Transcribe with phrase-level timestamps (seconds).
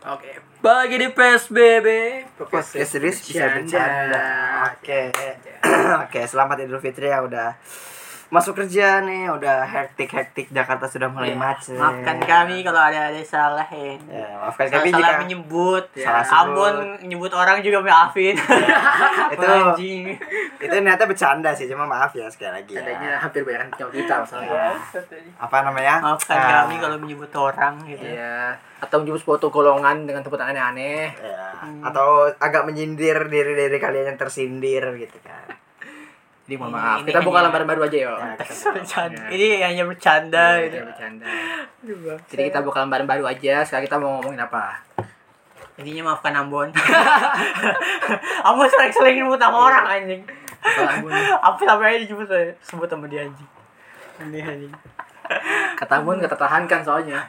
[0.00, 0.32] Oke,
[0.64, 1.88] bagi di PSBB.
[2.40, 4.24] Podcast serius bisa bercanda.
[4.72, 5.12] Oke.
[6.08, 7.52] Oke, selamat Idul Fitri ya udah
[8.30, 11.74] masuk kerja nih, udah hektik-hektik Jakarta sudah mulai macet.
[11.74, 11.82] Iya.
[11.82, 13.98] Maafkan kami kalau ada ada salah ya.
[14.06, 16.38] Ya, maafkan Salah, kami salah jika menyebut, Salah sebut.
[16.40, 18.38] Ambon menyebut orang juga maafin.
[19.34, 20.04] itu Anjing.
[20.56, 23.18] itu ternyata bercanda sih, cuma maaf ya sekali lagi Adanya ya.
[23.18, 24.78] hampir banyak jawab kita masalahnya.
[25.36, 25.94] Apa namanya?
[26.00, 28.06] Maafkan Ah, kami kalau menyebut orang gitu.
[28.06, 28.54] Iya.
[28.78, 31.12] Atau menyebut foto golongan dengan sebutan aneh-aneh.
[31.12, 31.50] ya.
[31.60, 31.84] Hmm.
[31.84, 35.59] Atau agak menyindir diri diri kalian yang tersindir gitu kan.
[36.50, 36.98] Jadi mohon Ini- maaf.
[36.98, 38.18] ini Kita buka hanya- lembaran baru aja yuk.
[38.74, 39.22] Bercanda.
[39.30, 40.74] Ini hanya bercanda Iya, gitu.
[40.74, 41.26] iya, bercanda.
[42.26, 43.62] Jadi kita buka lembaran baru aja.
[43.62, 44.82] Sekarang kita mau ngomongin apa?
[45.78, 46.74] Intinya maafkan Ambon.
[48.50, 50.22] Ambon sering-sering nyebut nama orang anjing.
[50.58, 51.14] Kalau Ambon.
[51.46, 52.26] Apa sampai aja disebut
[52.60, 53.48] sebut sama dia anjing.
[54.18, 54.74] Aneh anjing.
[55.78, 57.22] Kata Ambon kata tahankan soalnya.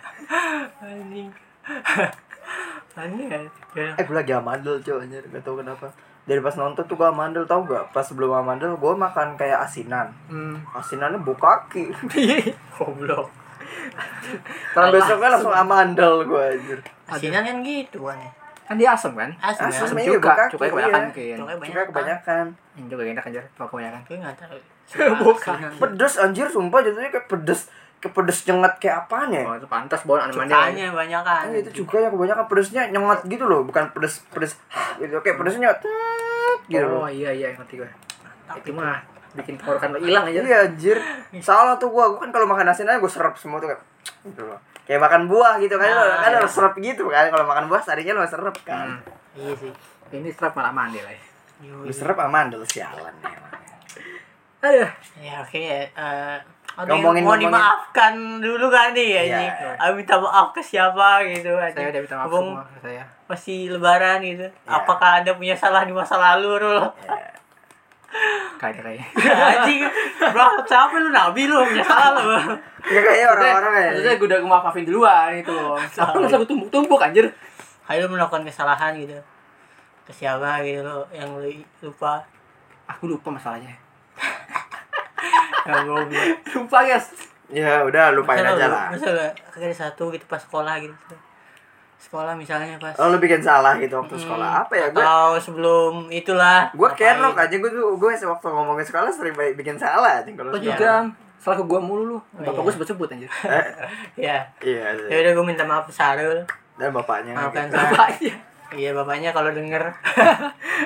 [0.81, 1.30] Anjing.
[2.97, 3.45] Aneh.
[3.72, 3.88] Ya.
[3.95, 5.88] Eh gue lagi amandel cuy anjir Gak tau kenapa
[6.22, 10.14] Dari pas nonton tuh gue amandel tau gak Pas sebelum amandel gue makan kayak asinan
[10.30, 10.61] Hmm.
[10.72, 11.89] Asinannya bau kaki
[12.78, 13.28] Goblok.
[14.73, 18.16] Karena besoknya langsung amandel gue anjir Asinan kan gitu kan.
[18.16, 18.30] ya.
[18.63, 19.28] Kan dia asem kan?
[19.41, 19.88] Asli Asli kan.
[19.91, 21.36] sebenarnya Cuka, bau kaki, cuka kebanyakan iya.
[21.36, 21.88] Juga banyak.
[21.91, 24.00] kebanyakan Ini juga enak anjir, kalau kebanyakan.
[24.08, 24.59] Gue enggak tahu.
[25.28, 25.56] Bukan.
[25.75, 27.67] Pedes anjir sumpah jatuhnya kayak pedes
[28.02, 30.49] Kayak pedes nyengat kayak apaan ya Oh, itu pantas bawa anemannya.
[30.52, 31.44] Cukanya banyak kan.
[31.44, 34.57] Ah, itu juga yang kebanyakan pedesnya nyengat gitu loh Bukan pedes pedes
[34.97, 35.80] gitu Kayak pedesnya nyengat
[36.66, 37.89] gitu Oh loh iya iya ngerti gue.
[38.57, 38.97] Itu mah
[39.31, 40.41] bikin tenggorokan lo hilang aja.
[40.41, 40.97] Iya anjir
[41.38, 43.81] Salah tuh gue Gue kan kalau makan asinannya gue serap semua tuh kayak
[44.25, 46.38] gitu loh Kayak makan buah gitu kan Ah, Kan iya.
[46.38, 48.97] harus serap gitu kan Kalau makan buah tadinya lo serap kan
[49.31, 49.39] Hmm.
[49.39, 49.72] Iya sih.
[50.11, 51.07] Ini strap malah mandi lah.
[51.07, 51.23] ya.
[51.77, 53.55] Lu serap amandel sialan emang.
[54.61, 54.91] Aduh.
[55.17, 55.88] Ya oke ya.
[55.88, 56.38] Eh,
[56.73, 59.36] ada Ngomongin- mau ngomongin- dimaafkan dulu kan nih ya Iya.
[59.36, 59.47] ini.
[59.77, 61.88] Aku minta maaf ke siapa gitu Saya anjing.
[61.88, 63.03] udah minta maaf Ngomong semua saya.
[63.28, 64.45] Masih lebaran gitu.
[64.45, 64.69] Iya.
[64.72, 66.79] Apakah ada punya salah di masa lalu Rul?
[68.57, 69.07] Kayak kayak.
[69.56, 69.81] Anjing,
[70.29, 72.35] bro, siapa lu nabi lu punya salah lu.
[72.84, 73.90] Ya kayaknya orang-orang ya.
[73.90, 75.56] Maksudnya gue udah maafin duluan itu.
[76.01, 77.25] Apa lu selalu tumpuk-tumpuk anjir?
[77.88, 79.16] Ayo lu melakukan kesalahan gitu.
[80.03, 81.47] Ke siapa gitu lo yang lu
[81.81, 82.19] lupa.
[82.85, 83.72] Aku lupa masalahnya.
[85.63, 86.27] Ya goblok.
[86.55, 87.07] Lupa guys.
[87.47, 88.85] Ya udah lupain Masa aja lah.
[89.47, 90.95] Kagak ada satu gitu pas sekolah gitu.
[91.97, 94.88] Sekolah misalnya pas Oh lu bikin salah gitu waktu Hmm, sekolah apa ya?
[94.89, 96.71] Gue Atau sebelum itulah.
[96.71, 100.50] gue kerok aja gue tuh gue waktu ngomongin sekolah sering baik bikin salah aja kalau
[100.50, 100.66] sekolah.
[100.66, 100.91] juga
[101.38, 102.17] salah ke gua mulu lu.
[102.17, 102.61] Oh, Bapak iya.
[102.61, 103.29] gua sebut-sebut anjir.
[103.44, 103.66] Eh,
[104.16, 104.38] Iya.
[104.61, 104.85] iya.
[105.09, 106.45] Ya udah gue minta maaf ke Sarul.
[106.75, 107.33] Dan bapaknya.
[107.33, 107.77] Maafkan gitu.
[107.77, 108.33] Bapaknya.
[108.71, 109.83] Iya bapaknya kalau denger.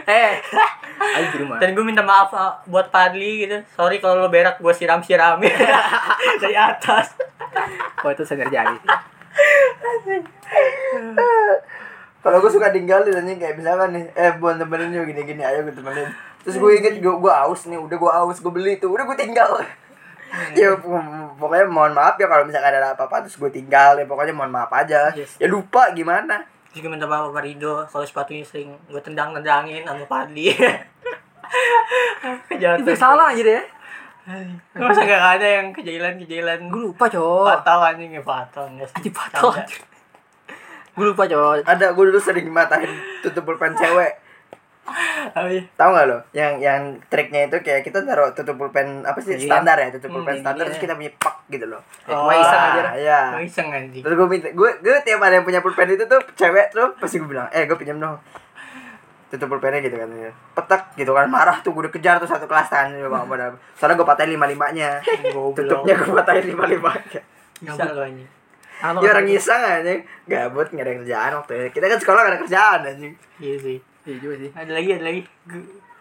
[0.08, 0.31] Eh,
[0.96, 1.58] ayo di rumah.
[1.58, 3.58] Dan gue minta maaf uh, buat Padli gitu.
[3.74, 5.52] Sorry kalau lo berak gue siram-siramin
[6.42, 7.16] dari atas.
[8.02, 8.76] Oh itu saya terjadi.
[12.26, 15.76] Kalau gue suka tinggalin anjing kayak misalkan nih, eh buat temenin yuk gini-gini ayo gue
[15.78, 16.10] temenin.
[16.42, 19.14] Terus gue inget gue gue aus nih, udah gue aus gue beli tuh, udah gue
[19.14, 19.62] tinggal.
[20.58, 24.34] ya pok- pokoknya mohon maaf ya kalau misalkan ada apa-apa terus gue tinggal ya pokoknya
[24.34, 25.14] mohon maaf aja.
[25.14, 25.38] Yes.
[25.38, 26.42] Ya lupa gimana.
[26.75, 30.52] Terus gue minta maaf sama Rido kalau sepatunya sering gue tendang-tendangin sama Padli.
[32.52, 32.84] Kejahatan.
[32.84, 33.63] Itu salah anjir ya.
[34.75, 37.47] Masa gak ada yang kejailan-kejailan Gue lupa, Cok.
[37.47, 39.64] Patah anjing ya patah Canda.
[39.64, 39.80] anjir.
[41.00, 41.64] Gue lupa, Cok.
[41.64, 42.91] Ada gue dulu sering matahin
[43.24, 44.19] tutup pulpen cewek.
[44.85, 45.66] Oh, iya.
[45.73, 46.18] Tahu gak lo?
[46.31, 49.44] Yang yang triknya itu kayak kita taruh tutup pulpen apa sih Iya.
[49.44, 50.69] standar ya, tutup Hmm, pulpen ini standar dia.
[50.69, 51.81] terus kita punya pak gitu loh.
[52.03, 52.81] Ya, cuma iseng Ah, aja.
[52.94, 53.19] Iya.
[53.28, 54.01] Mau iseng anjing.
[54.01, 57.18] Terus gue minta, gue, gue tiap ada yang punya pulpen itu tuh cewek tuh pasti
[57.18, 58.18] gue bilang, eh gue pinjam dong
[59.25, 60.07] tutup pulpennya gitu kan
[60.53, 63.97] petek gitu kan marah tuh gue udah kejar tuh satu kelas kan bang pada soalnya
[63.97, 65.02] gue patahin lima limanya
[65.52, 67.19] tutupnya gue patahin lima limanya
[67.57, 68.29] Bisa lo anjing.
[68.75, 69.91] Dia orang ngisang aja
[70.25, 73.78] gabut nggak ada kerjaan waktu itu kita kan sekolah gak ada kerjaan anjing Iya sih.
[74.06, 74.50] Iya juga sih.
[74.54, 75.22] Ada lagi, ada lagi.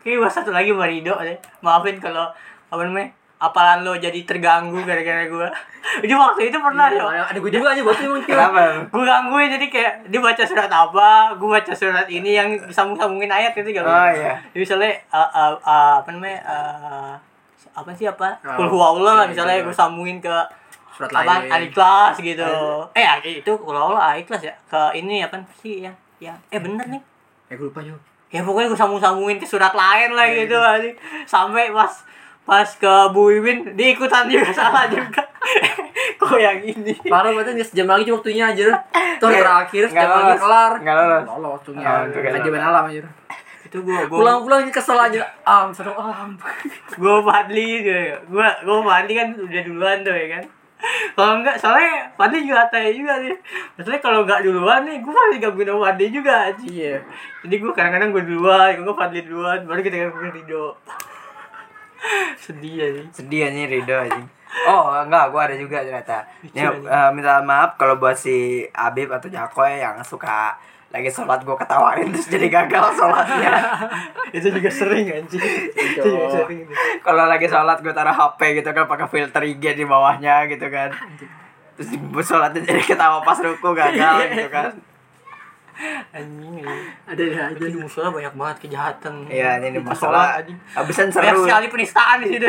[0.04, 1.38] Kayaknya gua satu lagi sama Rido deh.
[1.64, 2.28] Maafin kalau
[2.68, 3.10] apa namanya?
[3.40, 5.48] Apalan lo jadi terganggu gara-gara gua.
[6.04, 7.06] Dia waktu itu pernah yo.
[7.08, 11.36] Ada gue juga aja buat emang kenapa Gue gangguin jadi kayak dia baca surat apa,
[11.38, 14.34] gue baca surat ini yang disambung-sambungin ayat gitu gak Oh, iya.
[14.50, 16.40] Jadi misalnya uh, uh, uh, apa namanya?
[16.42, 17.14] Uh,
[17.78, 18.42] apa sih apa?
[18.42, 19.66] Oh, Kul huwallah lah iya, misalnya iya.
[19.66, 20.34] gue sambungin ke
[20.94, 21.50] Surat apa lain.
[21.50, 22.50] Al-Ikhlas gitu.
[22.94, 23.06] Eh
[23.42, 24.54] itu kul huwallah Al-Ikhlas ya.
[24.70, 27.02] Ke ini apa sih yang yang eh bener nih.
[27.48, 28.00] Eh gue lupa, Cok.
[28.32, 30.96] Ya pokoknya gue sambung-sambungin ke surat lain lah Iya, gitu anjing.
[31.22, 31.92] Sampai pas
[32.44, 35.22] pas ke Bu Iwin dia ikutan juga salah juga.
[36.18, 36.92] Kok yang ini?
[37.06, 38.68] Parah berarti nggak sejam lagi waktunya anjir.
[39.22, 40.72] Tuh terakhir sejam lagi kelar.
[40.82, 41.24] Nggak lolos.
[41.30, 42.32] Lolos tuh itu kan.
[42.34, 43.04] Kajian alam anjir.
[43.64, 45.24] Itu gue gue Pulang-pulang kesel aja.
[45.46, 46.34] Am, seru am.
[46.94, 47.92] gue Fadli gitu
[48.28, 50.42] gue gue Fadli kan udah duluan tuh ya kan
[51.16, 53.36] kalau enggak soalnya Fadli juga tanya juga nih
[53.78, 56.72] maksudnya kalau enggak duluan nih gue pasti gabungin sama Fadli juga anjing.
[56.74, 56.96] Iya.
[57.46, 60.66] jadi gue kadang-kadang gue duluan gue Fadli duluan baru kita gabungin Rido.
[62.44, 64.28] Sedih ya sih sedih nih Rido anjing.
[64.70, 66.22] Oh enggak gua ada juga ternyata.
[66.54, 70.54] Ya, eh, minta maaf kalau buat si Abib atau Jakoy yang suka
[70.94, 73.54] lagi sholat gua ketawain terus jadi gagal sholatnya.
[74.38, 75.42] Itu juga sering anjing.
[77.02, 80.94] Kalau lagi sholat gua taruh HP gitu kan pakai filter IG di bawahnya gitu kan.
[81.74, 81.90] Terus
[82.22, 84.93] sholatnya jadi ketawa pas ruku gagal gitu kan
[86.10, 86.66] anjing anjing.
[87.04, 89.26] Ada ya Itu di musola banyak banget kejahatan.
[89.26, 90.38] Iya ini di masalah.
[90.72, 91.44] habisan banyak seru.
[91.44, 92.46] sekali penistaan di sini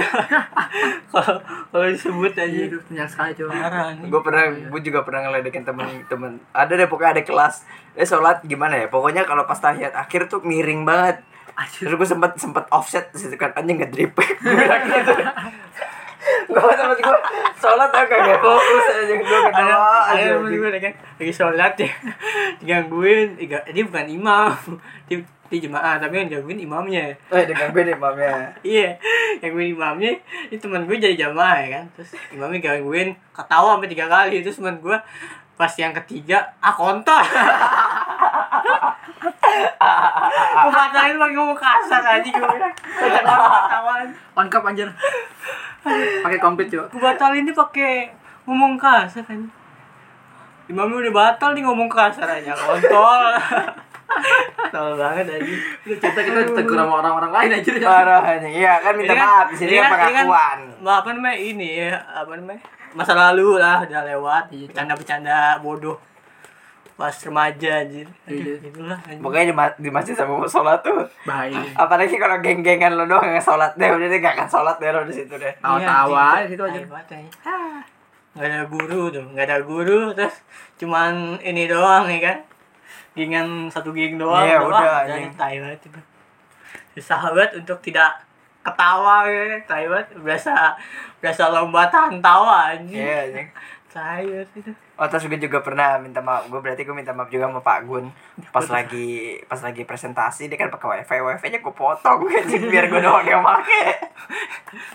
[1.11, 1.35] kalau
[1.71, 3.53] kalau disebut Iya, aja itu banyak sekali coba.
[3.97, 7.55] gue pernah gue juga pernah ngeledekin temen-temen ada deh pokoknya ada kelas.
[7.93, 8.87] Dia sholat gimana ya?
[8.87, 11.23] Pokoknya kalau pas tahiyat akhir tuh miring banget.
[11.71, 15.13] Terus gue sempet sempet offset situ kan anjing bilang gitu
[16.45, 17.17] gue temen gue
[17.55, 19.97] sholat agak gak fokus aja gue ada ketawa.
[20.09, 21.91] ada temen gue kan lagi sholat ya.
[22.59, 24.53] Digangguin Iga- dia bukan imam.
[25.05, 27.13] Dia, dia jemaah tapi yang gangguin imamnya.
[27.29, 28.33] Oh ya digangguin imamnya.
[28.61, 28.89] Iya
[29.39, 30.11] yang gue imamnya.
[30.49, 34.41] Ini teman gue jadi jamaah ya kan terus imamnya gangguin ketawa sampai tiga kali.
[34.41, 34.97] Terus teman gue
[35.55, 37.19] pas yang ketiga ah kontol
[40.55, 44.05] gue batalin pakai ngomong kasar aja gue bilang banyak ketawan
[44.35, 44.89] Lengkap anjir.
[46.19, 46.85] Pakai komplit coba.
[46.87, 47.93] gue batalin dia pakai
[48.43, 49.39] ngomong kasar kan
[50.65, 53.21] imamnya udah batal nih ngomong kasar aja kontol
[54.65, 57.69] Tol banget aja Lu cerita kita ditegur sama orang-orang lain aja.
[57.79, 60.59] parah iya kan minta kan- maaf di sini ini kan kan- kan- pengakuan.
[60.83, 62.61] apa namanya ini ya apa namanya
[62.95, 64.65] masa lalu lah udah lewat Iya.
[64.65, 65.99] bercanda-bercanda bodoh
[66.95, 68.39] pas remaja anjir Iya.
[68.39, 69.19] Aduh, itulah anjir.
[69.19, 71.59] pokoknya di, ma- di masjid sama mau sholat tuh Bahaya.
[71.75, 75.03] apalagi kalau geng-gengan lo doang yang sholat deh udah deh gak akan sholat deh lo
[75.03, 76.79] di situ deh Tawa-tawa Iya, di situ aja.
[78.33, 80.35] nggak ada guru tuh nggak ada guru terus
[80.75, 82.37] cuman ini doang ya kan
[83.13, 85.35] gengan satu geng doang Iya, udah, jadi anjing.
[85.35, 85.99] tai banget itu
[86.93, 88.23] susah banget untuk tidak
[88.65, 89.61] ketawa ya.
[89.69, 90.07] Tai banget.
[90.17, 90.73] Berasa
[91.21, 93.05] berasa lomba tahan tawa anjing.
[93.05, 93.49] Iya anjing.
[93.95, 94.71] tai banget itu.
[94.95, 96.47] Oh terus gue juga pernah minta maaf.
[96.51, 98.11] Gue berarti gue minta maaf juga sama Pak Gun.
[98.51, 101.19] Pas lagi pas lagi presentasi Dia kan pakai wifi.
[101.19, 103.83] Wifi nya gue potong anjing, Biar gue doang yang pake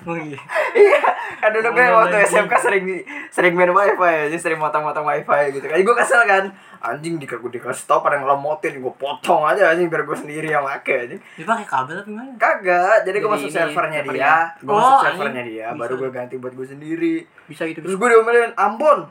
[0.08, 0.40] oh iya.
[0.76, 1.00] Iya.
[1.40, 2.17] Kan dulu gue waktu.
[2.28, 2.84] SMK sering
[3.28, 5.81] sering main wifi Jadi sering motong-motong wifi gitu kan.
[5.81, 6.44] Gue kesel kan
[6.81, 10.65] Anjing di gue dikasih tau pada ngelomotin Gue potong aja anjing Biar gue sendiri yang
[10.65, 11.21] pake anjing.
[11.37, 12.31] Dia pakai kabel apa gimana?
[12.41, 14.35] Kagak Jadi gue masuk ini, servernya dia
[14.65, 15.05] Gue Oh, masuk anjing.
[15.05, 15.81] servernya dia Bisa.
[15.81, 17.15] Baru gue ganti buat gue sendiri.
[17.44, 17.85] Bisa gitu.
[17.85, 19.05] Terus gue diomelin Ambon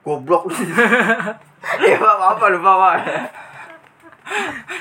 [0.00, 0.48] Goblok.
[1.84, 2.96] Iya pak apa lupa pak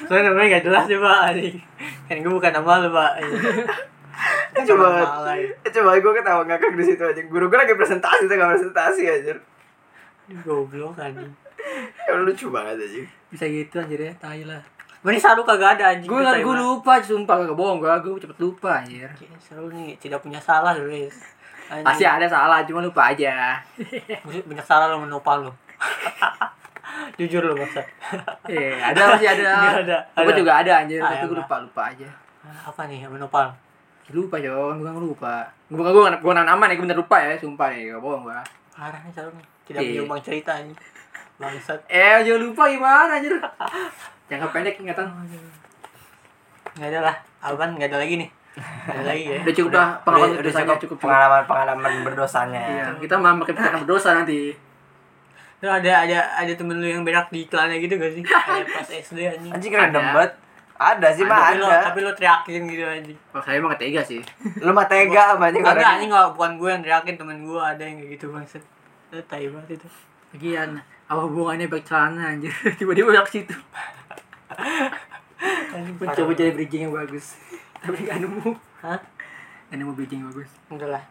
[0.05, 1.57] soalnya namanya gak jelas deh pak anjing
[2.07, 3.11] kan gue bukan nama lu pak.
[4.59, 5.49] Malah, ya.
[5.73, 9.33] Coba gue ketawa ngakak di situ aja Guru gue lagi presentasi tuh gak presentasi aja
[10.45, 11.33] goblok anjing.
[11.33, 11.48] Ya
[12.25, 14.59] lucu banget aja Bisa gitu anjir ya, tai lah.
[14.99, 18.83] Ini saru kagak ada anjing Gue gue lupa, sumpah gak bohong gue, gue cepet lupa
[18.83, 19.07] anjir.
[19.39, 21.15] Seru nih, tidak punya salah Luis.
[21.87, 23.61] Pasti ada salah, cuma lupa aja.
[24.25, 25.53] Maksud, banyak salah lo menopal lo
[27.15, 27.79] Jujur lo masa
[28.51, 29.51] Iya, ada masih ada.
[29.79, 31.41] Ada, Gue juga ada anjir, Ah, tapi gue emang.
[31.47, 32.09] lupa lupa aja.
[32.65, 33.55] Apa nih menopal?
[34.09, 35.47] Lupa Jon, bukan lupa.
[35.71, 38.35] Gue gue gue nama nih, gue bener lupa ya, sumpah nih, gak bohong gue.
[38.75, 40.75] Parah nih seru nih Tidak menyumbang cerita anjing
[41.39, 43.33] Bangsat Eh, jangan lupa gimana anjir.
[44.27, 45.07] Jangka pendek ingatan.
[46.77, 49.87] Nggak ada lah Aban nggak ada lagi nih Nggak ada lagi ya Udah cukup dah
[49.99, 54.39] pengalaman Udah, udah berdosanya cukup pengalaman-pengalaman berdosanya Iya, kita malah makin kita berdosa nanti.
[55.59, 58.23] Lu ada ada ada temen lu yang berak di iklannya gitu gak sih?
[58.27, 59.51] Kayak pas SD anjing.
[59.51, 59.99] Anjing Ada.
[59.99, 60.31] banget
[60.79, 63.17] Ada sih mah tapi lo ada tapi lo teriakin gitu anjing.
[63.35, 64.23] Oh, saya emang ketiga sih.
[64.63, 67.83] Lu mah tega sama anjing orang anjing nggak bukan gue yang teriakin temen gue ada
[67.83, 68.63] yang kayak gitu bangset.
[69.11, 69.87] Itu tai banget itu.
[70.31, 72.53] Lagian, apa hubungannya baik celana anjir?
[72.77, 73.57] Tiba-tiba belok situ.
[75.73, 77.33] Anjing Mencoba cari bridging yang bagus.
[77.81, 78.53] Tapi gak nemu.
[78.85, 79.01] Hah?
[79.73, 80.49] Gak nemu bridging yang bagus.
[80.69, 81.03] Enggak lah.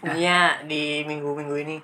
[0.00, 1.76] Intinya di minggu-minggu ini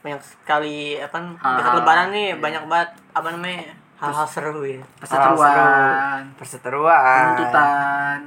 [0.00, 2.36] banyak sekali apa Hal-hal, dekat lebaran nih iya.
[2.38, 3.60] banyak banget apa namanya
[3.98, 4.80] hal-hal seru ya.
[5.02, 8.18] Perseteruan, Perseteruan penuntutan.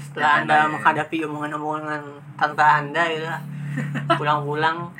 [0.00, 2.02] Setelah anda menghadapi omongan-omongan
[2.34, 3.28] tante anda gitu
[4.18, 4.90] pulang-pulang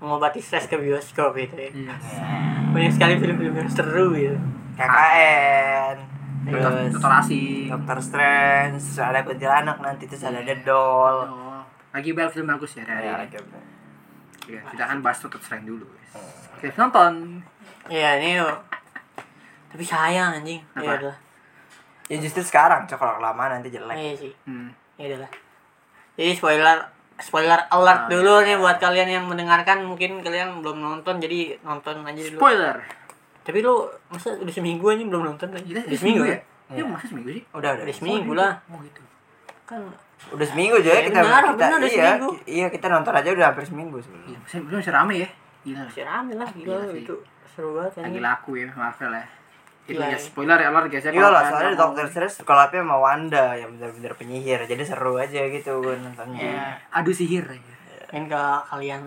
[0.00, 1.70] mengobati stres ke bioskop gitu ya.
[1.70, 1.94] Iya.
[2.72, 4.38] Banyak sekali film-film yang seru gitu.
[4.74, 5.96] KKN
[6.40, 7.68] Dokter, Terus dokter asing.
[7.68, 11.60] Dokter Strange Terus ada kuntilanak nanti Terus ada The Doll Oh,
[11.92, 13.04] lagi banyak film bagus ya dari.
[13.06, 13.28] Ya,
[14.48, 15.84] Iya, kita akan bahas dokter Strange dulu.
[15.84, 16.16] guys.
[16.56, 17.44] Oke, nonton.
[17.86, 18.40] Iya ini
[19.70, 20.58] tapi sayang anjing.
[20.74, 20.82] Apa?
[20.82, 21.16] Iya udah.
[22.10, 24.32] Ya justru sekarang Cok kalau lama nanti jelek Iya sih.
[24.42, 24.72] Hmm.
[24.98, 25.30] Ya udah lah.
[26.18, 26.78] Jadi spoiler
[27.20, 28.46] spoiler alert Oh, dulu iya.
[28.46, 32.38] nih buat kalian yang mendengarkan mungkin kalian belum nonton jadi nonton aja dulu.
[32.38, 32.76] Spoiler.
[33.40, 33.74] Tapi lu
[34.06, 35.66] masa udah seminggu aja belum nonton lagi?
[35.66, 36.38] Gila, Udah seminggu ya?
[36.70, 37.42] Ya, masa seminggu sih?
[37.50, 37.82] Udah, udah.
[37.82, 38.52] Udah seminggu lah.
[38.66, 39.02] Oh gitu.
[39.64, 39.80] Kan
[40.30, 42.28] Udah seminggu aja Ya, kita benar, kita benar, udah iya, seminggu.
[42.44, 44.28] iya kita nonton aja udah hampir seminggu sebenarnya.
[44.28, 45.28] Iya, masih belum masih rame ya.
[45.60, 45.80] Gila.
[45.84, 47.02] masih rame lah gila Iya sih.
[47.02, 47.14] itu
[47.46, 49.24] seru banget Lagi laku ya Marvel ya.
[49.84, 51.10] Itu ya spoiler ya alert guys ya.
[51.10, 55.40] Iya lah, soalnya mau- Doctor Strange collabnya sama Wanda yang bener-bener penyihir, jadi seru aja
[55.46, 56.40] gitu gue nontonnya.
[56.40, 56.64] Iya.
[56.92, 57.74] Adu sihir aja.
[58.10, 59.02] Mungkin kalau kalian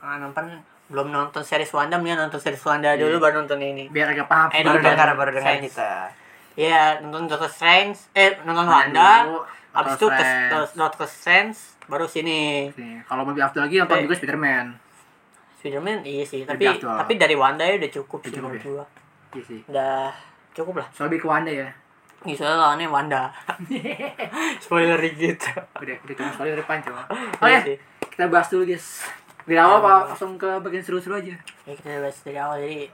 [0.00, 0.44] ah, nonton
[0.84, 3.88] belum nonton series Wanda mending nonton series Wanda dulu baru nonton ini.
[3.88, 4.48] Biar agak paham.
[4.50, 6.12] Eh, Baru dengar, baru dengar kita.
[6.54, 9.24] Iya, nonton Doctor Strange, eh nonton Wanda
[9.72, 12.68] habis itu Doctor ke Doctor Strange, baru sini.
[13.02, 14.02] Kalau lebih after lagi nonton Eh.
[14.04, 14.66] juga Spiderman.
[15.56, 18.84] Spiderman iya sih, tapi tapi dari Wanda ya udah cukup sih menurut ya?
[19.34, 19.60] Iya sih.
[19.66, 20.10] Udah
[20.54, 20.86] cukup lah.
[20.90, 21.68] Soalnya lebih ke Wanda ya.
[22.24, 23.22] Ini soalnya lawannya Wanda.
[24.64, 25.38] Spoiler dikit.
[25.76, 27.02] Udah, udah cuma dari depan coba.
[27.42, 27.76] Iya Oke, sih.
[28.08, 28.86] kita bahas dulu guys.
[29.44, 31.36] Dari awal apa langsung ke bagian seru-seru aja?
[31.68, 32.88] Ya kita bahas dari awal jadi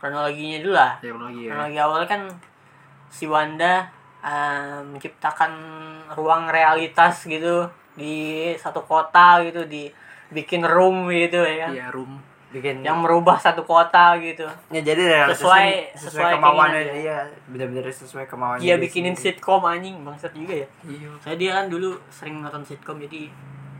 [0.00, 0.92] kronologinya dulu lah.
[0.98, 1.50] Ya lagi ya.
[1.52, 2.22] Kronologi awal kan
[3.12, 3.92] si Wanda
[4.24, 5.52] eh, menciptakan
[6.16, 9.92] ruang realitas gitu di satu kota gitu di
[10.32, 12.16] bikin room gitu ya kan Iya, room.
[12.52, 15.66] Bikin yang merubah satu kota gitu ya jadi Sesuai- sesuai,
[15.96, 18.60] sesuai kemauannya dia, bener-bener sesuai kemauannya.
[18.60, 19.34] dia bikinin sendiri.
[19.34, 21.08] sitkom anjing bangsat juga ya Iya.
[21.18, 23.32] saya dia kan dulu sering nonton sitkom jadi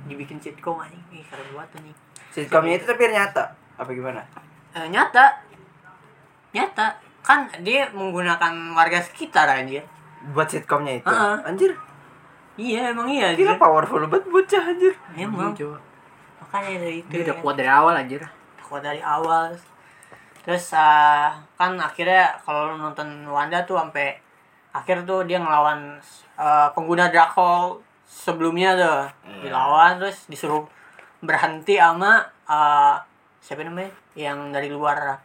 [0.03, 1.97] dibikin sitkom anjing ih keren banget anjing
[2.31, 4.25] Sitkomnya itu tapi nyata apa gimana?
[4.73, 5.25] Eh, nyata
[6.51, 6.87] nyata
[7.21, 9.85] kan dia menggunakan warga sekitar anjir
[10.25, 11.05] Buat sitkomnya itu.
[11.05, 11.37] Heeh.
[11.45, 11.73] Anjir,
[12.57, 13.53] iya emang iya anjir.
[13.55, 14.95] powerful banget bocah anjir.
[15.15, 15.77] emang Coba.
[16.41, 17.43] makanya dari itu Dia udah ya.
[17.43, 18.23] kuat dari awal anjir.
[18.73, 19.53] Kuat dari awal.
[20.43, 24.17] Terus ah, kan akhirnya kalau nonton Wanda tuh sampai
[24.73, 26.01] akhir tuh dia ngelawan
[26.41, 29.01] ah, pengguna Dracul sebelumnya tuh.
[29.29, 29.53] Iya.
[29.53, 30.65] dilawan terus disuruh
[31.21, 32.97] berhenti sama ah,
[33.45, 33.93] siapa namanya?
[34.17, 35.21] Yang dari luar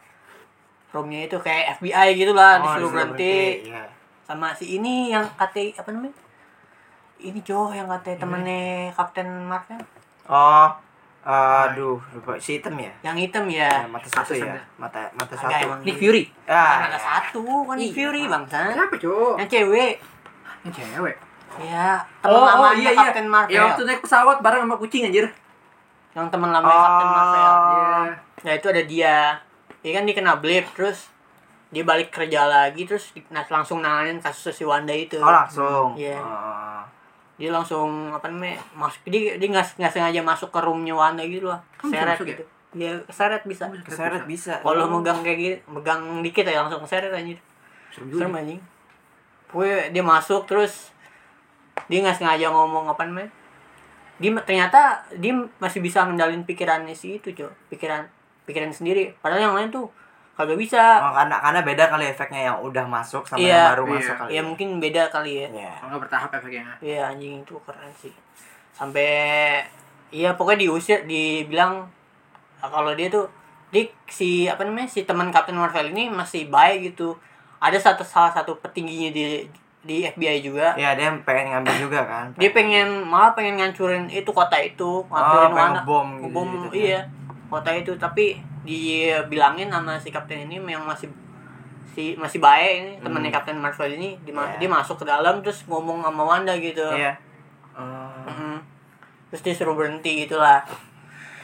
[0.92, 3.64] roomnya itu kayak FBI gitu lah Oh, disuruh berhenti.
[3.64, 3.96] Iya.
[4.28, 6.12] sama si ini yang kata apa namanya?
[7.18, 9.80] Ini cowok yang kata temennya Captain Marvel.
[10.28, 10.68] Oh,
[11.28, 12.88] aduh, lupa si hitam ya?
[13.02, 14.62] yang hitam Ya, ya mata satu Kasus ya, Anda.
[14.78, 15.64] mata mata Agak satu.
[15.68, 15.80] emang.
[15.84, 16.24] Nick Fury.
[16.42, 17.92] kan Ah, ada satu kan Iya.
[17.92, 19.34] Fury bangsa Siapa, Cok?
[19.36, 19.94] yang cewek
[20.62, 21.16] Yang cewek.
[21.60, 21.90] ya
[22.22, 23.00] Oh, teman oh lamanya iya iya.
[23.04, 25.26] Captain Marvel Ya waktu naik pesawat bareng sama kucing anjir.
[26.10, 27.52] yang teman lamanya Captain Marvel Oh.
[27.68, 27.92] Iya.
[28.40, 29.14] ya itu ada dia
[29.78, 31.12] dia kan dia kena blip terus
[31.68, 35.92] dia balik kerja lagi terus di- nah, langsung nanganin kasus si Wanda itu Oh, langsung.
[35.94, 36.16] Iya.
[36.16, 36.80] Oh.
[37.38, 39.06] Dia langsung apa namanya masuk.
[39.06, 42.26] Dia dia nggak nggak sengaja masuk ke roomnya Wanda gitu lah Oh, bisa seret masuk
[42.26, 42.32] ya?
[42.34, 43.64] gitu dia keseret bisa.
[43.80, 44.60] Keseret bisa.
[44.60, 47.40] kalau megang kayak gitu megang dikit ya langsung keseret anjir
[47.96, 48.60] Serem anjing.
[49.48, 50.92] Pokoknya dia masuk terus
[51.88, 53.32] dia nggak sengaja ngomong apa namanya.
[54.20, 58.04] Dia ternyata dia masih bisa ngendalin pikirannya si itu cuy pikiran
[58.44, 59.16] pikiran sendiri.
[59.24, 59.88] Padahal yang lain tuh
[60.38, 63.50] kagak bisa Oh, karena karena beda kali efeknya yang udah masuk sama Iya.
[63.50, 63.92] yang baru Iya.
[63.92, 64.30] masuk kali.
[64.30, 65.72] ya mungkin beda kali ya Iya.
[65.74, 66.64] Kalau nggak bertahap efeknya.
[66.78, 68.14] Iya anjing itu keren sih
[68.72, 69.10] sampai
[70.08, 71.90] iya pokoknya diusir dibilang
[72.60, 73.26] kalau dia tuh
[73.68, 77.18] di si apa namanya si teman Captain Marvel ini masih baik gitu
[77.58, 79.44] ada satu salah satu petingginya di
[79.80, 82.26] di FBI juga Iya, dia pengen ngambil juga kan.
[82.32, 86.68] dia pengen malah pengen ngancurin itu kota itu ngancurin Oh, pengen Wanda ngebom gitu, gitu
[86.68, 86.78] kan.
[86.78, 87.00] iya
[87.48, 88.26] kota itu tapi
[88.68, 91.08] dibilangin sama si kapten ini yang masih
[91.88, 94.60] si masih baik ini temannya Captain Marvel ini di Iya.
[94.60, 97.16] dia masuk ke dalam terus ngomong sama Wanda gitu Iya.
[97.72, 98.28] Oh.
[98.28, 98.60] Mm-mm.
[99.28, 100.60] terus dia suruh berhenti gitulah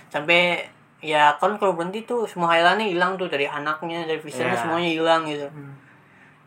[0.09, 0.63] sampai
[1.01, 4.63] ya kan kalau berhenti tuh semua highlightnya hilang tuh dari anaknya dari visionnya Iya.
[4.63, 5.49] semuanya hilang gitu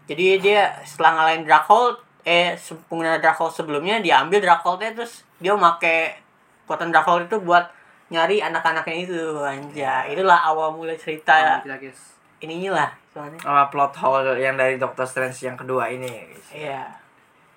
[0.07, 2.53] jadi dia setelah ngalahin Dracul eh
[2.87, 6.21] pengguna Dracul sebelumnya dia ambil Draculnya terus dia make
[6.63, 7.65] kekuatan Dracul itu buat
[8.09, 12.15] nyari anak-anaknya itu anja itulah awal mulai cerita Kita guys.
[12.39, 16.07] ininya lah soalnya Oh, plot hole yang dari Doctor Strange yang kedua ini.
[16.07, 16.47] guys.
[16.53, 16.81] iya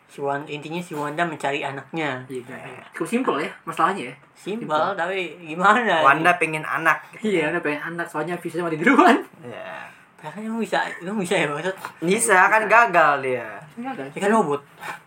[0.07, 2.83] si Wanda, intinya si Wanda mencari anaknya Iya, iya.
[2.90, 4.14] Cukup simpel ya masalahnya ya.
[4.35, 6.99] simpel tapi gimana Wanda pengen anak.
[7.21, 9.23] Iya, ada pengen anak soalnya visinya mati duluan.
[9.40, 9.87] Iya.
[10.16, 13.47] Padahal emang bisa, emang bisa ya maksud Bisa kan gagal dia.
[13.73, 14.02] Ada.
[14.04, 14.61] dia kan robot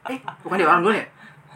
[0.08, 1.06] Eh, bukan dia orang dulu ya?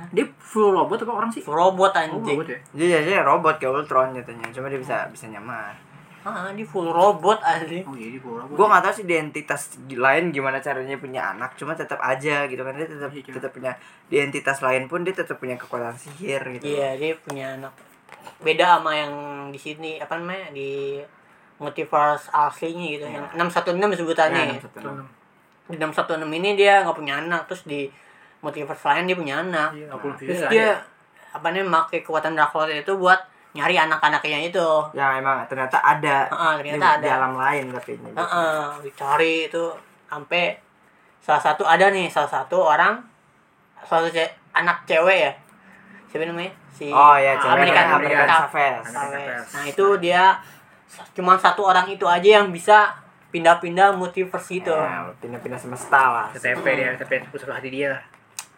[0.10, 1.42] Dia full robot apa orang sih?
[1.42, 2.60] robot Oh, anjing robot ya?
[2.72, 4.48] Dia jadi robot kayak Ultron katanya.
[4.50, 5.74] Cuma dia bisa bisa nyamar.
[6.22, 8.52] ah dia full robot anjing Oh iya, dia full robot.
[8.52, 11.56] Gue nggak tahu sih identitas lain gimana caranya punya anak.
[11.56, 13.36] Cuma tetap aja gitu kan dia tetap Iya, cuma.
[13.36, 13.72] tetap punya
[14.08, 16.68] identitas lain pun dia tetap punya kekuatan sihir gitu.
[16.68, 17.72] iya dia punya anak
[18.38, 19.14] beda sama yang
[19.50, 21.00] di sini apa namanya di
[21.58, 24.62] multiverse aslinya gitu yang 616 sebutannya Iya, ya.
[24.62, 25.08] 616.
[25.68, 27.88] di 616 ini dia nggak punya anak terus di
[28.40, 30.70] multiverse lain dia punya anak Iya, aku terus Iya, dia
[31.30, 33.20] apa namanya pakai kekuatan Dark Lord itu buat
[33.52, 37.18] nyari anak-anaknya itu yang emang ternyata ada Heeh, ternyata di, di ada.
[37.18, 38.18] alam lain katanya gitu.
[38.20, 39.64] Heeh, dicari itu
[40.06, 40.44] sampai
[41.18, 43.02] salah satu ada nih salah satu orang
[43.80, 45.32] salah satu ce- anak cewek ya
[46.08, 47.68] siapa namanya si oh ya cewek.
[47.74, 48.84] Chavez.
[48.86, 49.44] Chavez.
[49.52, 50.24] Nah itu dia
[51.12, 52.94] cuma satu orang itu aja yang bisa
[53.28, 54.72] pindah-pindah multiverse itu.
[54.72, 57.92] Ya, pindah-pindah semesta lah CTP dia, CTP usul hati dia.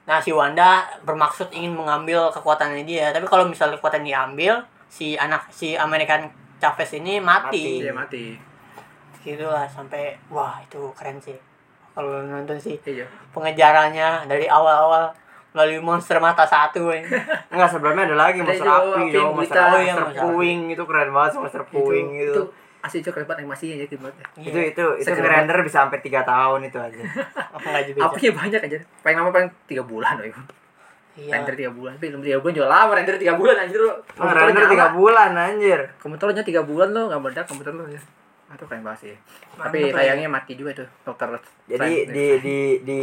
[0.09, 4.57] Nah si Wanda bermaksud ingin mengambil kekuatannya dia, tapi kalau misalnya kekuatan diambil,
[4.89, 6.25] si anak si American
[6.57, 7.77] Chavez ini mati.
[7.77, 8.33] Dia mati.
[9.21, 11.37] Gitu lah sampai wah itu keren sih.
[11.93, 13.05] Kalau nonton sih Iya.
[13.29, 15.13] pengejarannya dari awal-awal
[15.53, 17.05] melalui monster mata satu ya.
[17.53, 18.97] Enggak sebelumnya ada lagi Ada monster api, api monster.
[18.97, 20.17] Oh, iya, monster monster api.
[20.25, 22.41] puing itu keren banget monster puing itu, gitu.
[22.79, 24.15] Asli itu keren banget animasinya jadi banget.
[24.39, 27.03] Itu itu itu Segera ngerender bisa sampai 3 tahun itu aja.
[27.55, 27.67] Apa
[28.15, 28.77] banyak aja.
[29.03, 30.41] Paling lama paling 3 bulan loh itu.
[31.19, 31.43] Iya.
[31.43, 31.91] Render 3 bulan.
[31.99, 33.93] Tapi belum 3 bulan juga lama render 3 bulan anjir lo.
[34.15, 35.79] Ngerender 3 bulan anjir.
[35.99, 38.01] Komputer lo 3 bulan lo enggak meledak komputer lo ya.
[38.49, 39.15] Itu keren banget sih.
[39.53, 39.93] Mantep Tapi lah.
[39.95, 41.29] sayangnya mati juga tuh dokter.
[41.69, 42.09] Jadi Strange.
[42.09, 43.01] di di di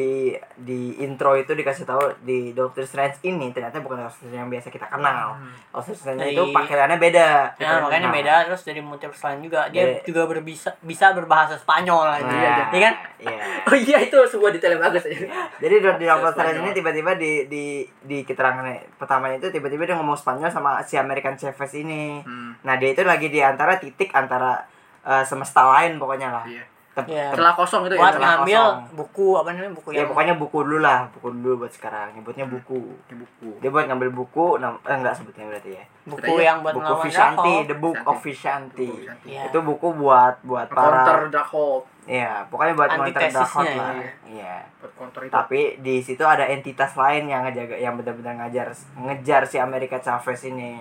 [0.58, 4.68] di intro itu dikasih tahu di Doctor Strange ini ternyata bukan Doctor Strange yang biasa
[4.68, 5.38] kita kenal.
[5.38, 5.54] Hmm.
[5.70, 7.28] Doctor Strange Dari- itu pakaiannya beda.
[7.56, 10.02] Nah, makanya Nah, beda terus dari multiverse lain juga dia Iya.
[10.02, 12.26] juga berbisa bisa berbahasa Spanyol aja.
[12.26, 12.94] Nah, Iya kan?
[13.16, 13.38] Iya.
[13.66, 15.18] Oh iya itu sebuah detail yang bagus aja.
[15.62, 16.30] Jadi di di Doctor.
[16.32, 17.64] Strange ini tiba-tiba di di
[18.02, 22.18] di keterangannya pertamanya itu tiba-tiba dia ngomong Spanyol sama si American Chavez ini.
[22.20, 22.58] Hmm.
[22.60, 24.58] Nah dia itu lagi di antara titik antara
[25.06, 26.44] eh, semesta lain pokoknya lah.
[26.44, 26.64] Iya.
[26.96, 27.28] Tep- Iya.
[27.28, 28.16] tep- Setelah kosong itu Buat ya.
[28.16, 28.80] telah ngambil kosong.
[28.96, 32.08] buku apa namanya buku ya yang pokoknya buku dulu lah, buku dulu buat sekarang.
[32.10, 32.80] Nyebutnya buku.
[33.04, 33.48] Di buku.
[33.60, 35.84] Dia buat ngambil buku, nam eh, enggak sebutnya berarti ya.
[36.02, 37.54] buku Kita yang buat buku Vishanti.
[37.62, 38.08] The Book Vishanti.
[38.08, 38.88] of Vishanti.
[38.88, 39.28] Buku Vishanti.
[39.28, 39.42] Iya.
[39.44, 41.84] Itu buku buat buat Counter para Dark Hope.
[42.06, 43.76] Iya, pokoknya buat counter Antitesisnya Dark ya.
[43.76, 43.92] lah.
[44.24, 44.54] Iya.
[44.80, 45.32] Buat counter itu.
[45.34, 50.40] Tapi di situ ada entitas lain yang ngejaga yang benar-benar ngajar ngejar si Amerika Chavez
[50.44, 50.80] ini.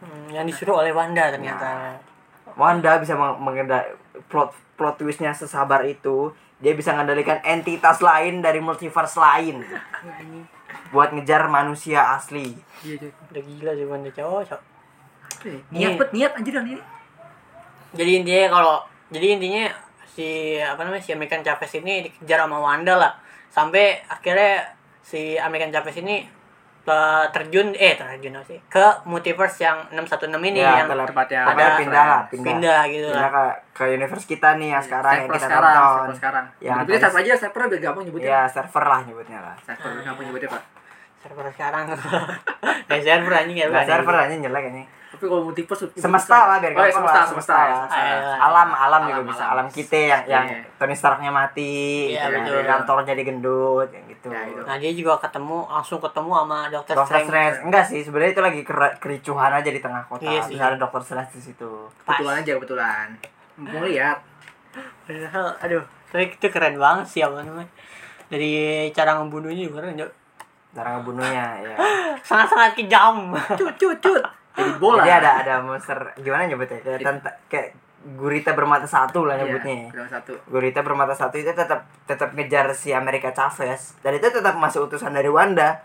[0.00, 1.94] Hmm, yang disuruh oleh Wanda ternyata.
[2.54, 3.84] Wanda bisa meng- mengendal
[4.26, 9.66] plot plot twistnya sesabar itu dia bisa mengendalikan entitas lain dari multiverse lain
[10.88, 13.10] buat ngejar manusia asli Iya, iya.
[13.30, 14.58] Udah gila sih Wanda cowok.
[15.70, 16.78] Niat bet niat anjir ini.
[17.92, 18.76] Jadi intinya kalau
[19.08, 19.64] jadi intinya
[20.08, 23.12] si apa namanya si American Chavez ini dikejar sama Wanda lah.
[23.48, 24.66] Sampai akhirnya
[24.98, 26.26] si American Chavez ini
[26.84, 31.42] eh, terjun eh terjun apa sih ke multiverse yang 616 ini Ya, yang telah- pokoknya
[31.44, 33.30] ada- pindah lah pindah, pindah gitu Pindah lah.
[33.30, 33.42] ke,
[33.72, 36.44] ke universe kita nih yang sekarang yang Server kita sekarang, tonton server sekarang.
[36.54, 38.28] Yang Yang tadi- server aja server biar gampang nyebutnya.
[38.28, 40.62] ya server lah nyebutnya lah Server biar gampang nyebutnya, Pak.
[41.22, 41.82] server sekarang.
[42.88, 43.66] Kayak server anjing ya.
[43.66, 43.90] Nggak bukan?
[43.94, 47.26] server aja jelek ini Tapi kalau multiverse semesta lah biar Oh, iya, gampang semesta, lah,
[47.28, 47.54] semesta.
[47.54, 47.84] lah.
[47.86, 48.36] Ayolah.
[48.42, 49.52] alam alam juga Alam, bisa alam.
[49.54, 50.58] alam kita yang yang Iya.
[50.74, 51.74] Tony Starknya mati
[52.10, 52.64] Iya, gitu kan.
[52.66, 54.62] kantor jadi gendut yang gitu Ya, itu.
[54.62, 57.26] Nah, dia juga ketemu langsung ketemu sama Dokter Strange.
[57.26, 60.54] Strange enggak sih sebenarnya itu lagi ker- kericuhan aja di tengah kota Iya sih.
[60.54, 61.70] terus ada Dokter Strange di situ.
[62.00, 63.06] Kebetulan aja kebetulan.
[63.56, 64.18] Mau lihat.
[65.02, 67.68] Padahal, aduh, tapi itu keren banget sih apa namanya.
[68.26, 68.52] Dari
[68.90, 69.98] cara ngebunuhnya juga keren,
[70.72, 71.74] cara ngebunuhnya ya
[72.28, 73.34] Sangat-sangat kejam.
[73.52, 74.24] Cut cut cut.
[74.52, 75.00] Jadi bola.
[75.00, 77.00] jadi ada ada monster gimana nyebutnya kayak
[77.48, 77.68] kayak
[78.02, 79.90] gurita bermata satu lah Iya, nyebutnya.
[79.90, 80.32] Bilang satu.
[80.46, 83.94] gurita bermata satu itu tetap tetap ngejar si Amerika Chavez.
[84.00, 85.78] Dan itu tetap masih utusan dari Wanda.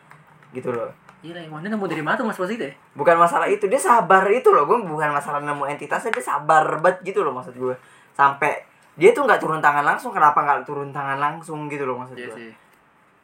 [0.50, 0.90] Gitu loh.
[1.20, 2.74] Iya, yang mana nemu dari mana tuh Mas itu ya?
[2.94, 4.66] bukan masalah itu dia sabar itu loh.
[4.66, 7.74] Gue bukan masalah nemu entitasnya dia sabar banget gitu loh maksud gue
[8.14, 8.54] sampai
[8.94, 10.14] dia tuh nggak turun tangan langsung.
[10.14, 12.52] Kenapa nggak turun tangan langsung gitu loh maksud Iya gue sih.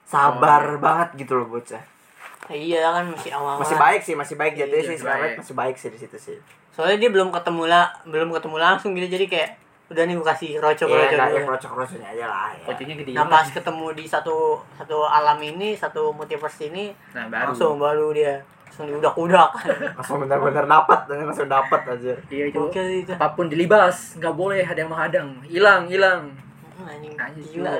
[0.04, 0.82] sabar Oh, iya.
[0.82, 1.82] banget gitu loh bocah
[2.52, 3.56] iya kan masih awal.
[3.62, 5.32] masih baik sih masih baik jatuhnya iya, sih baik.
[5.40, 6.38] masih baik sih di situ sih
[6.74, 9.50] Soalnya dia belum ketemu lah, belum ketemu langsung gitu jadi kayak
[9.94, 11.48] udah nih gue kasih rocok Iya, rocok nggak ya dulu.
[11.54, 12.66] krocok krocoknya aja lah ya.
[12.66, 13.12] Kocoknya gede.
[13.14, 14.36] Nah pas ketemu di satu
[14.74, 17.54] satu alam ini, satu multiverse ini, Nah, baru.
[17.54, 19.52] langsung baru dia langsung diudak-udak.
[20.02, 22.58] langsung bener-bener dapat langsung dapat aja Iya itu.
[22.58, 23.14] Oke itu.
[23.14, 25.30] Apa pun dilibas, nggak boleh ada yang menghadang.
[25.46, 26.34] Hilang, hilang.
[26.90, 27.14] Anjing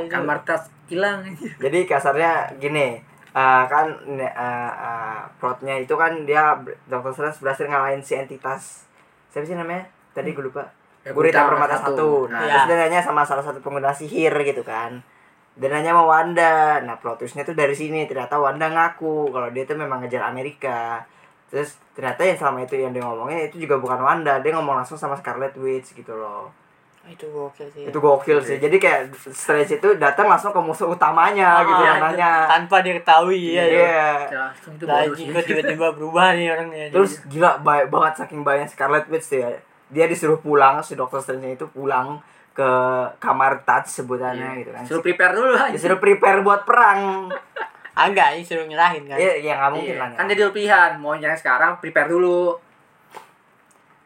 [0.06, 1.26] kamar tas hilang.
[1.58, 3.02] jadi kasarnya gini
[3.34, 6.54] eh, kan ne- eh, eh, plotnya itu kan dia
[6.86, 7.12] Dr.
[7.12, 8.86] Strange berhasil ngalahin si entitas
[9.28, 10.64] siapa sih namanya tadi gue lupa
[11.04, 11.84] Ya, Gurita Permata satu.
[11.84, 12.10] satu.
[12.32, 15.04] Nah, Terus dia nanya sama salah satu pengguna sihir gitu kan.
[15.52, 16.80] Dan nanya sama Wanda.
[16.80, 18.08] Nah, plot twistnya tuh dari sini.
[18.08, 21.04] Ternyata Wanda ngaku kalau dia tuh memang ngejar Amerika.
[21.52, 24.40] Terus ternyata yang selama itu yang dia ngomongin itu juga bukan Wanda.
[24.40, 26.48] Dia ngomong langsung sama Scarlet Witch gitu loh.
[27.04, 27.84] Itu gokil sih.
[27.86, 28.58] Itu gokil sih.
[28.58, 32.32] Jadi kayak Strange itu datang langsung ke musuh utamanya gitu Ah, yang nanya.
[32.48, 33.64] Tanpa dia ketahui ya.
[33.64, 34.00] Iya.
[34.24, 35.12] Ya, langsung itu Nah, ya.
[35.12, 36.86] kok tiba-tiba berubah nih orangnya.
[36.96, 39.50] Terus gila baik banget saking banyak Scarlet Witch tuh ya.
[39.88, 42.70] Dia disuruh pulang si Dokter Strange itu pulang ke
[43.18, 44.84] kamar touch sebutannya gitu kan.
[44.86, 45.70] Suruh prepare dulu aja.
[45.70, 47.28] disuruh prepare buat perang
[47.94, 50.10] agak ini suruh nyerahin kan Iya, ya nggak mungkin Iya, lah.
[50.14, 52.58] Kan jadi pilihan, mau nyerang sekarang, prepare dulu.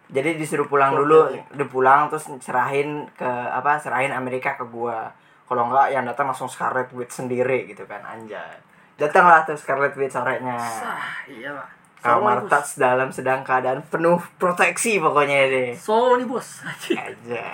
[0.07, 1.55] Jadi disuruh pulang dulu, dulu.
[1.55, 3.75] udah pulang terus serahin ke apa?
[3.79, 5.11] Serahin Amerika ke gua.
[5.47, 8.55] Kalau enggak yang datang langsung Scarlet Witch sendiri gitu kan anjay.
[8.95, 10.55] Datanglah tuh Scarlet Witch sorenya.
[10.55, 11.67] Ah, iya lah.
[11.99, 12.47] Kamar.
[12.47, 15.71] Tats dalam sedang keadaan penuh proteksi pokoknya deh.
[15.75, 16.63] Solo nih bos.
[16.67, 16.97] Anjing.
[16.97, 17.47] Aja.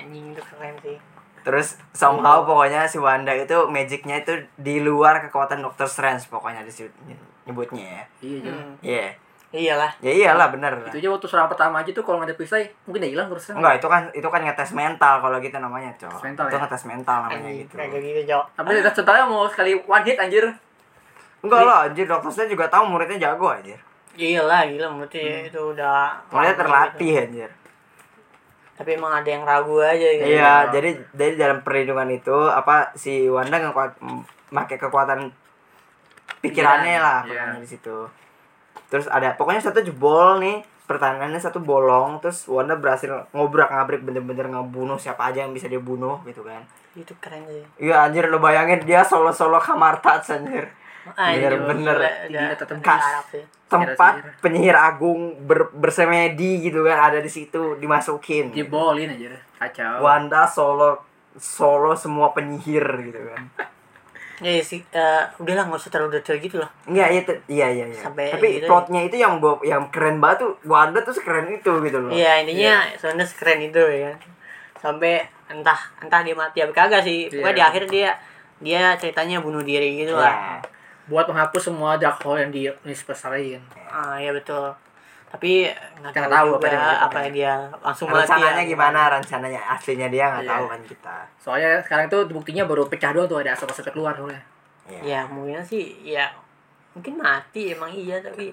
[0.00, 0.96] anjing itu keren sih
[1.40, 6.92] Terus somehow pokoknya si Wanda itu magicnya itu di luar kekuatan Doctor Strange pokoknya disebut
[7.48, 8.04] nyebutnya ya.
[8.20, 8.52] Iya.
[8.52, 8.72] Hmm.
[8.84, 9.08] Iya.
[9.52, 10.72] Iyalah Ya iyalah bener.
[10.86, 13.44] Itu aja waktu serang pertama aja tuh kalau nggak ada perisai mungkin udah hilang terus.
[13.50, 16.10] Enggak, itu kan itu kan ngetes mental kalau gitu namanya, Cok.
[16.12, 16.60] Tes mental itu ya?
[16.60, 17.74] ngetes mental namanya anjing gitu.
[17.74, 20.44] kayak gitu jauh Tapi udah centalnya mau sekali one hit anjir.
[21.40, 23.80] Enggak lah, anjir Doctor Strange juga tahu muridnya jago anjir.
[24.12, 25.48] iyalah gila berarti Hmm.
[25.48, 26.60] itu udah Muridnya gitu.
[26.60, 27.50] terlatih anjir.
[28.72, 33.26] tapi emang ada yang ragu aja gitu Iya, jadi jadi dalam perlindungan itu apa si
[33.26, 35.28] Wanda ngekuat m- make kekuatan
[36.38, 37.44] pikirannya Pikiran, lah iya.
[37.44, 37.96] pokoknya di situ.
[38.90, 44.98] Terus ada pokoknya satu jebol nih pertahanannya satu bolong terus Wanda berhasil ngobrak-ngabrik bener-bener ngebunuh
[44.98, 46.66] siapa aja yang bisa dia bunuh gitu kan.
[46.98, 50.66] itu keren sih Iya anjir lo bayangin dia solo-solo kamar touch anjir.
[51.14, 51.96] Bener-bener.
[52.82, 53.30] kas.
[53.70, 58.50] Tempat penyihir agung ber, bersemedi gitu kan ada di situ dimasukin.
[58.50, 59.38] Jebolin anjir.
[59.62, 60.02] Kacau.
[60.02, 61.06] Wanda solo
[61.38, 63.42] solo semua penyihir gitu kan.
[64.42, 68.00] ya sih eh, udahlah nggak usah terlalu detail gitu lah Iya iya iya iya iya.
[68.00, 68.68] Sampai Tapi gitu ya.
[68.68, 72.10] plotnya itu yang gua yang keren banget tuh Wanda tuh sekeren itu gitu loh.
[72.10, 74.12] iya intinya sebenarnya sekeren itu ya
[74.74, 77.52] sampai entah entah dia mati apa kagak sih pokoknya Iya.
[77.52, 78.10] di akhir dia
[78.58, 80.24] dia ceritanya bunuh diri gitu Iya.
[80.24, 80.36] lah
[81.04, 83.58] Buat menghapus semua dark hole yang di universe lain.
[83.84, 84.70] ah ya betul
[85.30, 88.66] tapi nggak tahu, tahu juga apa dia- apa yang dia langsung mati Rencananya ya.
[88.66, 90.52] gimana rencananya aslinya dia nggak Iya.
[90.52, 91.16] tahu kan kita.
[91.38, 94.42] Soalnya sekarang tuh buktinya baru pecah doang tuh ada asap-asap keluar soalnya.
[94.84, 95.00] Iya.
[95.00, 96.26] ya mungkin sih ya
[96.90, 98.50] mungkin mati emang iya tapi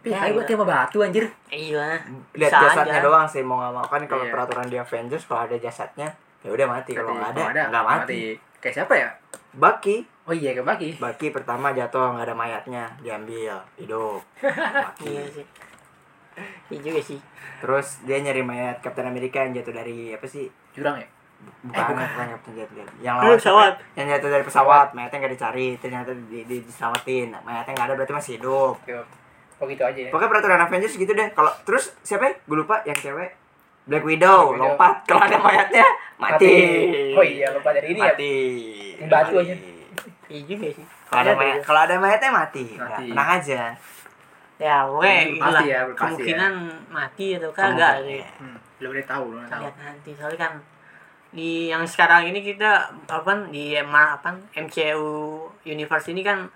[0.00, 0.44] Tapi Ya, ya, iya.
[0.46, 1.24] tema batu anjir.
[1.46, 1.96] iya
[2.32, 3.04] Lihat jasadnya aja.
[3.04, 4.30] doang sih mau nggak mau kan kalau Iya.
[4.30, 6.08] peraturan di Avengers kalau ada jasadnya
[6.40, 8.36] ya udah mati kalau nggak ada nggak mati.
[8.58, 9.08] Kayak siapa ya?
[9.52, 10.88] Bucky Oh iya, kayak Baki.
[10.96, 14.20] Bucky pertama jatuh nggak ada mayatnya diambil hidup.
[14.86, 15.10] Bucky.
[15.10, 15.44] iya sih
[16.66, 17.18] iya juga sih
[17.60, 20.48] Terus dia nyari mayat Captain America yang jatuh dari apa sih?
[20.72, 21.04] Jurang ya?
[21.62, 22.06] Bukan, Eh, bukan.
[22.06, 23.72] bukan Captain jatuh dari yang lawan pesawat.
[23.76, 23.92] siapa?
[23.94, 27.36] Yang jatuh dari pesawat, mayatnya nggak dicari, ternyata di, di, diselamatin.
[27.38, 28.74] Mayatnya nggak ada berarti masih hidup.
[28.78, 28.96] Oke.
[29.56, 30.08] Oh gitu aja ya.
[30.08, 31.28] Pokoknya peraturan Avengers gitu deh.
[31.30, 32.24] Kalau terus siapa?
[32.26, 32.34] ya?
[32.40, 33.30] Gue lupa yang cewek.
[33.82, 34.60] Black Widow, Black Widow.
[34.72, 35.84] lompat kalau ada mayatnya
[36.16, 36.54] mati.
[37.12, 38.08] Oh iya, lupa dari ini ya.
[38.08, 38.32] mati.
[39.02, 39.44] Batu Mati.
[39.46, 39.54] aja.
[40.28, 42.64] iya juga sih Kalau ada Ada mayat, kalau ada mayatnya mati.
[42.72, 43.04] Mati.
[43.08, 43.60] tenang aja.
[44.60, 46.52] Ya pokoknya Belum itulah pasti ya, pasti kemungkinan
[46.92, 48.20] mati atau kagak sih?
[48.36, 49.62] Hmm, belum ada tahu, belum tahu.
[49.80, 50.10] nanti.
[50.12, 50.52] Soalnya kan
[51.30, 56.48] di yang sekarang ini kita apa di MA apa MCU universe ini kan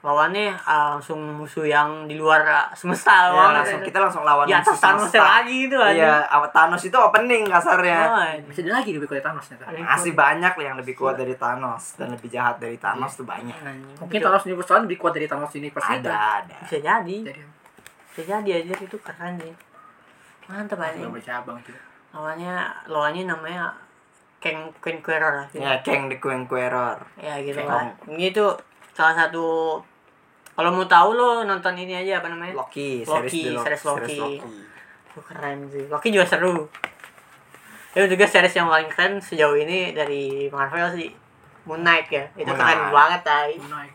[0.00, 3.54] lawannya uh, langsung musuh yang di luar uh, semesta Ya, banget.
[3.54, 5.20] langsung kita langsung lawan di atas musuh Thanos semesta.
[5.36, 6.16] lagi gitu aja Iya,
[6.48, 8.00] Thanos itu opening kasarnya.
[8.42, 9.64] Bisa ada lagi lebih kuat Thanos ternyata.
[9.66, 13.24] Ada yang Masih banyak yang lebih kuat dari Thanos dan lebih jahat dari Thanos tuh
[13.24, 13.52] banyak.
[14.00, 16.16] Mungkin Itu Thanos Universe lain lebih kuat dari Thanos Universe Ada, kita.
[16.38, 16.56] ada.
[16.62, 17.42] bisa jadi Jadi
[18.10, 19.54] bisa jadi aja itu keren sih
[20.46, 21.72] mantap aja itu.
[22.10, 22.54] lawannya
[22.88, 23.70] lawannya namanya
[24.40, 25.60] Kang Conqueror lah gitu.
[25.60, 26.96] Ya, Kang the Conqueror.
[27.16, 28.56] ya gitu lah ini tuh
[28.90, 29.76] salah satu
[30.50, 33.82] kalau mau tahu lo nonton ini aja apa namanya Loki, Loki, series, di Lo- series
[33.82, 34.16] Loki.
[34.18, 34.36] Loki.
[35.10, 35.84] Tuh keren sih.
[35.86, 36.68] Loki juga seru.
[37.90, 41.08] Itu juga series yang paling keren sejauh ini dari Marvel sih.
[41.64, 42.24] Moon Knight ya.
[42.34, 42.92] Itu Moon keren Knight.
[42.92, 43.50] banget tay.
[43.58, 43.92] Naik.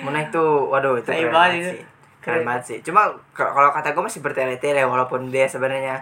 [0.00, 1.68] Moon Knight tuh, waduh itu Keren keren banget itu.
[1.68, 1.80] sih.
[2.16, 2.44] Keren Keren.
[2.44, 2.78] banget sih.
[2.82, 6.00] Cuma kalau kata gue masih bertele-tele walaupun dia sebenarnya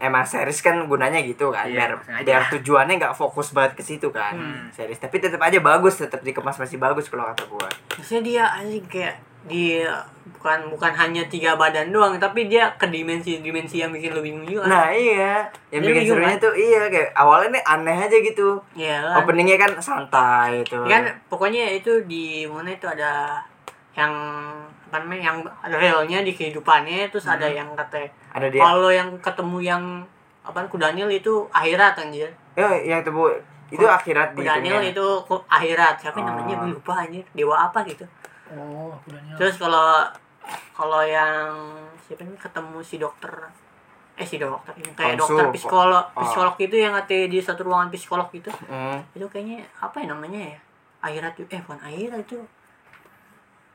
[0.00, 2.24] emang series kan gunanya gitu kan Iya, biar sengaja.
[2.24, 4.66] biar tujuannya nggak fokus banget ke situ kan Hmm.
[4.70, 8.84] series tapi tetap aja bagus tetap dikemas masih bagus kalau kata gue Maksudnya dia anjing
[8.84, 9.88] kayak dia
[10.28, 14.66] bukan bukan hanya tiga badan doang tapi dia ke dimensi-dimensi yang bikin lo bingung juga.
[14.66, 18.48] nah iya yang Dia bikin bingung, serunya tuh iya kayak awalnya nih aneh aja gitu
[18.74, 19.14] Iya kan.
[19.18, 23.40] openingnya kan santai itu kan pokoknya itu di mana itu ada
[23.94, 24.12] yang
[24.84, 25.38] apa namanya yang
[25.70, 28.60] realnya di kehidupannya terus ada yang kata ada dia.
[28.60, 29.82] Kalau yang ketemu yang
[30.40, 32.28] apa Kudanil itu akhirat anjir.
[32.54, 33.28] Ya yang tuh
[33.68, 34.90] itu akhirat di Kudanil dunia.
[34.90, 35.94] itu ku- akhirat.
[35.98, 36.54] Siapa namanya?
[36.54, 36.62] Oh.
[36.62, 37.24] gue lupa anjir.
[37.32, 38.04] Dewa apa gitu.
[38.48, 39.36] Oh, nyala.
[39.36, 40.08] terus kalau
[40.72, 41.52] kalau yang
[42.00, 43.28] siapa nih ketemu si dokter.
[44.14, 44.72] Eh si dokter.
[44.74, 45.36] Ini kayak Konsu.
[45.36, 46.22] dokter psikolog Oh.
[46.22, 48.48] psikolog itu yang katanya di satu ruangan psikolog gitu.
[48.64, 48.98] Hmm.
[49.12, 50.58] itu kayaknya apa ya namanya ya?
[51.00, 52.38] Akhirat itu eh bukan akhirat itu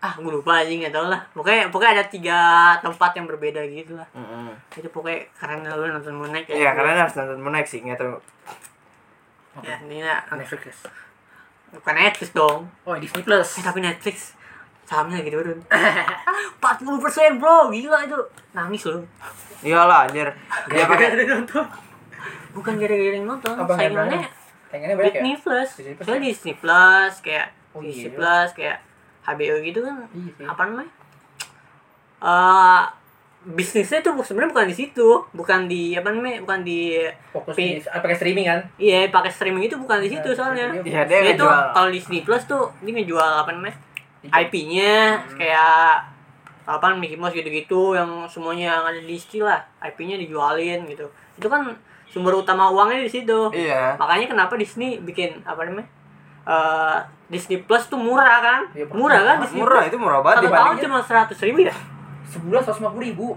[0.04, 2.40] ah gue lupa aja nggak tau lah pokoknya pokoknya ada tiga
[2.78, 4.52] tempat yang berbeda gitu lah Mm-mm.
[4.76, 7.96] itu pokoknya keren lah lu nonton Moon Knight Iya, karena harus nonton Knight sih, nggak
[7.98, 8.20] tahu.
[9.54, 9.64] Oke.
[9.64, 10.84] ya ini lah Netflix.
[11.72, 13.48] bukan Netflix dong Oh, Disney Plus.
[13.56, 14.36] eh tapi Netflix
[14.84, 15.60] sahamnya lagi turun
[16.60, 18.20] 40% bro gila itu
[18.52, 19.04] nangis loh
[19.64, 20.28] Iyalah anjir.
[20.68, 21.64] Dia pakai nonton.
[22.52, 24.28] bukan gara-gara yang nonton Apa saingannya
[24.68, 25.22] Pengennya banyak ya?
[25.22, 28.14] Disney Plus Disney Plus Disney Plus kayak Oh, Disney iya.
[28.14, 28.78] Plus kayak
[29.26, 30.46] HBO gitu kan Iya sih.
[30.46, 30.92] apa namanya
[32.20, 32.84] eh
[33.44, 36.96] bisnisnya tuh sebenarnya bukan di situ bukan di apa namanya bukan di
[37.30, 38.60] Fokus Pi- di ah, pakai streaming kan?
[38.78, 42.24] iya pakai streaming itu bukan di situ Nah, soalnya iya, dia dia tuh kalau Disney
[42.24, 43.76] Plus tuh dia ngejual apa namanya
[44.24, 44.32] Iya.
[44.40, 44.96] IP-nya
[45.36, 46.08] kayak
[46.64, 51.04] apa Mickey Mouse gitu-gitu yang semuanya yang ada di Disney lah IP-nya dijualin gitu
[51.36, 51.68] itu kan
[52.08, 54.00] sumber utama uangnya di situ Iya.
[54.00, 55.92] makanya kenapa Disney bikin apa namanya
[56.46, 60.38] eh Disney Plus tuh murah kan Iya, murah kan Disney Murah Plus itu murah banget
[60.40, 61.76] satu tahun cuma seratus ribu ya
[62.26, 63.28] Sebulan 150 ribu.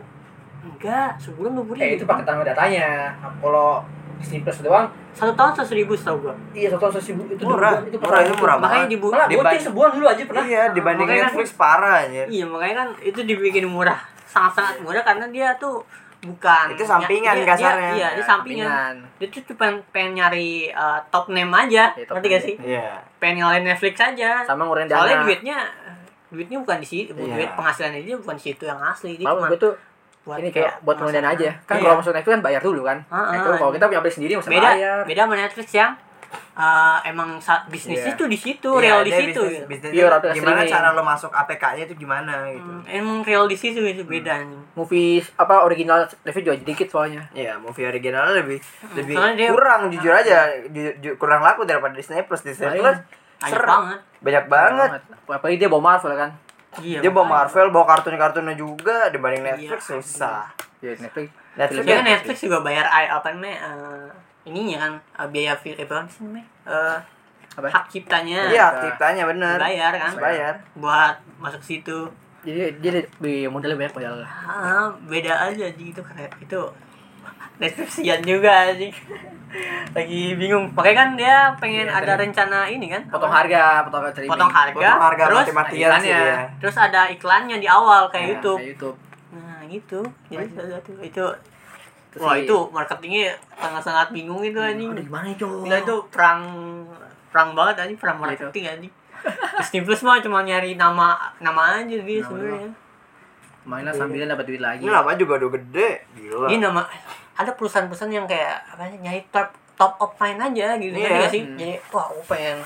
[0.67, 3.15] enggak sebulan dua puluh Eh, itu pakai tambah datanya.
[3.39, 3.79] Kalau
[4.17, 7.43] Disney Plus doang, satu tahun seratus ribu setahu gua iya satu tahun 100 ribu itu
[7.45, 7.73] Murah.
[7.77, 8.89] dua- itu Murah, itu murah makanya banget.
[8.89, 10.45] di bu- Malah Dibanding- sebulan dulu aja pernah.
[10.45, 12.27] Iya, dibanding Makanya kan- Netflix parah anjir.
[12.27, 15.85] iya makanya kan itu dibikin murah sangat-sangat murah karena dia tuh
[16.19, 17.91] bukan Itu sampingan dia- kasarnya.
[17.91, 21.91] dia, iya dia Ya, sampingan dia tuh cuma pengen, pengen nyari uh, top name aja
[21.91, 22.89] Ya, top ngerti gak sih Iya.
[23.17, 24.99] pengen nyalain Netflix aja Sama ngurangin dana.
[24.99, 25.59] soalnya duitnya
[26.29, 27.35] duitnya bukan di situ Iya.
[27.37, 29.75] duit penghasilannya dia bukan di situ yang asli dia Malah cuma gue tuh
[30.23, 31.51] buat ini kayak buat ngurangin dana aja.
[31.63, 31.83] Kan Iya.
[31.83, 32.99] kalau masuk Netflix kan bayar dulu kan.
[33.07, 33.75] Ah, Nah, itu kalau iya.
[33.75, 34.99] kita punya aplikasi sendiri usah beda bayar.
[35.07, 35.93] beda sama Netflix yang
[36.57, 38.17] uh, emang bisnisnya Iya.
[38.17, 39.87] tuh di situ Iya, real di dia situ bisnis- gitu.
[39.93, 40.73] Pure gimana streaming.
[40.73, 42.65] cara lo masuk APK-nya itu gimana gitu.
[42.67, 44.63] Hmm, emang real di situ itu beda anjing.
[44.73, 47.23] Movies apa original Netflix juga dikit soalnya.
[47.31, 48.59] Iya, movie originalnya lebih
[48.93, 52.41] lebih soalnya dia- kurang jujur aja, ju- ju- kurang laku daripada Disney Plus.
[52.41, 52.73] Disney.
[52.75, 52.99] Plus
[53.37, 54.91] banyak ser- banget banyak banget.
[55.27, 56.31] Apalagi dia bawa Marvel kan.
[56.79, 57.25] iya Dia bawa.
[57.45, 59.53] Marvel, bawa kartun-kartunnya juga dibanding Iya.
[59.55, 60.49] Netflix susah.
[60.79, 61.29] Ya Netflix.
[61.55, 64.09] Netflix Dia ya, kan Netflix juga bayar I- apa namanya eh,
[64.47, 66.99] ininya kan eh, biaya film apa sih namanya Eh,
[67.55, 67.67] Apa?
[67.69, 69.57] hak ciptanya Iya, ciptanya bener.
[69.57, 70.55] bayar kan Bayar.
[70.75, 72.07] buat masuk situ
[72.41, 74.31] Jadi dia lebih modelnya banyak modal lah.
[74.45, 76.61] ah, beda aja sih itu keren itu
[77.57, 78.93] Netflix sian juga sih
[79.97, 82.23] lagi bingung makanya kan dia pengen Iya, ada tadi.
[82.23, 84.31] rencana ini kan Potong harga, potong harga streaming.
[84.31, 86.21] potong harga, Potong harga terus iklannya.
[86.61, 88.97] terus ada iklannya di awal kayak Ya, YouTube kayak YouTube.
[89.33, 90.91] nah gitu jadi salah satu
[92.17, 94.91] itu wah itu marketingnya sangat-sangat bingung itu anjing.
[94.97, 95.49] Aduh, gimana itu?
[95.69, 96.41] Gila itu perang
[97.29, 98.93] perang banget anjing perang Iya, marketing anjing.
[99.61, 102.71] Disney Plus mah cuma nyari nama nama aja dia Nama sebenarnya.
[103.67, 104.87] Mainlah sambil dapat duit lagi.
[104.87, 106.47] Ini lama juga udah gede, gila.
[106.49, 106.87] ini nama
[107.37, 111.33] ada perusahaan-perusahaan yang kayak apa sih nyari top top of mind aja gitu ngerti nggak
[111.35, 111.43] sih?
[111.45, 111.57] Hmm.
[111.61, 112.57] jadi wah gue pengen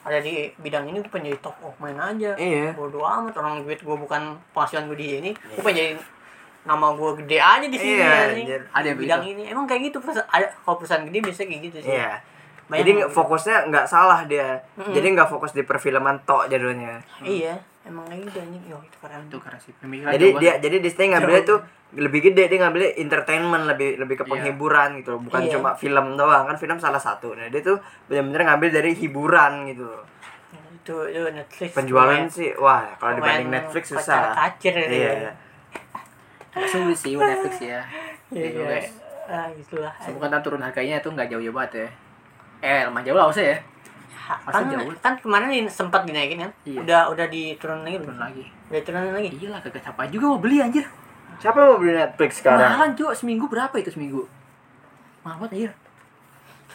[0.00, 2.30] ada di bidang ini gue pengen jadi top of mind aja.
[2.38, 2.76] Iya.
[2.78, 5.30] bodo amat orang duit gue bukan penghasilan gue di sini.
[5.34, 5.92] Gue pengen jadi
[6.62, 8.60] nama gue gede aja di sini Iya, anjir.
[8.68, 9.34] Ada di bidang begitu.
[9.34, 12.10] ini emang kayak gitu perusahaan ada kalau perusahaan gede biasanya kayak gitu sih Iya.
[12.66, 13.06] Banyak Jadi gitu.
[13.10, 14.48] fokusnya nggak salah dia.
[14.72, 14.92] Mm-mm.
[14.92, 17.02] Jadi nggak fokus di perfilman tok jadinya.
[17.20, 20.76] iya emang kayak gitu anjing yo itu keren Itu karena sih pemikiran Jadi dia jadi
[20.78, 21.58] Disney ngambilnya tuh
[21.92, 24.30] lebih gede dia ngambilnya entertainment lebih lebih ke Iya.
[24.30, 25.20] penghiburan gitu loh.
[25.22, 25.52] bukan Iya.
[25.52, 29.88] cuma film doang kan film salah satu nah dia tuh benar-benar ngambil dari hiburan gitu
[30.76, 35.32] itu itu Netflix penjualan lumayan- sih wah kalau dibanding Netflix susah kacir gitu iya ya.
[36.66, 37.80] Sulit sih buat Netflix ya.
[38.30, 38.68] Iya, Gitu, iya.
[38.70, 38.88] guys.
[39.26, 39.90] Ah, itulah.
[39.98, 41.88] Semoga ntar turun harganya itu nggak jauh-jauh banget ya.
[42.60, 43.58] Eh, lumayan jauh lah harusnya ya.
[44.22, 44.94] kan, Masa jauh?
[44.96, 46.50] kan kemarin sempat dinaikin kan?
[46.62, 46.78] Iya.
[46.80, 48.08] Udah udah diturunin lagi belum?
[48.08, 48.44] Turun lagi.
[48.68, 49.28] Udah turunin lagi.
[49.34, 50.86] Iya lah, kagak capek juga mau beli anjir.
[51.36, 54.22] siapa yang mau beli Netflix sekarang Mahalan cuy, seminggu berapa itu seminggu?
[55.20, 55.72] Mahal banget anjir.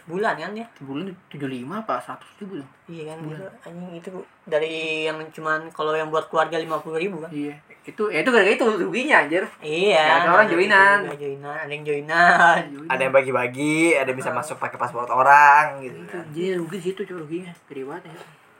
[0.06, 0.66] Bulan kan ya?
[0.74, 2.68] Sebulan 75 apa 100 ribu tuh.
[2.88, 3.30] Iya kan Bulan.
[3.32, 3.46] gitu.
[3.64, 4.10] Anjing itu
[4.46, 7.30] dari yang cuman kalau yang buat keluarga 50 ribu kan?
[7.30, 7.58] Iya.
[7.82, 9.44] Itu ya itu gara-gara itu ruginya anjir.
[9.60, 9.98] Iya.
[9.98, 10.98] Ya, ada orang itu joinan.
[11.04, 12.62] juga joinan, ada yang joinan.
[12.86, 16.84] ada yang bagi-bagi ada yang bisa masuk pakai paspor orang gitu Itu anjir rugi di
[16.84, 17.52] situ cuy ruginya.
[17.66, 18.14] Gede banget ya.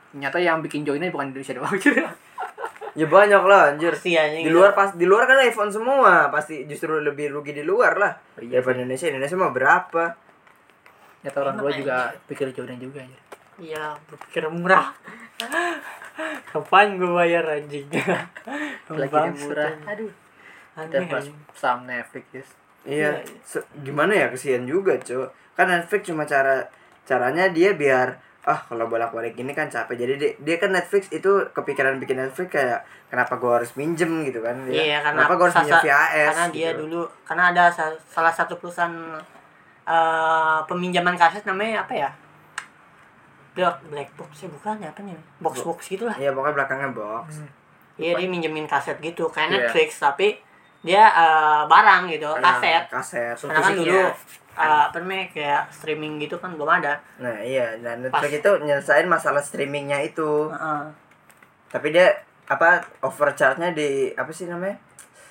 [0.08, 1.94] Ternyata yang bikin joinnya bukan Indonesia doang anjir.
[2.96, 4.42] ya banyak lah anjir Pasti anjing.
[4.42, 8.12] di luar pas di luar kan iPhone semua pasti justru lebih rugi di luar lah
[8.36, 10.04] Iya daripada Indonesia Indonesia mah berapa
[11.26, 11.96] Ternyata orang tua Emang juga
[12.30, 13.22] pikir joinan juga anjir.
[13.58, 14.94] Iya, berpikir murah.
[16.46, 17.90] Kapan gue bayar anjing?
[18.94, 19.74] Lagi murah.
[19.90, 20.12] Aduh.
[20.76, 22.48] Aneh, pas saham Netflix yes.
[22.86, 23.10] Iya,
[23.42, 25.26] se- gimana ya kesian juga, Cuk.
[25.58, 26.62] Kan Netflix cuma cara
[27.02, 29.98] caranya dia biar ah kalau bolak-balik ini kan capek.
[29.98, 34.38] Jadi dia, dia kan Netflix itu kepikiran bikin Netflix kayak kenapa gua harus minjem gitu
[34.38, 34.54] kan.
[34.62, 36.78] Dia, Iya karena kenapa gua harus minjem VHS karena dia gitu.
[36.78, 38.94] dulu karena ada sa- salah satu perusahaan
[39.86, 42.10] eh, peminjaman kaset namanya apa ya?
[43.56, 45.16] Black black box ya bukan ya apa nih?
[45.40, 46.12] Box box gitulah.
[46.14, 47.40] Iya, pokoknya belakangnya box.
[47.96, 49.54] Iya dia minjemin kaset gitu kayak Iya.
[49.56, 50.36] Netflix tapi
[50.84, 52.84] dia eh, barang gitu Nah, kaset.
[52.92, 53.34] kaset.
[53.40, 54.02] Karena kan dulu
[54.56, 58.20] uh, apa namanya kayak streaming gitu kan belum ada Nah iya, dan Pas.
[58.20, 60.48] Netflix itu nyelesain masalah streamingnya itu.
[60.52, 60.82] Heeh.
[61.72, 62.08] Tapi dia
[62.46, 64.76] apa overcharge-nya di apa sih namanya?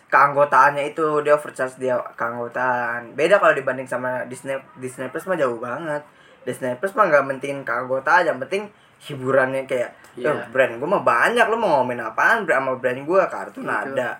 [0.05, 3.13] Keanggotaannya itu dia overcharge dia keanggotaan.
[3.13, 6.01] Beda kalau dibanding sama Disney Disney Plus mah jauh banget.
[6.43, 8.69] Disney Plus mah nggak penting keanggotaan, yang penting
[9.01, 10.31] hiburannya kayak Iya.
[10.31, 13.75] "Yo, brand gue mah banyak lu mau ngomongin apaan bra- sama brand gue kartun Gitu.
[13.91, 14.15] ada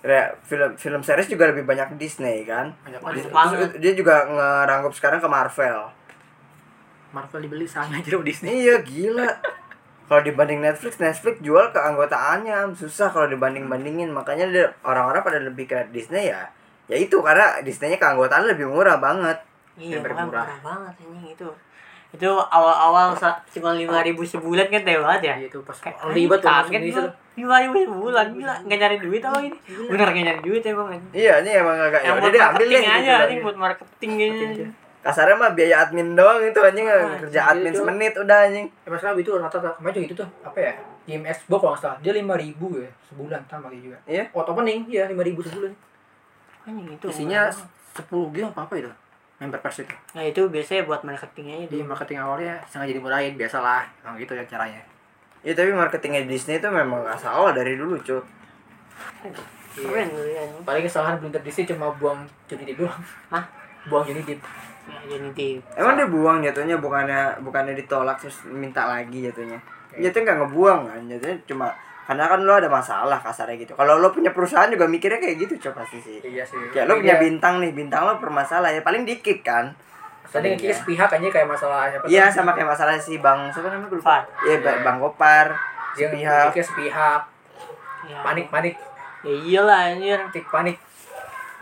[0.00, 3.00] Kayak film film series juga lebih banyak Disney kan Banyak
[3.30, 3.70] banget.
[3.76, 5.92] dia juga ngerangkup sekarang ke Marvel
[7.10, 9.28] Marvel dibeli sama aja sama Disney Iya gila.
[10.10, 12.74] Kalau dibanding Netflix, Netflix jual keanggotaannya.
[12.74, 14.10] Susah kalau dibanding bandingin.
[14.10, 14.50] Makanya
[14.82, 16.50] orang-orang pada lebih ke Disney ya.
[16.90, 19.38] Ya itu karena Disneynya keanggotaan lebih murah banget.
[19.78, 20.26] iya bermurah.
[20.26, 21.46] murah banget ini itu.
[22.10, 23.14] Itu awal-awal
[23.54, 25.34] cuma lima ribu sebulan kan teh banget ya?
[25.38, 25.78] Iya, itu pas
[26.10, 26.82] ribet kaget
[27.38, 28.54] lima ribu sebulan gila.
[28.66, 29.58] Nggak nyari duit apa ini?
[29.86, 32.84] Bener nggak nyari duit emang ini Iya ini emang agak ya yang buat deh marketing
[32.90, 34.66] aja ini buat marketing gini
[35.00, 36.84] Kasarnya mah biaya admin doang itu anjing.
[36.84, 37.80] Ah, kerja iya, admin itu.
[37.80, 38.66] semenit udah anjing.
[38.68, 40.28] Eh, Mas Rabi itu rata-rata kemarin juga gitu tuh.
[40.44, 40.72] Apa ya?
[41.08, 41.98] Game Xbox kalau nggak salah.
[42.04, 43.98] Dia lima ribu ya sebulan sama kayak juga.
[44.04, 44.24] Iya.
[44.36, 45.72] Auto opening iya lima ribu sebulan.
[46.68, 47.48] Anjing itu isinya
[47.96, 48.92] sepuluh game apa apa itu?
[49.40, 49.96] Member pass itu.
[50.12, 53.88] Nah itu biasanya buat marketingnya di itu marketing awalnya sengaja dimurahin biasalah.
[54.04, 54.84] Emang gitu ya caranya.
[55.40, 58.20] Ya tapi marketingnya Disney itu memang gak salah dari dulu cuy.
[59.70, 63.00] keren tuh ya paling kesalahan Blinter Disney cuma buang Johnny Depp doang.
[63.32, 63.44] Hah?
[63.88, 64.44] buang Johnny Depp
[65.06, 65.16] Ya,
[65.76, 69.58] Emang dia buang jatuhnya bukannya bukannya ditolak terus minta lagi jatuhnya.
[69.92, 71.66] Jatuhnya nggak ngebuang kan, jatuhnya cuma
[72.04, 73.72] karena kan lo ada masalah kasarnya gitu.
[73.74, 76.18] Kalau lo punya perusahaan juga mikirnya kayak gitu coba pasti sih.
[76.24, 79.70] iya sih Kayak lo punya bintang nih, bintang lo bermasalah ya paling dikit kan.
[80.30, 83.90] tadi ngekikis sepihak aja kayak masalah apa Iya sama kayak masalah si Bang siapa namanya
[83.90, 84.22] gue lupa.
[84.22, 84.46] Gopar.
[84.46, 85.46] Iya Ba- Bang Gopar,
[85.90, 86.44] dia sepihak.
[86.46, 87.22] ngekikis sepihak
[88.06, 88.74] ya, panik panik
[89.20, 90.78] ya iyalah anjir tik panik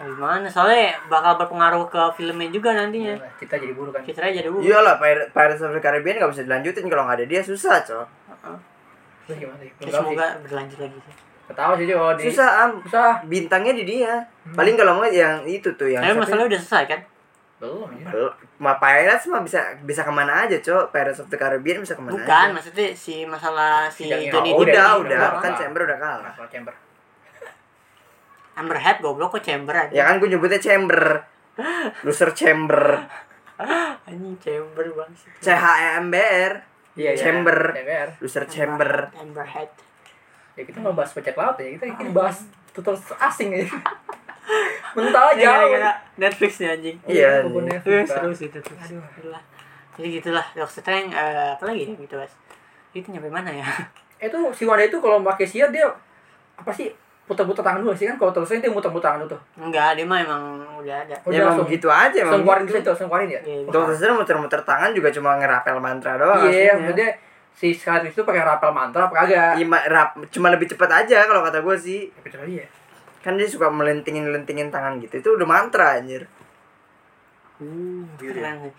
[0.01, 4.59] gimana soalnya bakal berpengaruh ke filmnya juga nantinya kita jadi buruh kan kita aja dulu
[4.61, 8.07] Iyalah Pir- Pirates of the Caribbean nggak bisa dilanjutin kalau nggak ada dia susah cok.
[9.25, 12.71] terus gimana sih Ya, semoga berlanjut lagi sih ketawa sih kalau di Susah am.
[12.81, 14.21] susah Bintangnya di dia.
[14.49, 17.01] Paling kalau mau yang itu tuh yang tapi siapa masalahnya udah selesai kan
[17.59, 18.33] belum ya Belum.
[18.57, 20.85] Ma Pirates mah bisa bisa ke mana aja, Cok.
[20.89, 22.55] Pirates of the Caribbean bisa ke mana bukan aja.
[22.55, 24.07] maksudnya si masalah si.
[24.07, 25.21] Johnny Oh, Depp udah, udah.
[25.27, 25.41] udah.
[25.41, 26.33] Kan Chamber udah kalah.
[26.47, 26.71] Chamber
[28.59, 29.93] Amber Heard goblok kok chamber aja?
[29.95, 31.23] Ya kan gue nyebutnya Chamber.
[32.03, 33.07] Loser Chamber.
[34.07, 36.53] anjing chamber banget C H E M B R.
[36.95, 37.19] iya iya.
[37.19, 37.59] Chamber.
[37.75, 38.91] CMBR Loser Chamber.
[39.15, 39.73] Amber Heard.
[40.59, 41.69] Ya kita nggak bahas bajak laut ya.
[41.79, 42.39] Kita ini bahas
[42.75, 43.63] tutor asing ya.
[44.97, 46.97] Mentah aja ya gara-gara Netflix nih anjing.
[47.07, 47.31] Iya.
[47.47, 49.03] Netflix, Eh, seru sih itu Aduh.
[49.99, 50.47] Jadi gitulah.
[50.55, 52.33] Doctor Strange eh, apa lagi ya gitu mas?
[52.95, 53.67] Itu nyampe mana ya?
[54.19, 55.87] Itu si Wanda itu kalau pakai siar dia
[56.59, 56.91] apa sih
[57.29, 60.19] putar-putar tangan dulu sih kan kalau terus dia muter-muter tangan dulu tuh enggak dia mah
[60.19, 60.43] emang
[60.79, 62.41] udah ada Udah Ya emang langsung- begitu aja emang.
[62.41, 62.75] keluarin gitu.
[62.75, 66.41] gitu langsung keluarin ya Iya, Dokter Strange muter-muter tangan juga cuma ngerapel mantra doang.
[66.43, 66.73] iya aslinya.
[66.81, 67.09] maksudnya
[67.53, 71.43] si Scarlet itu pakai rapel mantra apa kagak Iya, rap, cuma lebih cepat aja kalau
[71.43, 72.01] kata gue sih.
[72.11, 72.65] tapi coba iya
[73.19, 75.19] Kan dia suka melentingin-lentingin tangan gitu.
[75.19, 76.25] Itu udah mantra anjir.
[77.59, 78.73] uh keren sih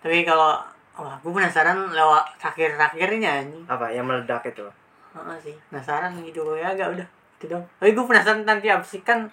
[0.00, 0.58] tapi kalau
[0.94, 4.66] wah gue penasaran lewat terakhir-terakhirnya anjing Apa yang meledak itu?
[5.12, 7.08] Heeh sih penasaran gitu ya agak udah
[7.44, 7.64] itu dong.
[7.76, 9.28] Tapi gue penasaran nanti apa sih kan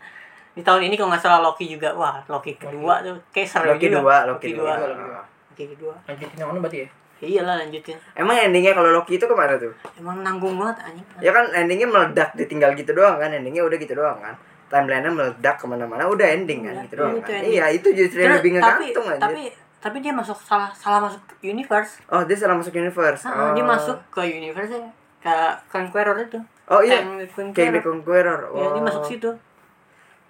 [0.51, 1.95] di tahun ini kalau nggak salah Loki juga.
[1.95, 3.15] Wah Loki kedua tuh.
[3.31, 3.99] Kayak seru Loki juga.
[4.03, 4.73] dua, Loki Loki dua.
[4.75, 5.21] dua.
[5.23, 5.95] Loki kedua.
[6.03, 6.87] Lanjutin yang mana berarti ya?
[7.21, 7.97] Iyalah lanjutin.
[8.17, 9.69] Emang endingnya kalau Loki itu ke mana tuh?
[9.95, 11.05] emang nanggung banget anjing.
[11.21, 13.29] Ya kan endingnya meledak ditinggal gitu doang kan.
[13.31, 14.35] Endingnya udah gitu doang kan.
[14.67, 17.41] Timelinenya meledak ke mana-mana udah ending kan Iya, gitu doang kan.
[17.45, 19.43] Iya itu justru yang lebih tapi ngegantung aja tapi
[19.81, 22.01] tapi dia masuk salah salah masuk universe.
[22.09, 23.25] Oh dia salah masuk universe.
[23.25, 23.53] Ah, oh.
[23.53, 24.73] dia masuk ke universe
[25.21, 25.35] ke
[25.69, 27.03] Conqueror itu Oh iya.
[27.03, 27.27] Kayak The
[27.83, 28.39] Conqueror Conqueror.
[28.55, 29.29] Ya, dia masuk situ.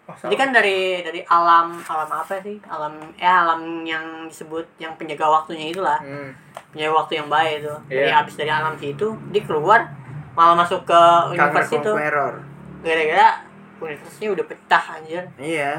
[0.10, 2.58] Oh, jadi kan dari dari alam alam apa sih?
[2.66, 6.02] Alam ya alam yang disebut yang penjaga waktunya itulah.
[6.02, 6.34] Hmm.
[6.74, 7.74] penjaga waktu yang baik itu.
[7.88, 8.14] Dari Iya.
[8.18, 9.86] habis dari alam situ dia keluar
[10.34, 11.02] malah masuk ke
[11.32, 11.92] universe itu.
[11.94, 12.34] Conqueror.
[12.82, 13.30] Gara-gara
[13.78, 15.24] universe-nya udah pecah anjir.
[15.38, 15.72] Iya.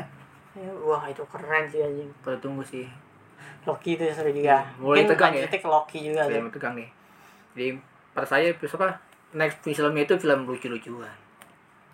[0.53, 2.09] Ya, wah itu keren sih anjing.
[2.23, 2.87] Pada tunggu sih.
[3.67, 4.63] Loki itu seru juga.
[4.79, 5.47] Mulai mungkin tegang ya?
[5.67, 7.03] Loki juga film tegang nih
[7.53, 7.77] jadi
[8.13, 8.97] pada saya terus apa
[9.33, 11.13] next filmnya itu film lucu-lucuan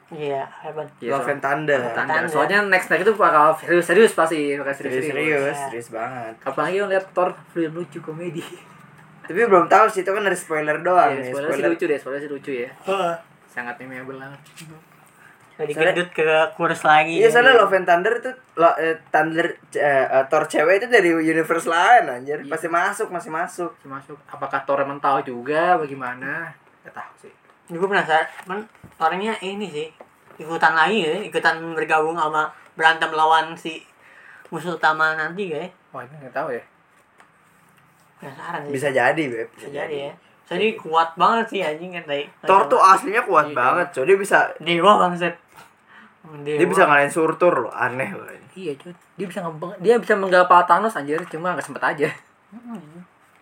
[0.09, 1.81] iya hebat Iya, Love and Thunder.
[2.27, 5.37] Soalnya next next itu bakal serius-serius pasti, bakal Serius serius-serius.
[5.37, 8.41] serius Serius banget Apalagi ngeliat Thor film lucu komedi.
[9.21, 11.99] Tapi belum tahu sih itu kan dari spoiler doang Iya, nih spoiler sih lucu deh,
[12.01, 12.71] spoiler sih lucu ya.
[13.47, 14.41] Sangat memorable banget.
[15.59, 16.23] jadi gendut ke
[16.55, 20.79] kurus lagi Iya soalnya Love and Thunder itu lo, eh, Thunder eh, eh, Thor cewek
[20.79, 22.41] itu dari universe lain anjir.
[22.41, 22.49] Iya.
[22.49, 23.71] Pasti masuk, masih masuk.
[23.77, 24.17] Masih masuk.
[24.25, 26.57] Apakah Thor emang tahu juga bagaimana?
[26.89, 27.35] Gak tahu sih.
[27.69, 28.65] gue penasaran men
[28.97, 29.89] orangnya ini sih
[30.37, 33.85] ikutan lagi ya ikutan bergabung sama berantem lawan si
[34.49, 36.65] musuh utama nanti guys Wah, ini nggak tahu ya.
[38.19, 39.49] penasaran sih Bisa jadi, Beb.
[39.53, 40.13] bisa jadi ya
[40.49, 43.55] jadi kuat banget sih anjing kan tadi Thor tuh aslinya kuat Iya.
[43.55, 44.05] banget, coy.
[44.07, 45.37] Dia bisa dewa bangset
[46.41, 46.57] dewa.
[46.57, 48.25] dia bisa ngalahin surtur loh, aneh loh.
[48.57, 48.97] Iya, cuy.
[49.15, 49.45] Dia bisa
[49.79, 52.09] dia bisa menggapal Thanos anjir, cuma nggak sempet aja.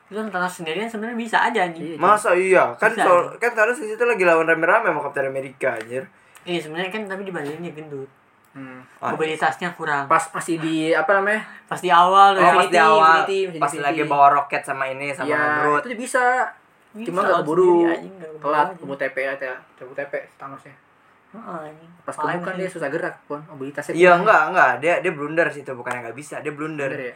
[0.07, 1.99] Itu kan Thanos sendirian sebenarnya bisa aja anjing Iya.
[1.99, 2.65] Masa iya?
[2.75, 6.07] Kan Bisa soal, kan Thanos di situ lagi lawan rame-rame sama Captain America anjir.
[6.43, 8.07] iya sebenarnya kan tapi dibandingin gendut
[8.57, 8.81] Hmm.
[8.97, 11.45] Ah, mobilitasnya kurang Pas masih di apa namanya?
[11.69, 13.21] pas di awal Oh, tuh pas sih, di awal,
[13.61, 15.83] pas lagi bawa roket sama ini sama Iya, Groot.
[15.85, 16.49] itu bisa.
[16.95, 17.85] bisa Cuma nggak keburu.
[18.41, 20.73] Telat, keburu TP aja, keburu TP Thanosnya.
[22.01, 23.93] Pas keburu kan dia susah gerak, pun mobilitasnya.
[23.93, 26.89] Iya enggak enggak dia dia blunder situ bukan yang nggak bisa dia blunder.
[26.89, 27.15] Bener ya.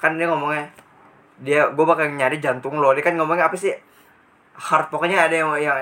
[0.00, 0.72] Kan dia ngomongnya
[1.38, 2.90] dia gue bakal nyari jantung lo.
[2.92, 3.74] Dia kan ngomongnya apa sih?
[4.58, 5.78] Heart pokoknya ada yang yang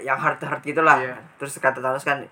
[0.00, 1.02] yang heart heart gitulah.
[1.02, 1.18] Iya.
[1.34, 2.22] terus kata Thanos kan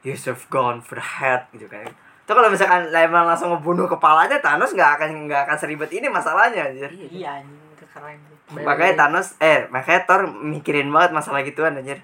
[0.00, 1.84] you have gone for the head gitu kan.
[2.24, 6.72] Itu kalau misalkan emang langsung ngebunuh kepalanya Thanos nggak akan nggak akan seribet ini masalahnya
[6.72, 6.88] anjir.
[6.88, 8.16] Iya, iya anjing itu keren.
[8.50, 12.00] Makanya Thanos eh makanya Thor mikirin banget masalah gituan anjir.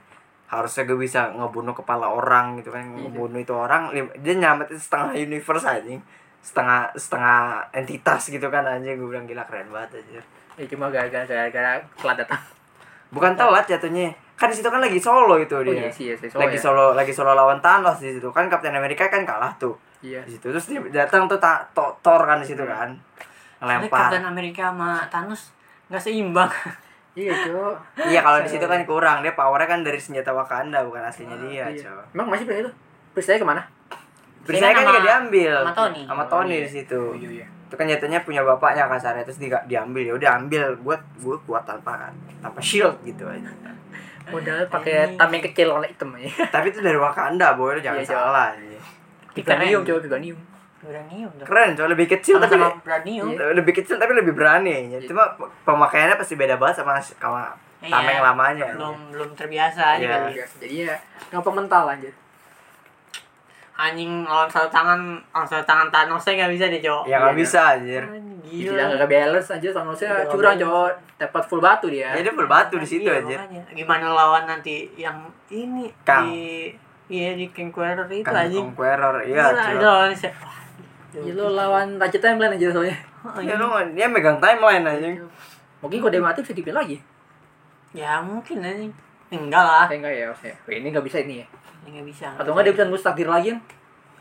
[0.47, 3.09] Harusnya gue bisa ngebunuh kepala orang gitu kan Iya.
[3.11, 3.91] ngebunuh itu orang
[4.21, 5.99] dia nyamatin setengah universe anjing
[6.47, 7.39] setengah setengah
[7.73, 10.23] entitas gitu kan anjing gue bilang gila keren banget anjir
[10.57, 12.41] Ya cuma gara-gara gara-gara telat datang.
[13.09, 16.15] bukan telat jatuhnya kan di situ kan lagi solo itu Oh dia iya sih, iya
[16.15, 16.29] sih.
[16.31, 16.63] lagi ya.
[16.63, 20.23] solo lagi solo lawan Thanos di situ kan Captain America kan kalah tuh Iya.
[20.23, 22.95] di situ terus dia datang tuh ta to- Thor kan di situ kan
[23.57, 25.51] Tapi ngelempar Captain America sama Thanos
[25.89, 26.53] nggak seimbang
[27.17, 27.75] Iya, Cok.
[28.07, 31.65] iya kalau di situ kan kurang dia powernya kan dari senjata Wakanda bukan aslinya dia
[31.67, 31.89] Iya.
[32.13, 32.71] Emang masih itu?
[33.13, 33.63] Perisanya ke mana?
[34.47, 36.01] Perisai kan juga diambil sama Tony.
[36.05, 36.63] sama Oh, Tony iya.
[36.63, 37.47] di situ Oh, iya, iya.
[37.67, 41.63] itu kan jatuhnya punya bapaknya kasarnya terus di, diambil ya udah ambil buat gue kuat
[41.63, 43.51] tanpa tanpa shield gitu aja
[44.27, 46.27] Modal pakai tameng kecil warna hitam aja.
[46.55, 48.51] tapi itu dari Wakanda boy lu jangan Iya, salah.
[49.31, 50.39] Vibranium, coba Vibranium.
[50.77, 53.51] Tuh keren coy lebih kecil sama tapi sama Uranium Iya.
[53.53, 54.99] lebih kecil tapi lebih berani ya.
[55.05, 57.91] cuma pe- pemakaiannya pasti beda banget sama sama Iya.
[57.93, 60.11] tameng lamanya belum belum terbiasa aja Iya.
[60.17, 60.55] kali Biasa.
[60.59, 60.95] Jadi ya
[61.29, 62.15] gampang mental anjir.
[63.77, 64.97] Anjing lawan satu tangan
[65.31, 68.03] lawan satu tangan Thanosnya nggak bisa deh cowok ya nggak Iya, bisa anjir
[68.47, 70.57] Gila gila enggak balance anjir Thanosnya curang.
[70.57, 70.93] Cok.
[71.17, 72.13] Dapat full batu dia.
[72.13, 73.63] ya dia berbatu di situ Iya, anjir makanya.
[73.73, 75.17] gimana lawan nanti yang
[75.49, 76.25] ini Kang.
[76.27, 76.73] di
[77.07, 80.09] iya di Conqueror itu anjing Conqueror iya Gila,
[81.17, 82.97] Ya lu lawan Raja Timeline aja soalnya.
[83.25, 83.55] oh, ya iya.
[83.57, 85.17] lu dia megang timeline anjing
[85.81, 86.97] Mungkin kalau dia mati bisa dipilih lagi.
[87.93, 88.93] ya mungkin anjing
[89.27, 90.29] enggak lah Eh enggak ya,
[90.71, 91.47] ini enggak bisa ini ya.
[91.87, 93.61] Ya, nggak bisa Atau enggak dia bisa nembus takdir lagi kan?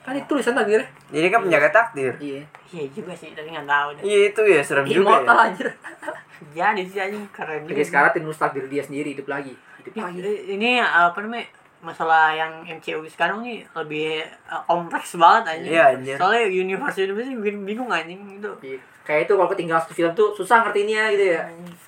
[0.05, 0.85] Kan itu tulisan takdirnya.
[1.09, 2.45] jadi kan penjaga takdir Iya.
[2.69, 5.67] iya juga sih tapi nggak tahu deh iya itu ya serem juga Immortal ya anjir.
[6.55, 9.57] jadi sih anjing keren Jadi sekarang tembus takdir dia sendiri hidup lagi.
[9.81, 10.21] Hidup lagi.
[10.45, 11.49] ini apa namanya
[11.81, 15.73] masalah yang MCU sekarang nih lebih uh, kompleks banget anjing.
[15.73, 16.15] Iya, anjir.
[16.17, 18.51] Soalnya universe universe ini bikin bingung anjing itu.
[18.61, 18.77] Iya.
[19.05, 21.41] Kayak itu kalau ketinggalan satu film tuh susah ngertiinnya gitu ya.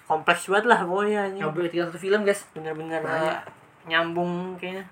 [0.05, 1.41] Kompleks banget lah pokoknya anjing.
[1.41, 2.41] Nggak boleh ketinggalan satu film guys.
[2.53, 3.41] Bener-bener uh,
[3.85, 4.85] nyambung kayaknya.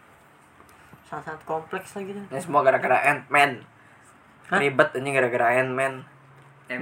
[1.05, 2.17] Sangat-sangat kompleks lah gitu.
[2.19, 3.61] ini semua gara-gara Ant-Man
[4.47, 4.57] Hah?
[4.57, 6.01] ribet ini gara-gara Ant-Man
[6.67, 6.81] ini?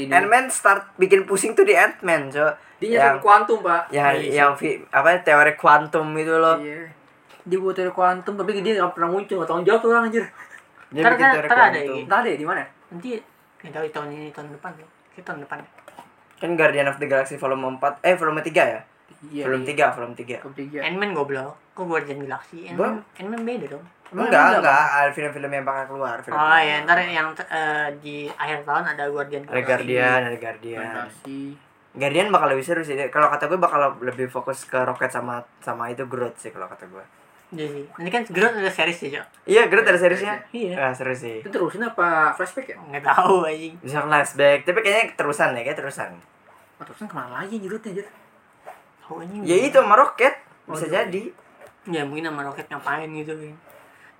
[0.00, 0.10] ini.
[0.10, 2.46] Ant-Man start bikin pusing tuh di Ant-Man so
[2.76, 3.90] Dia yang kuantum pak.
[3.90, 6.86] yang Iya, yang vi- apa teori kuantum itu loh Iya.
[7.44, 10.24] Dia buat teori kuantum tapi dia nggak pernah muncul nggak tanggung jawab tuh orang anjir.
[10.88, 11.98] dia Ntar- bikin ntar- teori ntar ada kuantum.
[12.00, 12.62] Entah deh di mana.
[12.88, 13.10] Nanti
[13.60, 14.86] nggak tahu tahun ini tahun depan ya.
[15.12, 15.58] Kita tahun depan.
[16.34, 18.80] kan Guardian of the Galaxy volume 4 eh volume 3 ya
[19.30, 19.44] Iya.
[19.44, 20.78] volume 3 volume 3 Ketiga.
[20.82, 21.54] Ant-Man goblok.
[21.72, 22.68] Kok Guardian Galaxy?
[22.68, 23.84] Ant-Man, Ant-Man beda dong.
[24.06, 28.16] Emang enggak enggak ada film-film yang bakal keluar film Oh ya, ntar yang eh, di
[28.30, 31.08] akhir tahun ada Guardian ada Guardian ada Guardian.
[31.90, 35.86] Guardian bakal lebih seru sih kalau kata gue bakal lebih fokus ke roket sama sama
[35.88, 37.02] itu Groot sih kalau kata gue
[37.54, 39.26] Jadi, ini kan Groot ada series ya, Cok?
[39.46, 40.74] iya Groot ada seriesnya Iya.
[40.80, 42.76] ah seru sih Itu terusin apa flashback ya?
[42.76, 43.74] Nggak tahu anjing.
[43.78, 46.10] bisa flashback tapi kayaknya terusan ya kayak terusan
[46.74, 48.06] Oh, terusin ke mana lagi jurutnya anjir?
[49.06, 49.42] Anjing.
[49.42, 50.34] ya itu sama roket
[50.64, 51.04] bisa Oh, iya.
[51.04, 51.22] jadi
[51.84, 53.52] Ya mungkin sama Rocket ngapain gitu kan.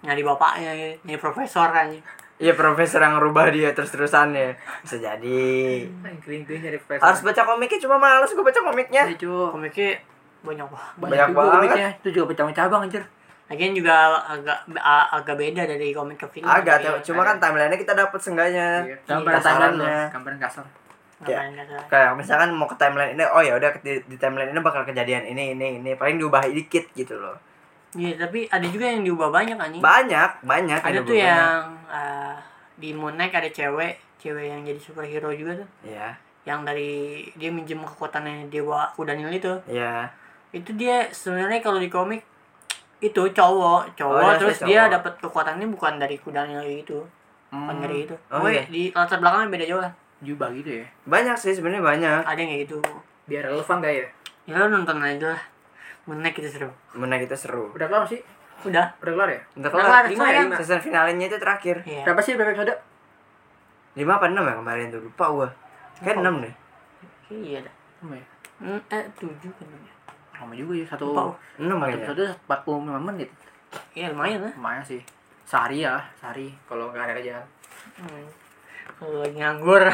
[0.05, 0.89] Nyari bapaknya, ya.
[1.01, 1.89] nyari profesor kan.
[2.37, 4.53] Iya profesor yang rubah dia terus terusannya
[4.85, 5.41] bisa jadi
[6.76, 7.01] flashback.
[7.01, 9.32] harus baca komiknya cuma males gue baca komiknya Iya, cu.
[9.49, 9.97] Komiknya
[10.43, 10.93] banyak banget.
[10.99, 11.55] Banyak juga banget.
[11.57, 11.89] komiknya.
[11.97, 13.03] Itu juga cabang-cabang anjir.
[13.45, 14.59] Lagian juga agak
[15.09, 16.45] agak beda dari komik ke film.
[16.45, 18.97] agak Iya, cuma kan timelinenya kita dapat sengganya Iya.
[19.09, 19.41] Gambaran
[20.12, 20.64] Gambaran kasar.
[21.27, 21.87] Ngapain nggak salah.
[21.87, 25.25] kayak misalkan mau ke timeline ini oh ya udah di, di timeline ini bakal kejadian
[25.25, 27.37] ini ini ini paling diubah dikit gitu loh
[27.95, 29.79] Iya, tapi ada juga yang diubah banyak anjing.
[29.79, 32.35] banyak banyak ada yang tuh yang eh,
[32.75, 35.68] di Moon Knight ada cewek, cewek yang jadi superhero juga tuh.
[35.87, 36.11] iya
[36.43, 36.91] Yang dari
[37.33, 39.55] dia minjem kekuatannya dewa kuda nil itu.
[39.70, 40.11] iya
[40.51, 42.27] Itu dia sebenarnya kalau di komik
[42.99, 44.66] itu cowok, cowok Oh, dia terus cowok.
[44.66, 46.99] dia dapat kekuatannya bukan dari kuda nil itu.
[47.47, 48.66] kan ngeri itu Oh, iya.
[48.66, 49.93] di latar belakangnya beda jauh lah
[50.25, 50.87] Juba gitu ya.
[51.05, 52.79] banyak sih sebenarnya banyak ada yang kayak gitu
[53.25, 54.07] Biar relevan gak ya?
[54.45, 55.43] ya lo nonton aja lah
[56.05, 58.20] menek itu seru Menaik itu seru Udah kelar sih?
[58.62, 59.41] udah Udah kelar ya?
[59.57, 60.57] Udah kelar kelar, lima ya, lima.
[60.57, 62.75] season finalnya itu terakhir iya Berapa sih berapa episode?
[63.95, 65.49] lima apa enam ya kemarin tuh lupa gua
[65.97, 66.55] kayak enam deh
[67.31, 68.27] iya dah Lima ya?
[68.57, 69.95] Hmm, eh tujuh kan ya
[70.35, 71.07] Lama juga ya satu
[71.57, 73.31] enam satu kayaknya episode 45 menit.
[73.93, 75.01] iya lumayan lah Lumayan sih.
[75.45, 77.45] Sehari ya, sehari kalau nggak ada kerjaan.
[77.97, 78.43] hmm.
[79.05, 79.84] Kalau lagi nganggur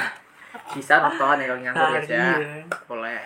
[0.70, 2.18] Bisa nonton ya kalau nganggur guys ya.
[2.32, 2.62] Sehari.
[2.86, 3.20] Boleh.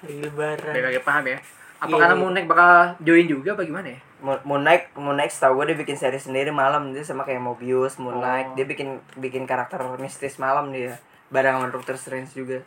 [0.00, 1.38] lagi lebaran Biar bagi paham ya.
[1.78, 2.20] Apa Iya, karena iya.
[2.20, 4.00] Moon Knight bakal join juga apa gimana ya?
[4.18, 7.42] mau mau naik mau naik setahu gue dia bikin seri sendiri malam dia sama kayak
[7.42, 8.54] Mobius Moon Knight Oh.
[8.54, 10.94] dia bikin bikin karakter mistis malam dia
[11.28, 12.62] bareng sama Doctor Strange juga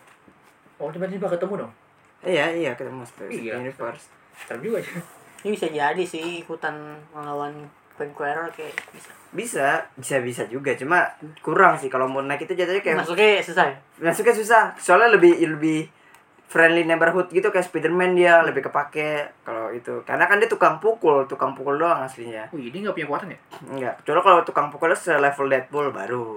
[0.75, 1.71] Oh, tiba-tiba ketemu dong.
[2.21, 3.55] iya iya ketemu Split Iya.
[3.57, 4.99] Universe Serem juga sih.
[5.41, 6.75] ini bisa jadi sih ikutan
[7.09, 7.55] melawan
[7.95, 9.11] Conqueror kayak bisa.
[9.31, 10.75] Bisa bisa bisa juga.
[10.75, 11.07] Cuma
[11.39, 13.75] kurang sih kalau Moon Knight itu jatuhnya kayak masuknya susah ya?
[13.99, 14.63] Masuknya susah.
[14.75, 15.87] Soalnya lebih lebih
[16.45, 20.03] friendly neighborhood gitu kayak Spiderman dia lebih kepake kalau itu.
[20.07, 22.47] Karena kan dia tukang pukul tukang pukul doang aslinya.
[22.51, 23.39] Oh, ini nggak punya kekuatan ya?
[23.75, 26.27] enggak kecuali kalau tukang pukulnya selevel Deadpool baru.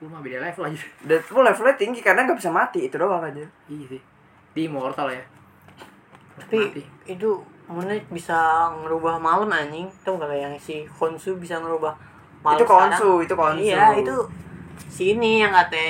[0.00, 0.80] Lu mah beda level aja.
[1.08, 2.86] Deadpool levelnya tinggi karena nggak bisa mati.
[2.88, 3.44] Itu doang aja.
[3.68, 4.00] Iya sih.
[4.50, 5.22] Di Immortal ya.
[6.40, 6.82] tapi Mati.
[7.04, 7.30] itu
[7.70, 8.34] Moonlight bisa
[8.76, 11.94] ngerubah malam anjing tuh kalau yang si Konsu bisa ngerubah
[12.40, 12.90] malam itu sekarang.
[12.90, 14.16] konsu itu konsu iya itu
[14.86, 15.86] si ini yang kata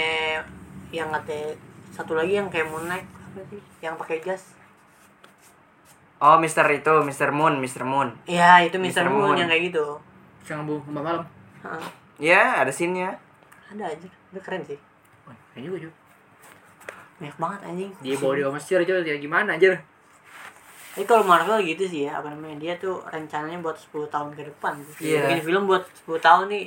[0.90, 1.56] yang kata
[1.90, 4.52] satu lagi yang kayak Moonlight apa sih yang pakai jas
[6.18, 9.02] oh Mister itu Mister Moon Mister Moon iya itu Mr.
[9.02, 9.06] Mr.
[9.08, 9.36] Moon, Moon.
[9.36, 9.86] yang kayak gitu
[10.40, 11.24] Bisa ngambung kembang malam.
[11.60, 11.82] Heeh.
[12.20, 13.16] ya ada scene-nya
[13.68, 14.76] ada aja itu keren sih
[15.24, 15.94] Oh, ini juga juga.
[17.16, 19.78] banyak banget anjing Dia bawa dia Mesir aja gimana aja.
[20.90, 22.58] Tapi kalau Marvel gitu sih ya, apa namanya?
[22.58, 24.74] Dia tuh rencananya buat 10 tahun ke depan.
[24.74, 25.14] Gitu.
[25.14, 25.30] Iya.
[25.30, 26.66] Bikin film buat 10 tahun nih.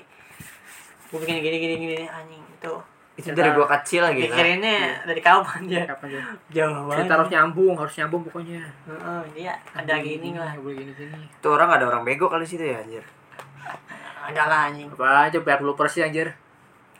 [1.11, 2.73] Gue bikin gini gini gini anjing itu.
[3.13, 5.85] itu dari gua kecil lagi kan Pikirinnya dari kapan dia?
[5.85, 6.21] Kapan aja?
[6.49, 7.05] Jauh banget.
[7.05, 8.65] Kita harus nyambung, harus nyambung pokoknya.
[8.89, 10.57] Heeh, dia ada gini lah.
[10.57, 11.21] Boleh gini gini.
[11.29, 13.05] itu orang ada orang bego kali situ ya anjir
[14.25, 14.89] Ada lah anjing.
[14.97, 16.33] Apa aja banyak bloopers sih anjir.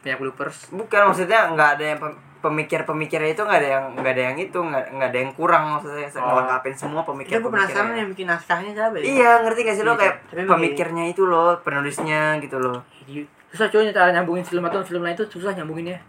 [0.05, 0.69] Banyak bloopers.
[0.69, 1.99] bukan maksudnya nggak ada yang
[2.43, 6.27] pemikir-pemikirnya itu nggak ada yang nggak ada yang itu nggak ada yang kurang maksudnya Oh.
[6.27, 9.03] ngelengkapin semua Itu pemikir gue penasaran yang bikin naskahnya siapa ya?
[9.07, 10.15] iya ngerti gak sih lo Iya, kayak
[10.45, 15.15] pemikirnya itu loh penulisnya gitu loh Jadi, susah cuy cara nyambungin film atau film lain
[15.15, 15.99] itu susah nyambunginnya.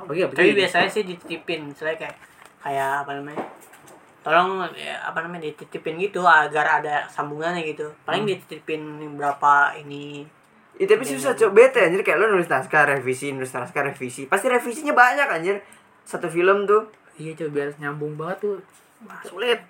[0.00, 2.16] Apalagi apa Tapi biasanya sih dititipin, misalnya kayak
[2.62, 3.42] kayak apa namanya?
[4.24, 7.92] Tolong ya, apa namanya dititipin gitu agar ada sambungannya gitu.
[8.04, 8.80] Paling dititipin
[9.20, 10.24] berapa ini
[10.74, 14.50] Iya tapi susah cok bete anjir kayak lo nulis naskah revisi nulis naskah revisi pasti
[14.50, 15.56] revisinya banyak anjir
[16.02, 18.58] satu film tuh Iya coba biar nyambung banget tuh.
[19.06, 19.62] Wah, sulit.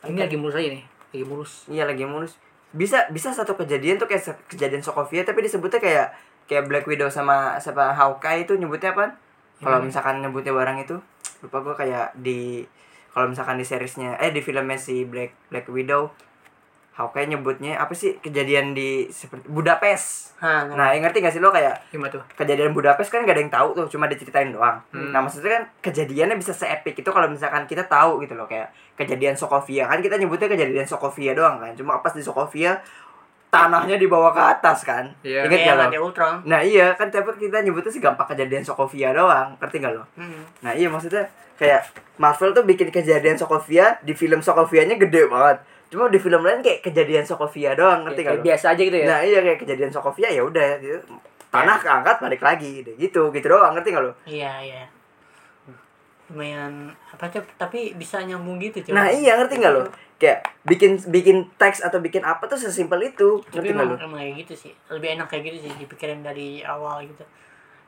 [0.00, 0.80] Ini lagi mulus aja nih.
[1.12, 1.52] Lagi mulus.
[1.68, 2.40] iya lagi mulus
[2.74, 6.08] bisa bisa satu kejadian tuh kayak kejadian Sokovia tapi disebutnya kayak
[6.50, 9.14] kayak Black Widow sama sama Hawkeye itu nyebutnya apa
[9.62, 9.86] kalau Gimana?
[9.86, 10.96] misalkan nyebutnya barang itu
[11.46, 12.66] lupa gua kayak di
[13.14, 16.10] kalau misalkan di seriesnya eh di filmnya si Black Black Widow
[16.94, 21.50] Hawkeye nyebutnya apa sih kejadian di seperti Budapest Hah, nah yang ngerti gak sih lo
[21.50, 22.22] kayak Gimana tuh?
[22.32, 25.10] kejadian Budapest kan gak ada yang tahu tuh cuma diceritain doang Hmm.
[25.10, 29.34] nah maksudnya kan kejadiannya bisa seepik itu kalau misalkan kita tahu gitu loh kayak kejadian
[29.34, 32.78] Sokovia kan kita nyebutnya kejadian Sokovia doang kan cuma pas di Sokovia
[33.48, 35.46] tanahnya dibawa ke atas kan Iya.
[35.46, 36.34] gak lo ada Ultron.
[36.44, 40.42] nah iya kan tapi kita nyebutnya segampang kejadian Sokovia doang ngerti gak lo Hmm.
[40.60, 41.86] nah iya maksudnya kayak
[42.16, 46.80] Marvel tuh bikin kejadian Sokovia di film Sokovianya gede banget cuma di film lain kayak
[46.80, 49.06] kejadian Sokovia doang ngerti gak Kayak lo biasa aja gitu ya.
[49.06, 50.98] Nah iya kayak kejadian Sokovia ya udah gitu.
[51.48, 54.12] tanah keangkat balik lagi deh gitu gitu doang ngerti nggak lo?
[54.24, 54.82] Iya, iya.
[56.26, 56.72] Lumayan
[57.06, 58.96] apa tuh tapi bisa nyambung gitu, coba.
[58.96, 59.84] Nah iya ngerti nggak lo?
[60.16, 63.96] Kayak bikin bikin teks atau bikin apa tuh sesimpel itu Tapi ngerti nggak emang, lo?
[64.02, 64.72] emang kayak gitu sih.
[64.88, 67.22] Lebih enak kayak gitu sih dipikirin dari awal gitu.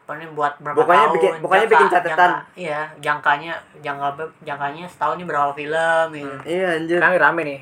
[0.05, 1.15] Pokoknya buat berapa Pokoknya tahun.
[1.17, 2.15] bikin- pokoknya bikin catatan.
[2.31, 4.07] jangka- iya, jangkanya jangka
[4.41, 6.31] jangkanya setahun ini berapa film gitu.
[6.31, 6.41] Hmm.
[6.47, 6.99] Iya anjir.
[7.01, 7.61] Sekarang rame nih.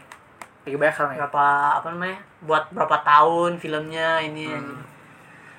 [0.65, 1.19] Lagi banyak sekarang ya.
[1.29, 1.47] Berapa
[1.81, 2.19] apa namanya?
[2.45, 4.49] Buat berapa tahun filmnya ini.
[4.49, 4.81] Hmm.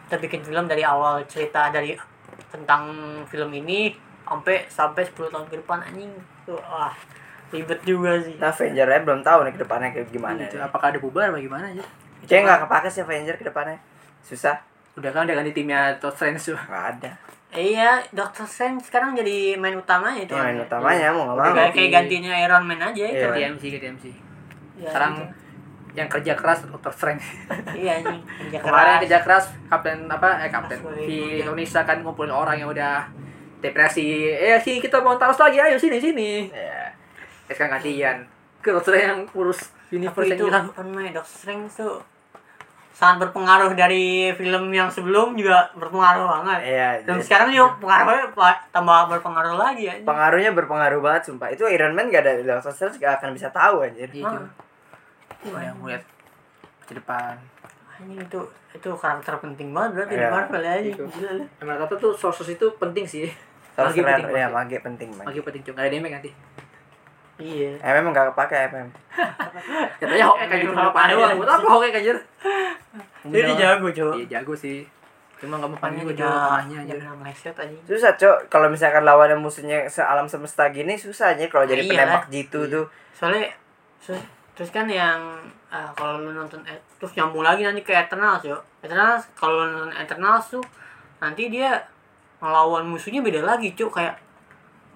[0.05, 1.93] Kita bikin film dari awal cerita dari
[2.49, 2.89] tentang
[3.29, 3.93] film ini
[4.25, 6.09] sampai sampai 10 tahun ke depan anjing.
[6.49, 6.93] Wah,
[7.53, 8.35] ribet juga sih.
[8.41, 10.41] Nah Avenger ya belum tahu nih ke depannya kayak gimana.
[10.45, 10.57] Gitu.
[10.57, 10.65] nih.
[10.65, 11.85] Apakah ada bubar apa gimana aja?
[12.25, 13.77] Kayak nggak kepake sih Avenger ke depannya.
[14.25, 14.57] Susah.
[14.97, 16.57] Udah kan udah ganti timnya Doctor Strange tuh.
[16.57, 17.11] Nggak ada.
[17.55, 20.35] Iya, Doctor Strange sekarang jadi main utamanya itu.
[20.35, 21.71] Main utamanya mau nggak mau.
[21.71, 23.15] Kayak, gantinya Iron Man aja itu.
[23.15, 23.29] Iya.
[23.31, 24.24] Ganti MC, ganti MC.
[24.75, 25.33] Ya, Sekarang gitu.
[25.95, 27.23] yang kerja keras Doctor Strange.
[27.73, 28.19] iya anjing.
[28.21, 29.01] Kerja Kemarin keras.
[29.01, 33.07] kerja keras Kapten apa eh Kapten si Indonesia kan ngumpulin orang yang udah
[33.59, 34.03] depresi.
[34.27, 36.29] Eh sih kita mau taruh lagi ayo sini sini.
[36.49, 36.91] Ya.
[37.47, 38.27] Kan gantian.
[38.59, 40.65] Ke Doctor yang urus universe yang itu hilang.
[40.75, 42.01] namanya Doctor Strange tuh
[42.91, 46.59] sangat berpengaruh dari film yang sebelum juga berpengaruh banget.
[46.65, 46.89] Iya.
[47.03, 48.27] Dan jadi- sekarang juga pengaruhnya
[48.69, 49.93] tambah berpengaruh lagi ya.
[50.01, 51.47] pengaruhnya berpengaruh banget sumpah.
[51.49, 54.07] Itu Iron Man gak ada Doctor Strange gak akan bisa tahu anjir.
[54.09, 54.47] Iya, Ah.
[55.45, 55.53] Cuy.
[55.53, 56.03] Udah ngeliat
[56.83, 57.35] ke depan.
[57.95, 58.39] Ini itu
[58.71, 60.29] itu karakter penting banget berarti di Iya.
[60.29, 60.73] Marvel ya.
[60.81, 61.03] Itu.
[61.07, 61.31] Gila.
[61.59, 63.29] Emang kata tuh sources itu penting sih.
[63.71, 65.27] Sorcerer, penting, ya magi penting magi.
[65.27, 65.73] Magi penting cuy.
[65.73, 66.31] Gak ada damage nanti.
[67.35, 67.71] Iya.
[67.77, 68.87] MM gak kepake MM.
[69.99, 71.35] Katanya Hawkeye kan cuma Apa doang.
[71.35, 72.17] Buat apa kan anjir?
[73.25, 74.13] Jadi dia jago, Cok.
[74.15, 74.87] Iya jago sih.
[75.35, 76.31] Cuma gak mau panik Pannya juga Cok.
[76.31, 76.95] Panahnya anjir.
[76.95, 77.75] jangan meleset aja.
[77.83, 82.23] Susah cok kalau misalkan lawannya musuhnya sealam semesta gini susah aja kalau jadi Iya penembak
[82.29, 82.85] jitu tuh.
[83.11, 83.51] Soalnya
[84.55, 85.19] terus, kan yang
[85.67, 88.55] ah, kalau lu nonton eh, terus nyambung lagi nanti ke Eternals yo.
[88.79, 90.63] Eternals kalau lu nonton Eternals tuh
[91.17, 91.75] nanti dia
[92.37, 94.15] ngelawan musuhnya beda lagi, Cuk, kayak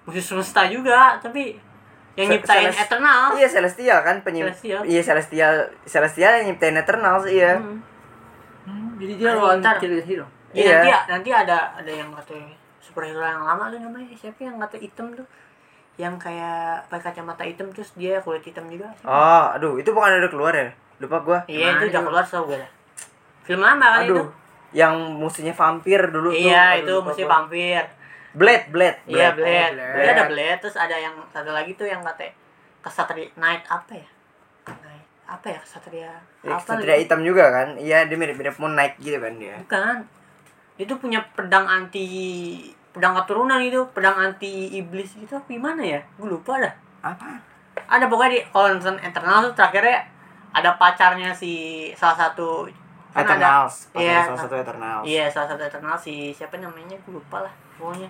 [0.02, 1.56] musuh semesta juga, tapi
[2.14, 3.32] yang Se- nyiptain Celes- Eternals.
[3.34, 4.80] Iya Celestial kan penyim Celestial.
[4.82, 5.52] Iya Celestial
[5.84, 7.54] Celestial yang nyiptain Eternals iya.
[7.54, 7.78] Hmm.
[8.60, 9.76] Hmm, Jadi dia Ayo, lawan ntar.
[9.76, 10.26] kiri hero.
[10.50, 10.98] Iya, Iya.
[11.06, 15.14] nanti nanti ada ada yang katanya superhero yang lama tuh namanya siapa yang kata hitam
[15.14, 15.24] tuh
[16.00, 16.56] yang kayak
[16.88, 20.68] pakai kacamata hitam terus dia kulit hitam juga Oh, aduh itu bukan udah keluar ya?
[20.98, 21.38] Lupa gua.
[21.46, 22.06] iya itu udah itu?
[22.06, 22.60] keluar tau gue
[23.42, 24.28] film lama kan itu Aduh.
[24.70, 26.40] Yang musuhnya vampir dulu tuh.
[26.40, 27.28] iya Aduh, itu gua.
[27.28, 27.82] vampir
[28.30, 28.98] Blade, Blade.
[29.04, 29.36] iya Blade.
[29.36, 29.98] blade Blade.
[29.98, 32.30] Dia ada blade terus ada yang satu lagi tuh yang kata
[32.80, 34.08] kesatria night apa ya
[34.78, 37.02] night apa ya kesatria Ya, apa Satria gitu?
[37.04, 37.68] hitam juga kan?
[37.76, 39.58] Iya, dia mirip-mirip Moon Knight gitu kan dia.
[39.58, 39.96] bukan
[40.76, 42.08] itu punya pedang anti
[42.90, 47.38] pedang keturunan itu pedang anti iblis apa gimana ya gue lupa dah Apa?
[47.86, 49.98] ada pokoknya di kalau nonton Eternal tuh terakhirnya
[50.50, 51.52] ada pacarnya si
[51.92, 52.66] salah satu
[53.10, 53.90] kan Eternals.
[53.92, 55.02] Iya salah satu Eternals.
[55.04, 58.06] iya salah satu Eternal si siapa namanya gue lupa lah pokoknya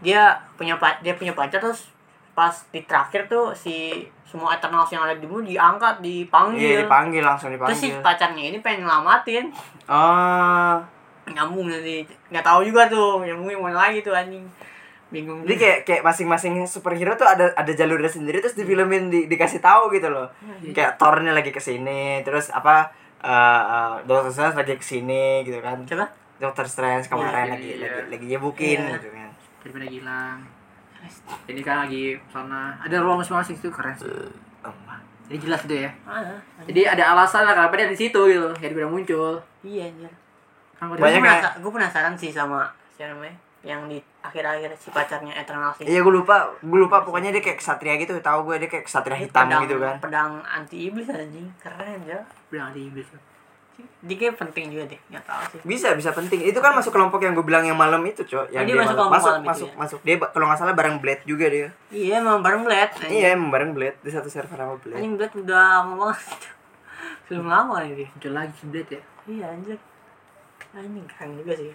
[0.00, 0.22] dia
[0.54, 1.90] punya dia punya pacar terus
[2.32, 7.22] pas di terakhir tuh si semua Eternals yang ada di bumi diangkat dipanggil Iya, dipanggil
[7.22, 8.02] langsung terus si dipanggil.
[8.02, 9.46] pacarnya ini pengen ngelamatin
[9.86, 10.74] Oh.
[11.26, 14.44] Nyambung nanti nggak tahu juga tuh nyambungnya mana lagi tuh anjing
[15.08, 19.24] bingung Jadi kayak kayak masing-masing superhero tuh ada ada jalurnya sendiri terus di filmin di,
[19.24, 20.26] dikasih tahu gitu loh.
[20.58, 20.74] Iya.
[20.74, 23.30] Kayak Thor-nya lagi ke sini, terus apa eh
[23.64, 25.78] eh, Doctor Strange lagi ke sini gitu kan.
[25.80, 27.78] coba Doctor Strange kemarin Iya, lagi iya.
[27.78, 28.94] lagi lagi nyebukin Iya.
[28.98, 29.28] gitu kan.
[29.62, 30.38] Daripada gilang.
[31.46, 32.74] Ini kan lagi sana.
[32.80, 34.08] Ada ruang masing-masing itu keren sih.
[34.60, 34.74] Oh,
[35.24, 35.90] Jadi jelas gitu ya.
[36.04, 38.50] ah, Jadi ada alasan lah kenapa dia di situ gitu.
[38.56, 39.38] Jadi udah muncul.
[39.62, 40.10] iya anjir
[40.76, 42.60] Banyak gue dia- penasaran, gue penasaran sih sama
[42.90, 47.30] siapa namanya yang di akhir-akhir si pacarnya Eternal sih Iya gue lupa, gue lupa pokoknya
[47.30, 49.96] dia kayak kesatria gitu, tahu gue dia kayak kesatria hitam pedang, gitu kan.
[49.98, 53.08] pedang anti iblis anjing keren ya bilang di iblis.
[54.00, 56.44] dia kayak penting juga deh nggak tahu sih Bisa bisa penting.
[56.44, 58.46] Itu kan masuk kelompok yang gue bilang yang malam itu, Cok.
[58.48, 59.74] Yang Oh, dia masuk kelompok masuk malam itu masuk, ya?
[59.76, 59.98] masuk.
[60.04, 61.68] Dia kalau nggak salah bareng Blade juga dia.
[61.90, 63.10] iya emang bareng Blade anjing.
[63.16, 64.94] Iya, emang bareng Blade di satu server sama Blade.
[64.94, 66.20] anjing Blade udah lama banget
[67.26, 69.02] film lama ini Muncul lagi si Blade ya.
[69.26, 69.78] iya anjir
[70.74, 71.70] anjing keren juga sih.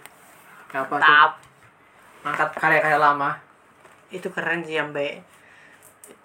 [0.70, 1.32] Apa tap
[2.20, 3.32] Angkat karya-karya lama.
[4.10, 5.22] itu keren sih sampai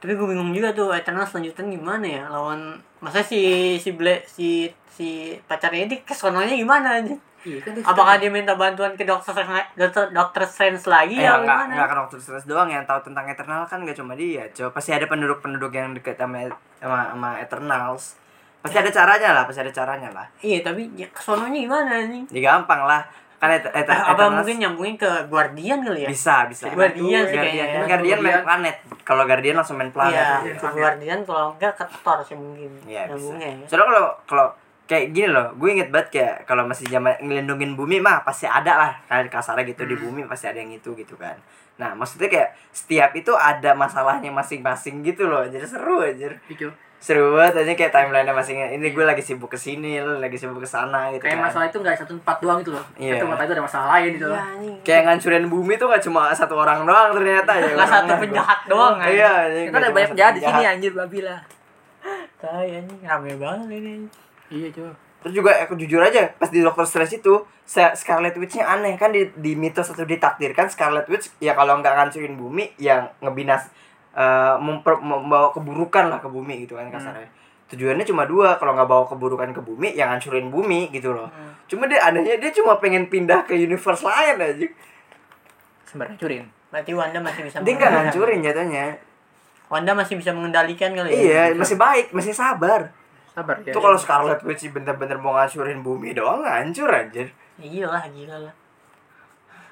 [0.01, 2.23] tapi gue bingung juga tuh Eternal selanjutnya gimana ya?
[2.25, 3.41] Lawan masa si
[3.77, 7.13] si Blade si si pacarnya ini kesononya gimana aja
[7.45, 11.37] Iya kan apakah dia minta bantuan ke dokter Strange dokter dokter Strange lagi Eh, ya
[11.37, 14.73] enggak, enggak kan Doctor Strange doang yang tahu tentang Eternal kan enggak cuma dia, Cok.
[14.73, 16.49] Pasti ada penduduk-penduduk yang deket sama
[16.81, 18.17] sama, sama Eternals.
[18.65, 20.25] Pasti ada caranya lah, pasti ada caranya lah.
[20.41, 23.05] iya tapi ya, kesononya gimana anjing Ya gampang lah.
[23.35, 26.65] Kan Et Et Eh, apa Eternals mungkin nyambungin ke Guardian kali ya bisa, bisa.
[26.67, 27.67] Guardian sih Guardian.
[27.67, 27.85] kayaknya.
[27.85, 28.75] Guardian main planet.
[29.03, 30.15] Kalau Guardian langsung main planet.
[30.15, 30.75] iya ke planet.
[30.75, 33.11] Guardian kalau enggak ke Thor sih mungkin Iya, bisa.
[33.13, 34.47] nyambungnya ya Soalnya kalau kalau
[34.85, 38.73] kayak gini loh, gue inget banget kayak kalau masih zaman ngelindungin bumi mah pasti ada
[38.75, 41.35] lah kayak kasarnya gitu di bumi pasti ada yang itu gitu kan.
[41.75, 46.31] Nah maksudnya kayak setiap itu ada masalahnya masing-masing gitu loh, jadi seru aja.
[47.05, 50.57] Seru banget aja kayak timeline masing Ini gue lagi sibuk ke sini, lo lagi sibuk
[50.57, 51.45] ke sana gitu Kayak kan.
[51.45, 52.85] masalah itu nggak satu tempat doang gitu loh.
[52.97, 53.21] Iya.
[53.21, 54.39] Satu tempat itu ada masalah lain gitu loh.
[54.41, 57.77] anjing Kayak ngancurin bumi tuh gak cuma satu orang doang ternyata ya.
[57.77, 59.33] nggak satu penjahat doang anjing Iya,
[59.69, 61.39] Kita ada banyak penjahat di sini anjir babi lah.
[62.41, 63.93] Tai anjing rame banget ini
[64.49, 64.91] Iya coba.
[65.21, 67.33] Terus juga aku jujur aja pas di Doctor Strange itu
[67.69, 72.33] Scarlet Witch-nya aneh kan di, di mitos atau ditakdirkan Scarlet Witch ya kalau nggak ngancurin
[72.33, 73.69] bumi yang ngebinas
[74.15, 77.27] eh, memper- membawa keburukan lah ke bumi gitu kan kasarnya.
[77.67, 81.27] Tujuannya cuma dua kalau nggak bawa keburukan ke bumi yang ngancurin bumi gitu loh.
[81.27, 81.51] Hmm.
[81.67, 84.67] Cuma dia anehnya dia cuma pengen pindah ke universe lain aja.
[85.83, 86.45] Sembarang curin.
[86.71, 88.85] berarti Wanda masih bisa Dia nggak ngancurin jatuhnya.
[89.65, 92.91] Wanda masih bisa mengendalikan kali ya Iya masih baik masih sabar.
[93.33, 93.73] Sabar ya.
[93.73, 97.31] Itu kalau Scarlet Witch bener-bener mau ngancurin bumi doang hancur anjir.
[97.55, 98.53] iya lah gila lah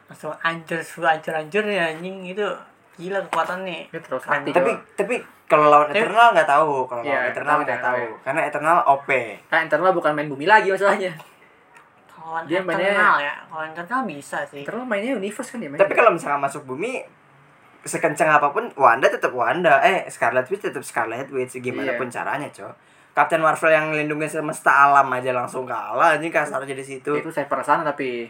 [0.07, 2.47] langsung hancur semua hancur hancurnya anjing itu
[2.93, 7.25] gila kekuatannya Dia terus tapi tapi kalau lawan Tapi- Eternal nggak tahu kalau Iya, lawan
[7.25, 8.13] Eternal Eternal nggak tahu tahu.
[8.21, 9.09] karena Eternal OP
[9.47, 11.13] Nah, internal bukan main bumi lagi masalahnya.
[12.15, 13.33] Lawan Dia mainnya- internal ya.
[13.43, 14.63] Kalau internal bisa sih.
[14.63, 15.83] Terus mainnya universe kan dia mainnya.
[15.83, 17.03] Tapi kalau misalnya masuk bumi
[17.83, 21.99] sekencang apa pun Wanda tetap Wanda eh Scarlet Witch tetap Scarlet Witch gimana Iya.
[21.99, 22.71] pun caranya coy
[23.11, 27.27] Captain Marvel yang lindungi semesta alam aja langsung kalah ini kasar aja di situ itu
[27.27, 28.25] saya perasaan tapi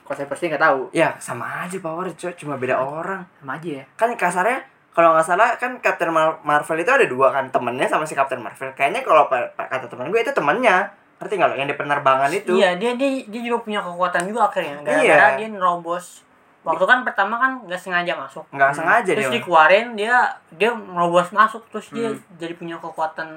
[0.00, 0.80] kok saya pasti nggak tahu.
[0.90, 3.84] ya sama aja power coy cuma beda orang Sama aja ya.
[3.94, 4.58] kan kasarnya
[4.90, 8.38] kalau nggak salah kan Captain Mar- Marvel itu ada dua kan temennya sama si Captain
[8.38, 12.52] Marvel kayaknya kalau kata temen gue itu temennya ngerti nggak lo yang di penerbangan itu
[12.54, 14.80] Iya, dia dia dia juga punya kekuatan juga akhirnya.
[14.80, 15.36] Gara-gara Iya.
[15.36, 16.24] dia nerobos.
[16.60, 18.44] Waktu kan pertama kan nggak sengaja masuk.
[18.50, 20.16] nggak sengaja terus dia dikeluarin dia
[20.50, 22.20] dia nerobos masuk terus dia Hmm.
[22.34, 23.28] jadi punya kekuatan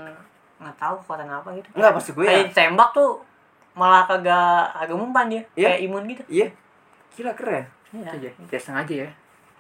[0.58, 1.68] nggak tahu kekuatan apa gitu.
[1.72, 3.20] nggak maksud gue ya Kayak tembak tuh
[3.74, 5.68] malah kagak kagak mempan dia Iya.
[5.70, 6.24] kayak imun gitu.
[6.28, 6.48] iya
[7.12, 8.02] gila keren Iya.
[8.04, 8.30] Itu aja.
[8.44, 9.10] Tidak sengaja ya.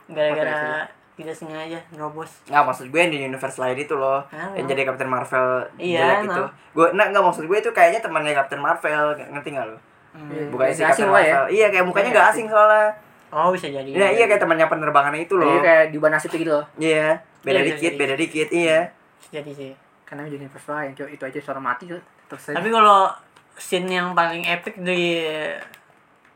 [0.07, 2.41] Gara-gara tidak sengaja nerobos.
[2.43, 4.53] nggak maksud gue yang di universe lain itu loh Kenapa?
[4.55, 5.45] yang jadi Captain Marvel
[5.75, 6.73] Iya, jelek itu emang.
[6.73, 9.77] gue nah nggak maksud gue itu kayaknya temannya Captain Marvel ngerti nggak lo
[10.11, 10.29] Hmm.
[10.29, 10.45] Iya.
[10.47, 11.13] bukan si Nggak asing Captain ya.
[11.15, 12.47] Marvel iya kayak mukanya Nggak nggak asing.
[12.47, 12.87] soalnya
[13.29, 13.89] Oh bisa jadi.
[13.91, 16.65] Iya iya kayak temannya penerbangan itu loh kayak di nasib gitu loh.
[16.77, 17.97] iya beda Iya, dikit jadi.
[17.97, 18.79] beda dikit iya
[19.27, 19.71] jadi sih.
[20.03, 20.89] Karena jadi universe lain.
[20.93, 21.97] Itu aja seorang mati tuh.
[22.27, 23.09] Terus Tapi kalau
[23.57, 25.21] scene yang paling epic di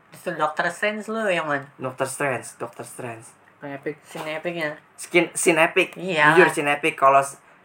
[0.08, 1.66] di Doctor Strange lo yang mana?
[1.76, 3.26] Doctor Strange Doctor Strange
[3.58, 3.98] paling epic.
[4.06, 4.78] Scene epicnya.
[4.94, 6.34] skin scene epic Iya.
[6.34, 7.18] jujur scene epic kalau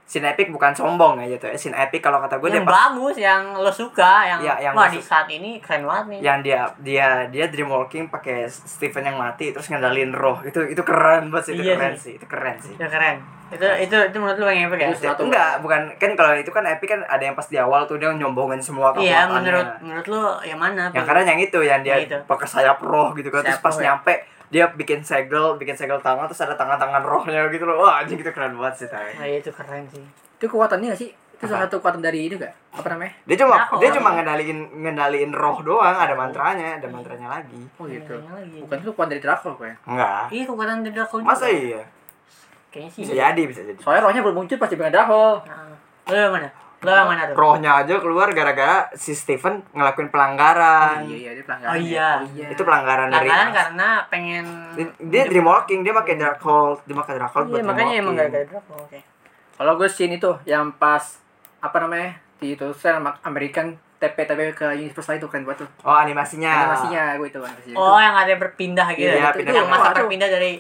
[0.03, 1.55] s- scene epic bukan sombong aja tuh ya.
[1.55, 4.73] scene epic kalau kata gue dia yang pas bagus, yang lo suka, yang, Iya, yang
[4.73, 5.09] wah lo di suka.
[5.09, 6.19] saat ini keren banget nih.
[6.21, 11.27] yang dia dia dia dreamwalking pakai Stephen yang mati terus ngendalin roh itu itu keren
[11.27, 12.01] banget sih itu Iya keren sih.
[12.01, 13.17] sih itu keren sih Ya keren.
[13.49, 14.89] Itu itu itu menurut lo yang epic ya?
[15.13, 17.95] Itu enggak bukan kan kalau itu kan epic kan ada yang pas di awal tuh
[17.95, 20.89] dia nyombongin semua Iya, kekuatannya menurut menurut lo yang mana?
[20.89, 22.17] yang keren yang itu yang dia Yang itu.
[22.25, 23.93] pakai sayap roh gitu kan terus Sayap pas roh ya.
[24.53, 28.29] Dia bikin segel bikin segel tangan terus ada tangan-tangan rohnya gitu loh wah anjing itu
[28.29, 30.05] keren banget sih tay Nah, itu keren sih.
[30.37, 31.09] Itu kekuatannya nggak sih?
[31.09, 32.53] Itu salah satu kekuatan dari ini enggak?
[32.71, 33.17] Apa namanya?
[33.25, 33.93] dia cuma Nah, dia oh.
[33.97, 38.13] cuma ngendaliin ngendaliin roh doang ada mantranya ada mantranya lagi Oh gitu.
[38.61, 39.75] Bukan itu kekuatan dari Drakor kok ya.
[39.83, 41.27] enggak Iya, kekuatan dari Drakul juga.
[41.27, 41.81] masa iya
[42.69, 43.01] Kayaknya sih.
[43.03, 45.35] bisa jadi bisa jadi Soalnya rohnya belum muncul pasti dengan Drakor.
[45.43, 45.73] Nah,
[46.05, 46.49] lo yang mana?
[46.85, 47.35] Yang mana tuh?
[47.35, 51.71] rohnya aja keluar gara-gara si Stephen ngelakuin pelanggaran Oh iya iya dia pelanggaran.
[51.71, 51.83] Oh, ya.
[51.83, 52.09] iya.
[52.13, 52.47] Oh iya.
[52.51, 57.45] itu pelanggaran dari Langganan karena pengen Dia- dia dreamwalking dia pakai Darkhold dia pakai Darkhold
[57.47, 58.77] buat Iya, makanya emang gara-gara Drakul.
[58.77, 58.99] Oke.
[59.53, 61.21] Kalau gue scene itu yang pas
[61.59, 62.17] apa namanya?
[62.35, 65.69] Di itu saya American TP TP ke universe lain itu keren banget tuh.
[65.81, 67.75] oh animasinya Animasinya gue itu animasinya.
[67.77, 69.07] Oh, yang ada berpindah gitu.
[69.07, 69.31] Iya, ya?
[69.31, 69.79] pindah yang pindah.
[69.79, 70.51] masa berpindah dari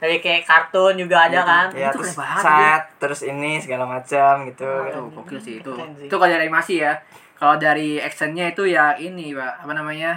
[0.00, 1.66] dari kayak kartun juga ada kan.
[1.70, 5.72] ya Itu terus banget, set terus ini segala macam gitu itu gokil sih itu.
[5.94, 6.08] Sih.
[6.08, 6.96] Itu kalau dari animasi ya.
[7.36, 9.64] Kalau dari actionnya itu ya ini, Pak.
[9.64, 10.12] Apa namanya?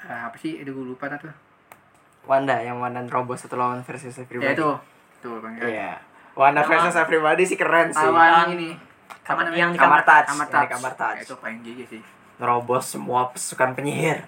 [0.00, 0.62] Eh, apa sih?
[0.62, 1.30] Aduh, gue lupa tuh.
[2.22, 4.70] Wanda yang Wanda Robo satu lawan versus Ya everybody itu.
[5.18, 5.58] Tuh, Bang.
[5.58, 5.98] iya
[6.32, 8.70] Wanda versus everybody sih keren sih Lawan ini.
[9.22, 9.58] Apa namanya?
[9.60, 10.70] Yang di kamar touch Kamar yang di touch.
[10.70, 12.02] kamar touch Ya, Itu paling gigi sih.
[12.38, 14.22] nerobos semua pasukan penyihir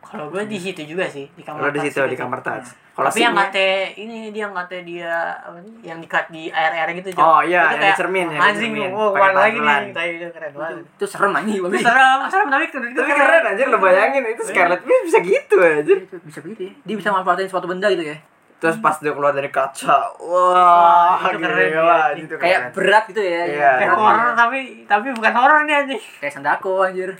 [0.00, 1.58] Kalau gue di situ juga sih di kamar.
[1.60, 2.22] kalau di situ di gitu.
[2.22, 5.36] kamar touch kalau Tapi yang kate ini dia yang kate dia?
[5.84, 7.12] Yang di cut di air air gitu.
[7.14, 9.78] Oh, iya, Itu yang kayak, di cermin, di Anjing, oh, keluar lagi nih.
[9.92, 10.76] Itu keren banget.
[10.96, 11.82] Itu serem anjing, Itu bagus.
[11.82, 12.90] serem, serem tapi keren.
[12.90, 16.72] tapi keren aja lo bayangin itu Scarlet Witch bisa gitu aja Itu bisa begitu ya.
[16.82, 18.16] Dia bisa manfaatin suatu benda gitu ya.
[18.56, 22.16] terus pas dia keluar dari kaca wah Itu keren, gila iya.
[22.16, 22.72] itu Kayak keren.
[22.72, 23.42] berat gitu ya.
[23.44, 23.70] Iya.
[23.76, 24.32] Kayak horor ya.
[24.34, 26.02] tapi tapi bukan horor nih anjing.
[26.16, 27.10] Kayak sandako anjir.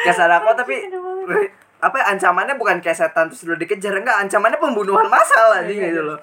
[0.00, 0.74] kayak Sadako tapi
[1.84, 5.84] apa ya, ancamannya bukan kayak setan terus lu dikejar enggak ancamannya pembunuhan massal aja Iya,
[5.86, 6.04] gitu iya.
[6.06, 6.20] loh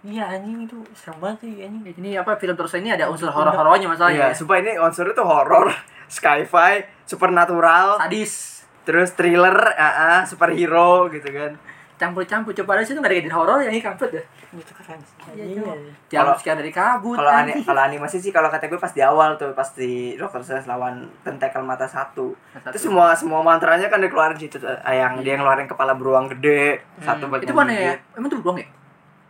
[0.00, 1.92] Iya anjing itu serem banget sih anjing.
[1.94, 4.26] Ini apa film terus ini ada unsur horor-horornya iya masalahnya.
[4.26, 4.32] ya.
[4.32, 5.68] sumpah ini unsur itu horor
[6.08, 6.72] sci-fi
[7.04, 8.64] supernatural Sadis.
[8.80, 11.52] terus thriller ah ah, superhero gitu kan
[12.00, 14.24] Campur-campur coba ada sih nggak ada jadi horor yang ini kampret ya.
[14.50, 15.14] Itu keren sih.
[15.30, 15.72] Iya, Iya.
[16.08, 17.12] Jangan sekian dari kabut.
[17.12, 17.60] kalau ani anjing.
[17.62, 21.04] kalau animasi sih kalau kata gue pas di awal tuh pas di Doctor Strange lawan
[21.20, 22.72] Tentakel Mata Satu Satu.
[22.72, 24.72] itu semua semua mantranya kan dikeluarin situ tuh.
[24.80, 27.92] Ah, yang dia ngeluarin kepala beruang gede satu buat itu mana ya?
[28.16, 28.66] Emang itu beruang ya?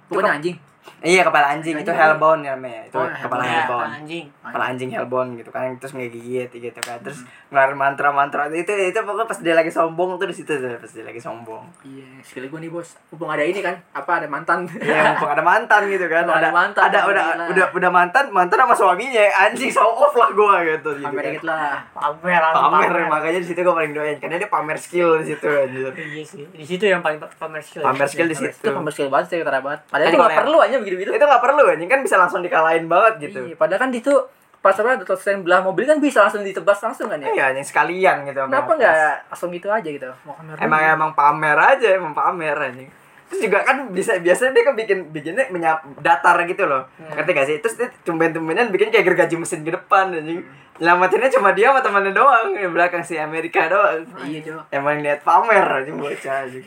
[0.07, 0.57] Bukannya anjing.
[1.01, 4.25] Iya kepala anjing itu hellbound namanya itu Oh, kepala hellbound anjing.
[4.41, 7.49] kepala anjing hellbound gitu kan terus ngegigit gitu kan terus Hmm.
[7.51, 11.03] ngeluarin mantra-mantra itu itu pokoknya pas dia lagi sombong tuh di situ tuh pas dia
[11.03, 12.95] lagi sombong Iya, sekali gue nih bos.
[13.11, 14.65] Mumpung ada ini kan, apa ada mantan.
[14.71, 16.23] Iya, mumpung ada mantan gitu kan.
[16.23, 19.23] Mumpung ada Ada mantan, ada udah udah udah mantan, mantan sama suaminya.
[19.41, 20.93] Anjing show off lah gua gitu.
[20.93, 21.31] gitu Pamer kan.
[21.31, 21.75] dikit lah.
[21.91, 25.91] Pamer, Pamer, makanya di situ gua paling doyan karena dia pamer skill di situ anjir.
[25.91, 26.45] Iya sih.
[26.47, 27.83] Di situ yang paling pamer skill.
[27.83, 28.69] Pamer skill di Itu situ.
[28.69, 29.81] pamer skill banget sih banget.
[29.85, 31.11] Padahal Kan itu nggak perlu aja begitu-begitu.
[31.13, 33.41] Itu nggak perlu anjing kan bisa langsung dikalahin banget gitu.
[33.47, 34.13] Iya, padahal kan itu
[34.61, 35.17] pas apa Dr.
[35.17, 37.29] Strange belah mobil kan bisa langsung ditebas langsung kan ya.
[37.33, 38.41] Iya, anjing sekalian gitu.
[38.45, 38.97] Kenapa nggak
[39.33, 40.09] langsung gitu aja gitu?
[40.25, 40.95] Mau pamer Emang dulu.
[40.97, 42.91] emang pamer aja, emang pamer anjing.
[43.31, 46.83] Terus juga kan bisa biasanya dia kan bikin bikinnya menyap datar gitu loh.
[46.99, 47.15] Hmm.
[47.15, 47.57] Ngerti gak sih?
[47.63, 50.43] Terus dia tumben-tumbenan bikin kayak gergaji mesin ke depan anjing.
[50.81, 54.73] Nyelamatinnya cuma dia sama temannya doang Di belakang si Amerika doang Iya, Cok.
[54.73, 56.61] Emang niat pamer aja bocah aja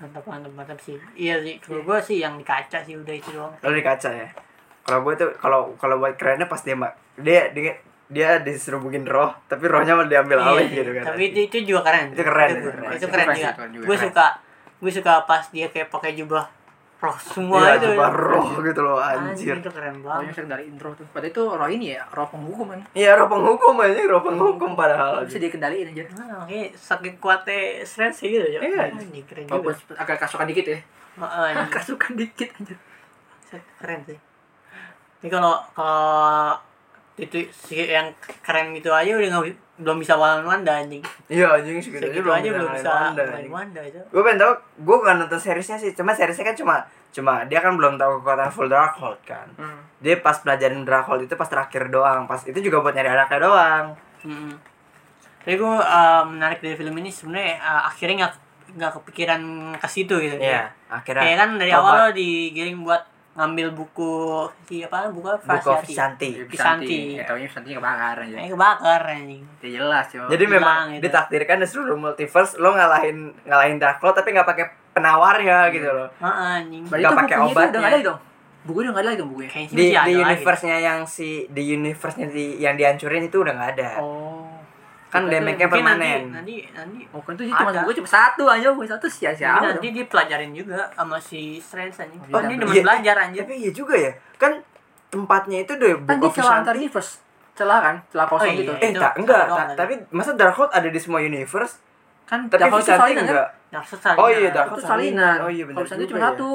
[0.00, 0.96] mantap mantap mantap sih.
[1.14, 3.52] Iya sih kalau gue sih yang di kaca sih udah itu doang.
[3.60, 4.28] Lalu di kaca ya.
[4.80, 7.76] Kalau gue tuh kalau kalau buat kerennya pas dia mak dia dia
[8.10, 11.04] dia diserubungin roh tapi rohnya malah diambil alih Iya, gitu kan.
[11.14, 12.10] Tapi itu, itu juga keren.
[12.10, 12.88] Itu keren, itu, itu keren.
[12.90, 14.26] itu Itu keren keren juga, juga, gue suka
[14.80, 16.44] gue suka pas dia kayak pakai jubah
[17.00, 20.50] roh semua Iya itu coba roh gitu loh anjir anjir itu keren Pokoknya banget sering
[20.50, 21.06] dari intro tuh.
[21.08, 22.80] Padahal itu roh ini ya, roh penghukum kan.
[22.92, 26.04] Iya roh penghukum aja roh penghukum padahal Bisa dikendaliin aja.
[26.14, 28.92] nah, kayak saking kuatnya stress sih gitu ya Iya.
[28.92, 30.78] anjing keren juga agak kasukan dikit ya.
[31.16, 31.72] Ah, anjing.
[31.76, 32.76] Kasukan dikit aja.
[33.76, 34.18] keren sih
[35.20, 36.56] ini kalau kalau
[37.14, 38.08] itu si yang
[38.40, 42.22] keren gitu aja udah nggak belum bisa lawan Wanda anjing Iya anjing segitu aja segitu
[42.22, 43.22] belum aja belum bisa Wanda.
[43.48, 46.74] Wanda itu gue pengen tau gue gak nonton seriesnya sih cuma seriesnya kan cuma
[47.10, 49.80] cuma dia kan belum tahu kekuatan full Darkhold kan Hmm.
[49.98, 53.86] dia pas pelajaran Darkhold itu pas terakhir doang pas itu juga buat nyari anaknya doang
[54.22, 54.52] Mm-mm.
[55.40, 58.34] Tapi gue uh, menarik dari film ini sebenarnya uh, akhirnya nggak
[58.70, 59.40] nggak kepikiran
[59.74, 60.36] ke situ gitu.
[60.36, 63.02] iya akhirnya Kayak kan dari awal lo digiring buat
[63.40, 64.12] ngambil buku
[64.62, 65.56] si apa buku apa?
[65.56, 65.72] buku.
[65.88, 67.16] Visanti Pisanti.
[67.16, 68.36] Ya, taunya Pisanti kebakar aja.
[68.36, 69.42] Eh kebakar anjing.
[69.58, 70.28] Ya jelas, Cok.
[70.28, 71.02] jadi Hilang memang gitu.
[71.08, 76.60] ditakdirkan di seluruh multiverse lo ngalahin ngalahin Darkhold tapi nggak pakai penawarnya gitu loh Ah
[76.60, 76.84] anjing.
[76.84, 77.70] Nggak itu pakai itu obatnya.
[77.70, 78.20] udah nggak ada dong.
[78.60, 79.48] Bukunya udah nggak ada lagi dong bukunya.
[79.48, 83.90] Kayaknya di di universe-nya yang si di universe-nya di yang dihancurin itu udah nggak ada
[84.04, 84.29] Oh.
[85.10, 87.82] Kan damage-nya permanen Nanti nanti, nanti Oh kan itu cuma Ada.
[87.82, 89.50] buku cuma satu aja, buku satu sia-sia.
[89.52, 92.22] Mungkin nanti dipelajarin juga sama si Strange anjing.
[92.24, 92.60] Oh, Oh, ini iya.
[92.60, 92.82] demen Iya.
[92.82, 93.40] belajar anjir.
[93.40, 94.52] tapi iya juga ya kan
[95.08, 97.12] tempatnya itu udah kan buku dia celah antar universe.
[97.52, 98.72] Celah kan, celah kosong Oh, gitu.
[98.72, 98.80] iya.
[98.80, 99.68] eh Itu tak enggak ta- kan?
[99.76, 101.74] tapi masa Darkhold ada di semua universe
[102.24, 103.34] Kan tapi Darkhold itu Visanti salinan, kan?
[103.68, 104.16] enggak salinan.
[104.16, 105.36] Oh iya, Darkhold Itu salinan.
[105.36, 106.26] Oh iya benar Kalau Visanti cuma ya.
[106.30, 106.48] satu.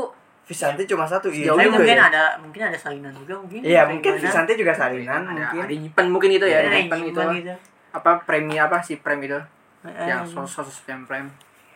[0.45, 2.05] Visanti cuma satu iya juga mungkin ya.
[2.05, 3.59] ada mungkin ada salinan juga mungkin.
[3.59, 4.21] Iya mungkin mana.
[4.21, 7.21] Visanti juga salinan ada, mungkin ada nyimpen mungkin itu ya, Ada nyimpen gitu.
[7.33, 7.53] gitu.
[7.95, 9.39] Apa premi apa si prem itu?
[9.81, 11.31] Eh, Yang sos-sos yang prem.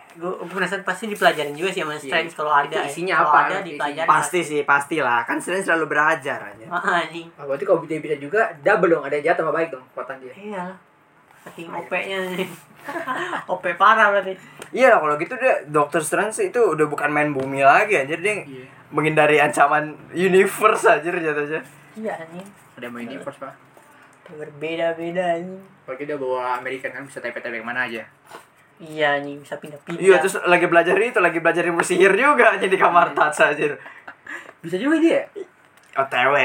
[0.09, 2.83] gue penasaran pasti dipelajarin juga sih sama Strange kalau ada Itu ya.
[2.83, 3.37] isinya apa?
[3.45, 4.09] ada dipelajarin.
[4.09, 5.21] Pasti sih pastilah.
[5.23, 6.65] Kan selain selalu belajar aja.
[6.67, 7.29] Ah anjing.
[7.35, 10.33] Oh, berarti kalau dia bisa juga double dong, ada jahat sama baik dong kekuatan dia.
[10.35, 10.65] iya.
[11.39, 12.49] Saking OP nya nih
[13.53, 14.33] OP parah berarti.
[14.71, 18.19] Iya lah kalau gitu dia Doctor Strange itu udah bukan main bumi lagi anjir.
[18.19, 18.65] Dia Iya.
[18.89, 21.61] menghindari ancaman universe aja jatuhnya.
[21.95, 22.47] Iya anjing.
[22.75, 23.53] Ada main universe, Pak.
[24.31, 28.05] Berbeda beda anjing Bagi dia bawa American kan bisa tepe-tepe ke mana aja.
[28.77, 32.63] iya anjing bisa pindah-pindah iya terus lagi belajar itu lagi belajar ilmu sihir juga aja
[32.63, 33.75] di kamar Tats aja
[34.59, 35.23] Bisa juga dia.
[35.91, 36.35] OTW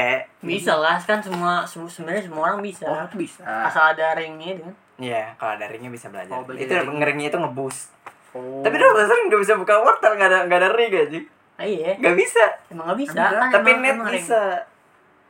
[0.41, 3.43] bisa lah kan semua semua sebenarnya semua orang bisa Oh, itu bisa.
[3.45, 6.31] asal ada ringnya itu kan Iya, kalau ada ringnya bisa belajar.
[6.31, 7.91] Oh, belajar itu ngeringnya itu ngeboost.
[8.31, 8.63] Oh.
[8.63, 11.19] Tapi dia sering nggak bisa buka portal, nggak ada nggak ada ring aja.
[11.55, 12.43] ah, iya Nggak bisa.
[12.69, 13.37] emang nggak bisa Bisa.
[13.37, 14.19] kan Tapi emang- net emang ring.
[14.19, 14.41] bisa.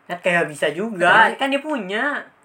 [0.06, 2.04] net kayak bisa juga kan dia punya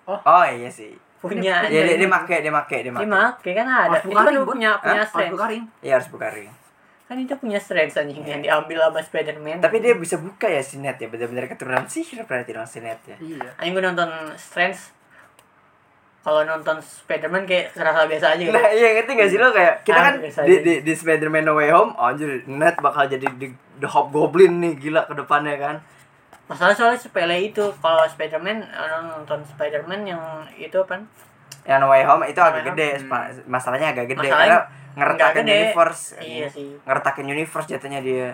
[0.09, 0.95] Oh iya sih.
[1.21, 3.05] punya Iya dia, dia make, dia make, dia dia make.
[3.05, 5.13] make kan ada Harus itu buka kan ring, punya punya Hah?
[5.13, 5.65] Harus buka ring.
[5.85, 6.51] Iya harus buka ring.
[7.11, 10.79] kan itu punya Strange anjing yang diambil sama Spiderman Tapi dia bisa buka ya si
[10.79, 13.19] net ya, benar-benar keturunan sihir berarti dong si net ya.
[13.19, 13.51] Iya.
[13.59, 14.79] Anjing gue nonton Strange
[16.21, 18.53] kalau nonton Spiderman kayak serasa biasa aja gitu.
[18.53, 21.57] Nah iya ngerti gak sih lo kayak kita Ah, kan di, di, di Spider-Man No
[21.57, 23.49] Way Home anjir net bakal jadi di,
[23.81, 25.77] the Hobgoblin nih gila ke depannya kan.
[26.51, 30.19] Masalah soalnya sepele itu kalau Spiderman orang nonton Spiderman yang
[30.53, 31.07] itu kan
[31.63, 32.69] Yang No Way Home itu No agak Home.
[32.75, 32.89] gede,
[33.47, 35.55] masalahnya agak gede Masalahnya karena ngeretakin gede.
[35.63, 36.03] universe.
[36.19, 36.71] Iya sih.
[36.83, 38.29] Ngeretakin universe jatuhnya dia.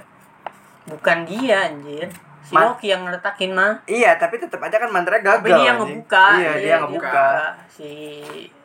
[0.86, 2.06] bukan dia anjir.
[2.40, 3.74] Si Man- Loki yang ngeretakin mah.
[3.84, 5.42] Iya, tapi tetap aja kan mantranya gagal.
[5.42, 6.26] Tapi dia yang ngebuka.
[6.38, 7.26] Iya, dia yang ngebuka.
[7.66, 7.90] Si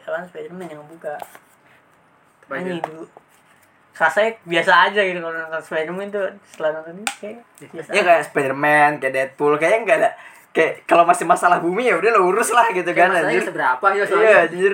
[0.05, 1.17] apa Spiderman yang ngebuka.
[2.47, 3.03] Anjing dulu.
[4.01, 7.37] Rasanya biasa aja gitu kalau nonton Spiderman tuh setelah nonton ini kayak
[7.69, 7.89] biasa.
[7.93, 10.09] Ya kayak Spider-Man, kayak Deadpool, kayaknya enggak ada
[10.51, 13.45] kayak kalau masih masalah bumi ya udah lo urus lah gitu Kayak kan masalahnya anjir.
[13.47, 14.35] seberapa ya Iya, soalnya.
[14.41, 14.73] anjir.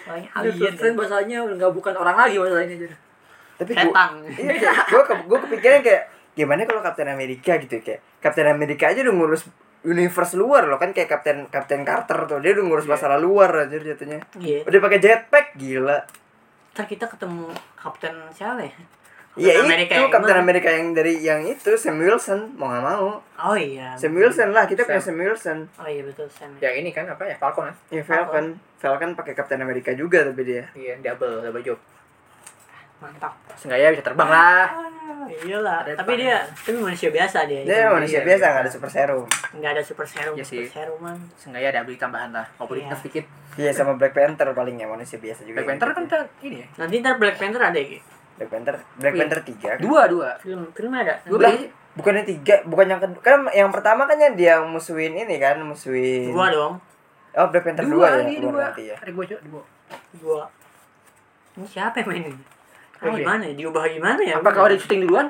[0.00, 0.94] Soalnya alien.
[0.94, 2.88] Bahasanya udah nggak bukan orang lagi masalahnya aja.
[3.54, 4.02] Tapi gua,
[4.34, 6.02] iya, gua, ke, gua kepikiran kayak
[6.32, 9.42] gimana kalau Captain America gitu kayak Captain America aja udah ngurus
[9.84, 13.84] universe luar loh kan kayak Captain Captain Carter tuh dia udah ngurus masalah luar anjir
[13.84, 14.22] jatuhnya.
[14.36, 14.62] Iya.
[14.62, 15.98] Udah pakai jetpack gila.
[16.74, 18.74] Ntar kita ketemu Kapten siapa ya?
[19.34, 20.44] Iya Captain America itu yang Captain mana?
[20.46, 23.18] America yang dari yang itu Sam Wilson mau nggak mau.
[23.22, 23.94] Oh iya.
[23.94, 25.14] Sam Wilson lah kita punya Sam.
[25.14, 25.58] Sam Wilson.
[25.78, 26.50] Oh iya betul Sam.
[26.58, 27.74] Yang ini kan apa ya Falcon kan?
[27.94, 30.66] Ya Falcon, Falcon pakai Captain America juga tapi dia.
[30.74, 31.78] Iya double double job.
[33.04, 33.32] Mantap.
[33.54, 34.64] Seenggaknya bisa terbang lah.
[34.64, 35.76] Ah, iyalah.
[35.84, 36.24] Ada Tapi depan.
[36.24, 37.60] dia tapi manusia biasa dia.
[37.62, 38.50] Dia manusia iya, biasa iya.
[38.50, 39.26] nggak ada super serum.
[39.52, 40.64] Enggak ada super serum, Iya sih.
[40.64, 41.16] super seruman.
[41.36, 42.46] Seenggaknya ada beli tambahan lah.
[42.56, 42.84] Walaupun Iya.
[42.86, 43.24] dikit sedikit.
[43.54, 45.60] Iya sama Black Panther paling ya manusia biasa juga.
[45.60, 46.66] Black yang Panther kan ini ya.
[46.76, 47.86] Nanti ntar Black Panther ada ya?
[47.86, 47.98] Ki?
[48.34, 49.20] Black Panther, Black Iya.
[49.20, 49.68] Panther tiga.
[49.70, 49.78] kan?
[49.78, 50.28] Dua dua.
[50.38, 51.14] Film filmnya ada.
[51.22, 51.52] Dua Lah,
[51.94, 53.20] bukannya tiga, bukan yang kedua.
[53.20, 56.32] Kan yang pertama kan yang dia musuhin ini kan, musuhin.
[56.32, 56.80] Dua dong.
[57.34, 58.96] Oh, Black Panther 2 dua ya, keluar dua nanti ya.
[58.96, 59.62] ada dua cok dua
[60.14, 60.42] Gua
[61.54, 62.36] ini siapa yang mainin?
[63.04, 63.20] Ah, Oke.
[63.20, 63.54] gimana ya?
[63.54, 64.34] Diubah gimana ya?
[64.38, 65.28] apakah udah syuting duluan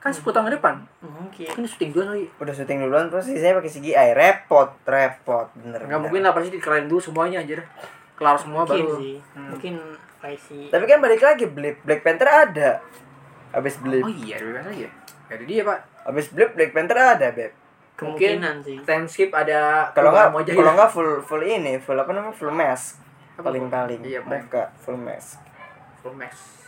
[0.00, 1.46] kan 10 tahun ke depan Mungkin.
[1.46, 5.80] mungkin syuting duluan lagi Udah syuting duluan terus saya pakai CGI repot, repot bener.
[5.82, 7.60] nggak mungkin lah pasti dikelarin dulu semuanya anjir
[8.16, 9.16] kelar semua Mungkin baru sih.
[9.32, 9.48] Hmm.
[9.52, 9.74] Mungkin
[10.20, 10.68] Faisy.
[10.68, 12.70] Tapi kan balik lagi Black, Black Panther ada.
[13.50, 14.00] Habis Blip.
[14.00, 14.88] oh iya ada aja
[15.26, 17.52] ada dia pak Habis Blip Black Panther ada, Beb.
[17.96, 18.76] Kemungkinan sih.
[18.84, 22.32] time skip ada Kalau nggak mau kalau nggak full full ini, full apa namanya?
[22.32, 23.00] Full mask.
[23.36, 24.00] Paling-paling.
[24.00, 24.44] Iya, paling.
[24.44, 25.40] muka full mask.
[26.00, 26.59] full max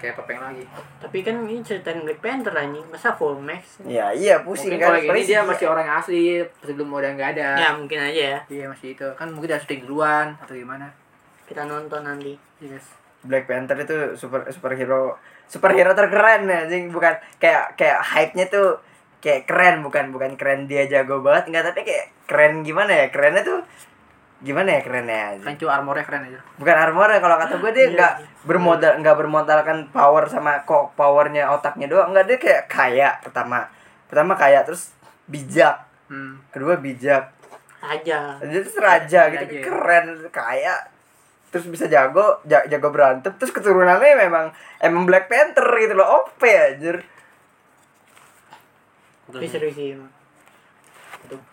[0.00, 0.64] kayak topeng lagi
[0.96, 2.82] Tapi kan ini ceritain Black Panther anjing.
[2.88, 3.78] Masa full max?
[3.84, 4.96] Ya, iya pusing mungkin kan.
[4.96, 8.38] kalau ini dia masih orang asli sebelum udah nggak ada Ya mungkin aja ya.
[8.48, 10.88] iya masih itu kan mungkin udah syuting duluan atau gimana
[11.44, 12.34] Kita nonton nanti.
[12.58, 18.80] yes Black Panther itu super superhero superhero terkeren ya, anjing bukan kayak kayak hype-nya tuh
[19.20, 23.44] kayak keren bukan bukan keren dia jago banget enggak tapi kayak keren gimana ya kerennya
[23.44, 23.60] tuh
[24.40, 25.56] gimana ya kerennya kan anjing?
[25.60, 28.12] cuma armornya keren aja bukan armor kalau kata gue dia Iya, nggak
[28.48, 33.68] bermodal nggak bermodalkan power sama kok powernya otaknya doang enggak dia kayak kaya pertama
[34.08, 34.96] pertama kaya terus
[35.28, 36.48] bijak hmm.
[36.48, 37.36] kedua bijak
[37.80, 38.36] Aja.
[38.40, 39.64] dia tuh raja gitu Raja ya.
[39.64, 40.74] keren kaya
[41.50, 46.40] terus bisa jago ja- jago berantem terus keturunannya memang emang Black Panther gitu loh OP
[46.44, 47.04] anjir
[49.30, 49.94] Tapi seru sih.
[49.94, 50.10] emang.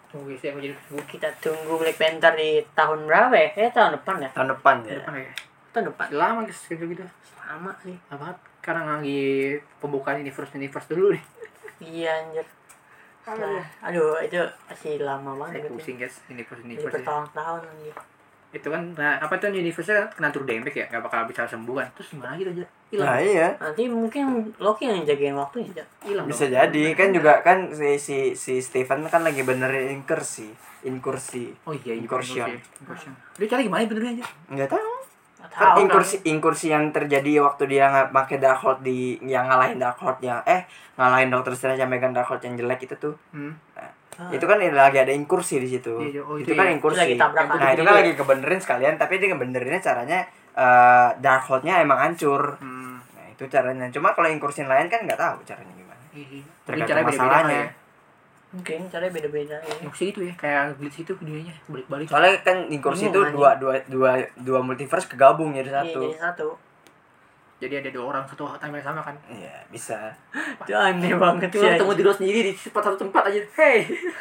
[0.08, 3.50] Tunggu sih aku jadi Kita tunggu Black Panther di tahun berapa ya?
[3.58, 4.30] Eh tahun depan ya?
[4.32, 5.32] tahun depan ya depan ya
[5.70, 6.06] Tahun depan.
[6.08, 7.04] Udah lama guys gitu gitu
[7.36, 7.96] Sama sih.
[8.08, 9.22] apa sekarang lagi
[9.78, 11.24] pembukaan universe universe dulu nih
[11.78, 12.48] Iya anjir.
[13.28, 15.60] Nah, aduh itu masih lama banget.
[15.60, 16.96] saya pusing guys universe universe ya.
[17.00, 17.96] bertahun-tahun anjir.
[18.56, 21.76] Itu kan nah, apa tuh universe kan kena tur damage ya nggak bakal bisa sembuh
[21.84, 21.88] kan.
[22.00, 23.08] Terus gimana gitu aja hilang.
[23.08, 23.50] Nah iya.
[23.60, 24.24] Nanti mungkin
[24.58, 25.84] Loki yang jagain waktunya.
[26.02, 26.56] Hilang bisa dong.
[26.56, 31.98] jadi kan juga kan si si si Stephen kan lagi benerin inkursi inkursi oh iya
[31.98, 32.48] Incursion.
[32.80, 34.92] incursion dia cari gimana benernya aja nggak tahu.
[35.38, 39.78] Nggak kan tahu, inkursi inkursi yang terjadi waktu dia nggak pakai Darkhold di yang ngalahin
[39.82, 40.66] Darkhold yang eh
[40.98, 43.16] ngalahin Doctor Strange yang megang Darkhold yang jelek itu tuh.
[43.34, 43.54] Hmm.
[44.18, 44.30] Ah.
[44.30, 46.74] itu kan lagi ada inkursi di situ Iya, oh, itu, itu kan ya.
[46.74, 47.56] inkursi Itu lagi tabrakan.
[47.56, 48.00] nah itu kan ya.
[48.00, 50.20] lagi kebenerin sekalian tapi dia ngebenerinnya caranya
[50.52, 52.98] eh Darkhold-nya emang hancur Hmm.
[53.14, 56.42] nah itu caranya cuma kalau inkursi lain kan nggak tahu caranya gimana Iya.
[56.64, 57.70] Tergantung caranya beda-beda masalahnya ya.
[58.48, 59.74] Mungkin caranya beda-beda ya.
[59.78, 62.08] Yang sih itu ya, kayak Blitz itu dunianya balik-balik.
[62.08, 66.18] soalnya kan inkursi itu Bingung, dua dua dua dua multiverse kegabung jadi Iya, satu jadi
[66.18, 66.48] satu.
[67.58, 69.18] Jadi ada dua orang satu timeline sama kan.
[69.28, 70.14] iya bisa
[70.62, 71.74] Itu aneh banget Cuma sih.
[71.74, 73.42] ketemu diri lo sendiri di tempat satu tempat aja.
[73.58, 73.78] Hey.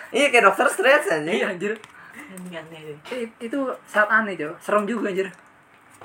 [0.09, 1.72] iya kayak Doctor Strange aja Iya anjir.
[2.49, 2.97] Aneh.
[3.12, 4.57] Eh, itu saat aneh, Cok.
[4.57, 5.28] Serem juga anjir.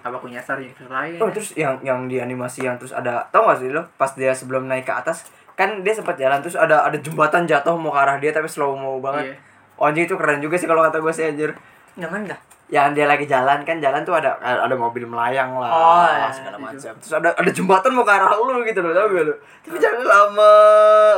[0.02, 1.18] Apa aku nyasar universe lain?
[1.22, 4.34] Oh terus yang yang di animasi yang terus ada tau gak sih lo pas dia
[4.34, 8.00] sebelum naik ke atas kan dia sempat jalan terus ada ada jembatan jatuh mau ke
[8.02, 9.32] arah dia tapi slow mo banget.
[9.32, 9.36] Iya.
[9.78, 11.54] Oh anjing itu keren juga sih kalau kata gue sih anjir.
[11.96, 12.40] Nggak mana dah?
[12.72, 16.56] Yang dia lagi jalan kan jalan tuh ada ada mobil melayang lah Oh, iya, segala
[16.56, 16.64] iya.
[16.72, 16.94] macam.
[17.04, 19.36] Terus ada ada jembatan mau ke arah lu gitu loh tau gak lu.
[19.68, 20.54] Tapi jalannya lama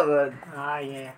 [0.01, 0.31] banget.
[0.49, 1.13] Ah iya.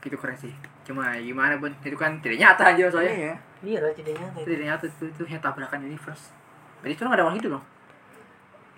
[0.00, 0.54] Itu keren sih.
[0.86, 1.74] Cuma gimana, Bun?
[1.84, 3.12] Itu kan tidak nyata aja soalnya.
[3.12, 3.34] Iya.
[3.66, 4.36] Iya lah tidak nyata.
[4.40, 6.32] Itu tidak nyata itu, itu yang tabrakan universe.
[6.80, 7.64] Jadi itu nggak ada orang hidup dong.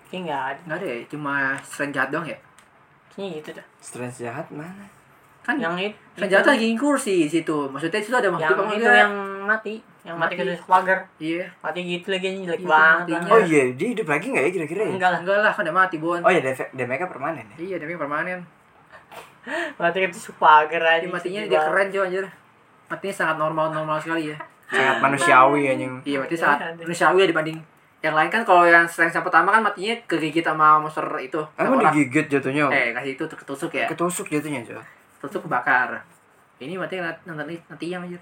[0.09, 0.59] Kayaknya nggak ada.
[0.65, 2.39] Nggak ada ya, cuma Strange jahat doang ya.
[3.13, 3.65] Kayaknya gitu dah.
[3.79, 4.85] Strange jahat mana?
[5.45, 5.97] Kan Yang itu.
[6.17, 7.57] Strange jahat lagi kursi di situ.
[7.69, 9.13] Maksudnya itu ada Yang makhluk apa itu yang
[9.45, 9.75] mati.
[9.99, 10.55] Yang mati, Mati.
[10.63, 10.99] pagar.
[11.19, 11.45] Iya.
[11.59, 13.05] Mati gitu lagi anjing jelek Iya, banget.
[13.05, 13.31] matinya.
[13.35, 14.91] Oh iya dia hidup lagi nggak ya kira-kira ya?
[14.95, 15.19] Enggak lah.
[15.19, 16.19] Enggak lah, kan udah mati, Bon.
[16.23, 16.41] Oh iya
[16.71, 17.55] Demeka permanen ya.
[17.59, 18.39] Iya, tapi permanen.
[19.79, 21.01] Mati ke pagar aja.
[21.03, 22.25] Dia matinya dia keren, cuy, anjir.
[22.87, 24.37] Matinya sangat normal-normal sekali ya.
[24.69, 25.93] Sangat manusiawi anjing.
[26.05, 27.57] Iya, berarti Iya, sangat manusiawi ya dibanding
[27.99, 31.41] yang lain kan kalau yang Strange yang pertama kan matinya kegigit sama monster itu.
[31.59, 32.71] Emang digigit jatuhnya?
[32.71, 33.91] Eh, kasih itu ketusuk ya.
[33.91, 34.79] Ketusuk jatuhnya coy.
[35.19, 35.99] Ketusuk kebakar.
[36.63, 38.15] Ini mati nanti nanti nanti yang aja.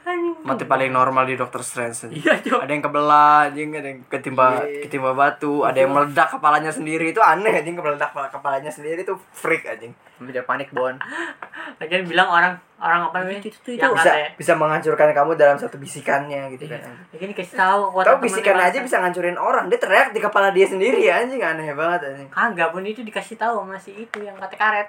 [0.00, 0.38] Anjing.
[0.40, 2.08] Mati paling normal di Doctor Strange.
[2.08, 2.38] Iya.
[2.40, 4.86] Ada yang kebelah, anjing, ada yang ketimpa Iya.
[4.86, 9.12] ketimpa batu, ada yang meledak kepalanya sendiri itu aneh anjing meledak kepala kepalanya sendiri itu
[9.30, 9.92] freak anjing.
[10.18, 10.94] Udah panik, Bon.
[11.76, 13.38] Lagian bilang orang orang apa namanya?
[13.40, 16.78] Itu- itu- itu Yang Bisa katanya- bisa menghancurkan kamu dalam satu bisikannya gitu kan.
[16.80, 16.96] anjing.
[17.12, 19.66] Lagian dikasih tahu Tahu bisikan aja bisa ngancurin orang.
[19.66, 22.28] Dia teriak di kepala dia sendiri anjing aneh banget anjing.
[22.28, 24.88] Kagak pun itu dikasih tahu masih itu yang kata karet.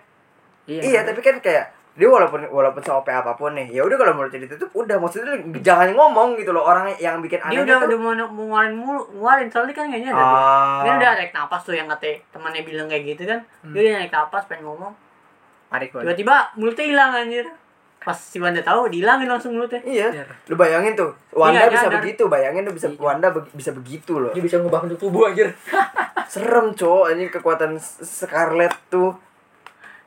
[0.65, 4.39] Iya, tapi kan kayak dia walaupun walaupun se-OP apa pun nih, ya udah kalau mulutnya
[4.41, 8.13] ditutup udah maksudnya jangan ngomong gitu loh orang yang bikin Dia aneh udah udah mau
[8.13, 10.19] mau ngeluarin mulu, ngeluarin soalnya kan kayaknya ada.
[10.19, 10.29] tuh.
[10.29, 10.79] Ah.
[10.79, 13.39] Dia udah naik napas tuh yang katanya temannya bilang kayak gitu kan.
[13.59, 13.73] Hmm.
[13.73, 14.93] Dia udah naik napas pengen ngomong.
[16.01, 17.45] Tiba-tiba mulutnya hilang anjir.
[17.99, 19.83] Pas si Wanda tahu dihilangin langsung mulutnya.
[19.83, 20.07] Iya.
[20.09, 20.25] Iya.
[20.47, 21.99] Lu bayangin tuh, Wanda Iya, bisa nyadar.
[21.99, 22.95] begitu, bayangin tuh bisa Iya.
[22.97, 24.31] Wanda be- bisa begitu loh.
[24.31, 25.51] Dia bisa ngubah bentuk tubuh anjir.
[26.31, 29.11] Serem, cowok anjing kekuatan Scarlet tuh.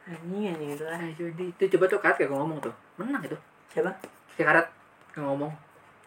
[0.09, 0.99] Anjing anjing itu lah.
[0.99, 2.75] Nah, itu, itu coba tuh karet kayak ngomong tuh.
[2.99, 3.39] Menang itu.
[3.71, 3.91] Siapa?
[4.35, 4.67] Si karet
[5.19, 5.53] ngomong.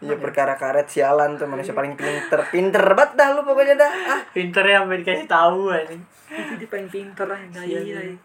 [0.03, 2.39] Iya perkara karet sialan tuh manusia paling pinter.
[2.51, 3.91] Pinter banget dah lu pokoknya dah.
[4.11, 4.21] Ah.
[4.35, 6.03] Pinter ya sampai dikasih tahu anjing.
[6.25, 8.17] itu dia paling pinter aja iya iya.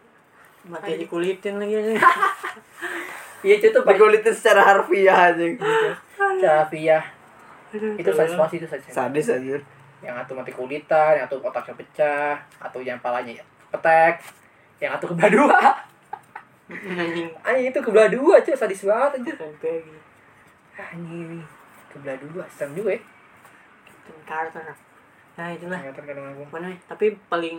[0.64, 2.00] Mati dikulitin lagi anjing.
[3.46, 5.44] iya itu tuh dikulitin secara harfiah aja
[6.40, 6.98] Cafia
[7.70, 9.56] itu sadis banget sih, itu sadis sadis aja
[10.00, 13.36] yang satu mati kulitan yang satu otaknya pecah atau yang palanya
[13.70, 14.18] petek
[14.80, 15.58] yang satu kebelah dua
[16.70, 17.28] Anjing.
[17.66, 19.46] itu kebelah dua cuy sadis banget anjir gitu.
[20.72, 21.42] anjing
[21.88, 23.00] kebelah dua serem juga ya
[24.22, 24.62] Carter.
[25.36, 25.78] Nah itulah.
[25.78, 26.78] Kelihatan kadang aku Apa namanya?
[26.84, 27.58] Tapi paling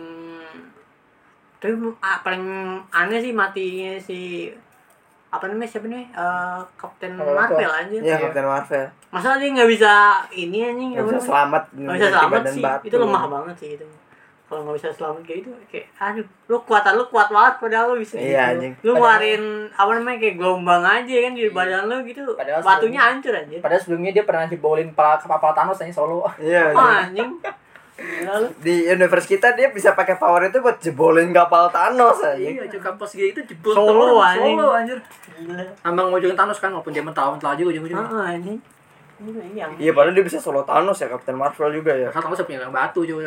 [1.56, 2.44] tapi ah, paling
[2.90, 4.50] aneh sih matinya si
[5.30, 8.02] apa namanya siapa nih Eh Captain Oh, Marvel anjir.
[8.02, 8.16] ya Iya.
[8.20, 9.92] Captain Marvel Masa dia nggak bisa
[10.30, 12.62] ini anjing nggak bisa selamat Nggak bisa selamat sih.
[12.62, 12.84] batu.
[12.84, 13.86] Itu lemah banget sih itu.
[14.52, 17.96] Kalau nggak bisa selamat kayak itu kayak aduh lu kuatan lu kuat banget padahal lu
[17.98, 18.52] bisa Iya, gitu.
[18.52, 18.72] anjing.
[18.82, 19.42] Lu ngeluarin
[19.72, 22.20] apa namanya kayak gelombang aja kan di badan lu gitu.
[22.30, 23.58] Padahal Batunya sebelumnya- hancur anjir.
[23.58, 27.32] padahal sebelumnya dia pernah jebolin pala kepala Thanos aja solo iya Ah, anjing.
[28.58, 32.76] di universe kita dia bisa pakai power itu buat jebolin kapal Thanos aja iya cuy
[32.78, 34.52] kampus dia itu jebol Solo, anjing.
[34.54, 34.98] solo anjir
[35.32, 35.64] Gila.
[35.82, 38.58] Ambang ngujungin Thanos kan walaupun dia mentah mentah aja ujung-ujungnya Ah, anjing.
[39.22, 39.70] Iya.
[39.78, 43.00] iya padahal dia bisa solo Thanos ya Captain Marvel juga ya Kan Thanos punya batu
[43.00, 43.22] cuy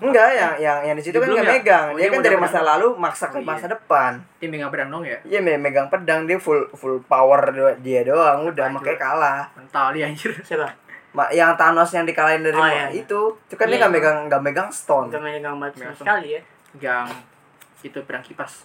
[0.00, 1.52] enggak yang yang yang di situ kan nggak ya?
[1.52, 2.44] megang Oh, dia dia kan dari pedang.
[2.46, 3.48] masa lalu maksa ke Oh, iya.
[3.48, 7.40] masa depan dia megang pedang dong ya Iya me- megang pedang dia full full power
[7.78, 8.80] dia doang udah Hancur.
[8.80, 9.40] makanya kalah.
[9.54, 10.68] mental dia anjir Siapa?
[11.10, 12.86] Ma yang Thanos yang dikalahin dari Oh, ma- iya.
[12.88, 13.80] itu, itu kan dia Iya.
[13.80, 15.08] nggak megang nggak megang stone.
[15.08, 15.96] Gak megang batu sama Megang.
[15.96, 16.42] sekali ya.
[16.80, 17.06] yang
[17.80, 18.62] itu pedang kipas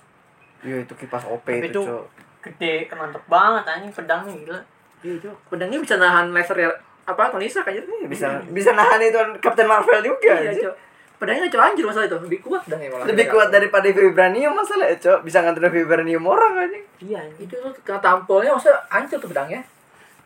[0.62, 2.06] Iya itu kipas OP Tapi itu, itu-.
[2.40, 4.60] Gede, mantep banget anjing pedangnya gila.
[5.02, 6.70] iya cuy pedangnya bisa nahan laser ya
[7.06, 10.34] apa Tony Stark anjir Iya, Bisa bisa nahan itu Captain Marvel juga.
[10.36, 10.74] iya cuy
[11.16, 14.98] pedangnya cuy anjir masalah itu lebih kuat pedangnya malah Lebih kuat daripada vibranium masalah ya,
[14.98, 15.20] Cok.
[15.22, 16.80] Bisa nganterin vibranium orang aja.
[17.00, 17.46] Iya anjing.
[17.46, 19.62] itu tuh kena tampolnya maksudnya hancur tuh pedangnya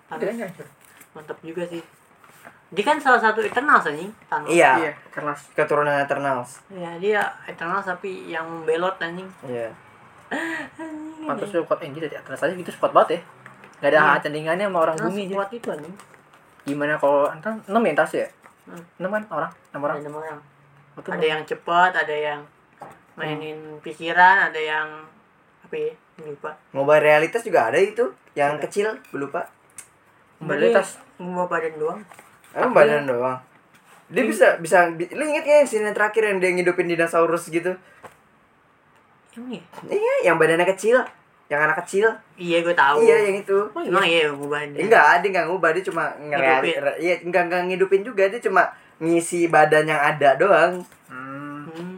[0.07, 0.65] pedangnya hancur
[1.11, 1.81] Mantap juga sih.
[2.69, 4.09] Dia kan salah satu Eternals anjing.
[4.25, 4.45] Thanos.
[4.47, 4.71] Iya.
[4.79, 6.61] iya karena Keturunan Eternals.
[6.69, 9.25] Iya, dia Eternals tapi yang belot anjing.
[9.43, 9.69] Iya.
[11.23, 13.21] pantas tuh kuat anjir ya terus aja gitu kuat banget ya
[13.79, 14.21] Gak ada Iya.
[14.21, 15.33] tandingannya sama orang Eternals bumi aja.
[15.35, 15.95] kuat itu anjing.
[16.65, 18.27] Gimana kalau entar 6 ya tas ya?
[18.67, 18.83] Hmm.
[19.01, 19.51] 6 kan orang?
[19.73, 19.97] 6 orang.
[19.97, 20.39] Ada enam orang.
[20.99, 22.39] Ada yang cepat, ada yang
[23.15, 24.87] mainin pikiran, ada yang
[25.63, 25.93] apa ya?
[26.19, 26.51] Lupa.
[26.75, 28.11] Mobile realitas juga ada itu.
[28.35, 28.61] Yang Ada.
[28.67, 29.47] kecil, gue lupa.
[30.39, 30.99] Kembali tas.
[31.19, 32.01] Ngubah badan doang.
[32.55, 33.39] Emang badan doang.
[34.09, 37.75] Dia bisa bisa bi- lu inget gak yang terakhir yang dia ngidupin dinosaurus gitu?
[39.37, 39.61] Emang ya?
[39.87, 40.99] Iya, yang badannya kecil,
[41.49, 42.05] yang anak kecil.
[42.37, 43.01] Iya, gue tahu.
[43.01, 43.57] Iya, yang itu.
[43.73, 44.85] Emang iya ngubah dia.
[44.85, 46.77] Enggak, dia enggak ngubah, dia cuma Ngidupin.
[47.01, 48.69] Iya, enggak enggak ngidupin juga, dia cuma
[49.01, 50.85] ngisi badan yang ada doang.
[51.09, 51.97] Hmm.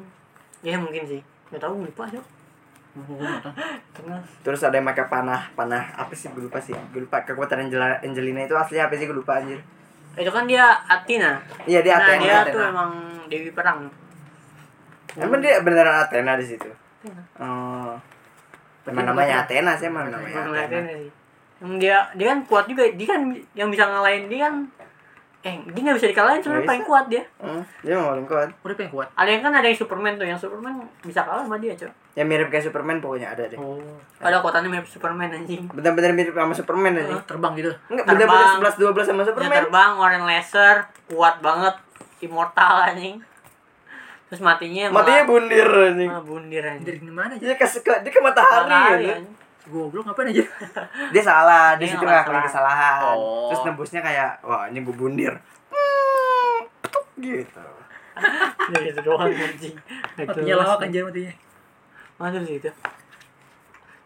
[0.64, 1.20] Ya mungkin sih.
[1.52, 2.08] Gak tahu lupa.
[2.08, 4.28] Eternals.
[4.48, 6.72] Terus ada yang pakai panah, panah apa sih gue lupa sih.
[6.96, 9.60] Gue lupa kekuatan Angela, Angelina itu aslinya apa sih gue lupa anjir.
[10.16, 11.44] Itu kan dia Athena.
[11.68, 12.24] Iya, dia nah, Athena.
[12.24, 12.56] dia Athena.
[12.56, 12.92] tuh emang
[13.28, 13.80] dewi perang.
[15.20, 16.68] Emang dia beneran Athena di situ.
[16.68, 17.24] Athena.
[17.40, 17.96] Oh.
[18.88, 20.60] Emang namanya Athena sih emang namanya Athena.
[20.66, 21.10] Athena sih.
[21.62, 22.84] Emang dia dia kan kuat juga.
[22.90, 23.22] Dia kan
[23.54, 24.56] yang bisa ngalahin dia kan
[25.42, 27.26] eh dia nggak bisa dikalahin cuma paling kuat dia.
[27.42, 28.50] Hmm, dia emang paling kuat.
[28.62, 29.08] Udah pengen kuat.
[29.18, 31.90] Ada yang kan ada yang Superman tuh, yang Superman bisa kalah sama dia, Cok.
[32.14, 33.58] Yang mirip kayak Superman pokoknya ada deh.
[33.58, 33.82] Oh.
[34.22, 35.66] Ada kekuatannya mirip Superman anjing.
[35.74, 37.18] Bener-bener mirip sama Superman aja.
[37.26, 37.74] Terbang gitu.
[37.90, 39.58] Enggak, bener-bener 11 12 sama Dia Superman.
[39.66, 40.76] terbang, ngeluarin laser,
[41.10, 41.76] kuat banget,
[42.22, 43.18] immortal anjing.
[44.32, 46.08] Terus matinya Matinya bundir anjing.
[46.08, 46.88] malah bundir anjing.
[46.88, 47.44] Dari mana aja?
[47.44, 49.12] Dia ke ke dia ke matahari Matahari, gitu.
[49.12, 49.36] anjing.
[49.62, 50.44] Goblok ngapain aja?
[51.14, 52.42] Dia salah, di Dia situ salah.
[52.42, 53.14] kesalahan.
[53.14, 53.52] Oh.
[53.52, 55.34] Terus nembusnya kayak wah ini gue bundir.
[55.68, 57.62] Hmm, petuk gitu.
[58.72, 59.76] Ya gitu doang anjing.
[60.16, 61.34] Nggak Matinya lawak anjir matinya.
[62.18, 62.72] Mantap sih itu.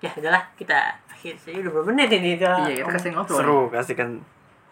[0.01, 0.77] Ya udahlah kita
[1.07, 2.49] akhir sih udah berapa menit ini kita.
[2.65, 3.37] Iya, kita kasih ngobrol.
[3.39, 4.09] Seru kasih kan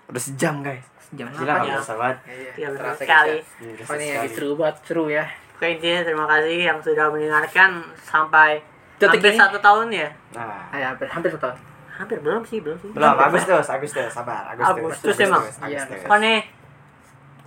[0.10, 0.86] udah sejam guys.
[1.14, 1.74] Jam Gila 8 nggak ya.
[1.78, 2.18] berasa banget.
[2.58, 3.38] Iya, terasa sekali.
[3.62, 5.26] udah ini lagi seru banget, seru ya.
[5.54, 8.60] Oke intinya terima kasih yang sudah mendengarkan sampai
[8.96, 9.40] Detik hampir ini.
[9.40, 10.10] satu tahun ya.
[10.34, 11.58] Nah, Ah, ya, hampir hampir satu tahun.
[11.94, 12.90] Hampir belum sih belum sih.
[12.90, 14.78] belum Agustus, Agustus, sabar, Agustus.
[15.00, 15.44] Agustus emang?
[15.64, 15.80] Iya.
[15.80, 16.02] Agustus.
[16.04, 16.40] Kok nih?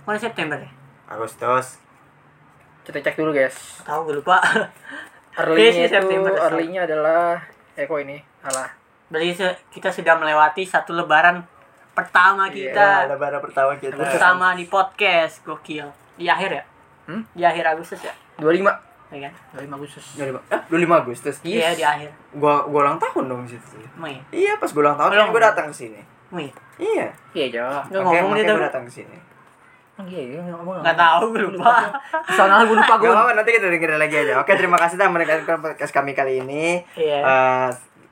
[0.01, 0.71] Kok nih September ya?
[1.07, 1.65] Agustus.
[2.81, 3.83] Kita cek dulu guys.
[3.83, 4.39] Tahu gue lupa.
[5.37, 7.37] Early-nya itu, September, early-nya adalah
[7.75, 8.17] eh kok ini?
[8.41, 8.73] Alah.
[9.07, 9.37] Berarti
[9.69, 11.45] kita sudah melewati satu lebaran
[11.93, 12.87] pertama Iya, kita.
[13.07, 13.93] lebaran pertama kita.
[13.93, 15.85] Pertama di podcast gokil.
[16.15, 16.63] Di akhir ya?
[17.07, 17.23] Hmm?
[17.31, 18.13] Di akhir Agustus ya?
[18.37, 18.67] 25.
[19.07, 19.33] Ya kan?
[19.55, 20.05] 25 Agustus.
[20.13, 21.35] 25, eh, 25 Agustus.
[21.41, 22.09] Iya di akhir.
[22.33, 23.79] Gua gua ulang tahun dong di situ.
[23.79, 23.89] Ya?
[24.29, 25.19] Iya, pas gua ulang tahun Ulang.
[25.23, 25.95] kan gua datang ke sini.
[25.95, 26.05] Ya?
[26.77, 27.07] Iya.
[27.33, 27.63] Iya, Jo.
[27.63, 29.17] Nggak Makanya- ngomong dia gua datang ke sini.
[29.97, 30.85] Iya, iya, ngomong.
[30.85, 31.89] Nggak tahu gue lupa.
[32.29, 33.09] Soalnya gue lupa Gak gue.
[33.09, 34.33] apa-apa nanti kita dengerin lagi aja.
[34.37, 36.85] Oke, terima kasih telah mendengarkan podcast kami kali ini.
[36.93, 37.17] Iya.
[37.17, 37.67] Eh,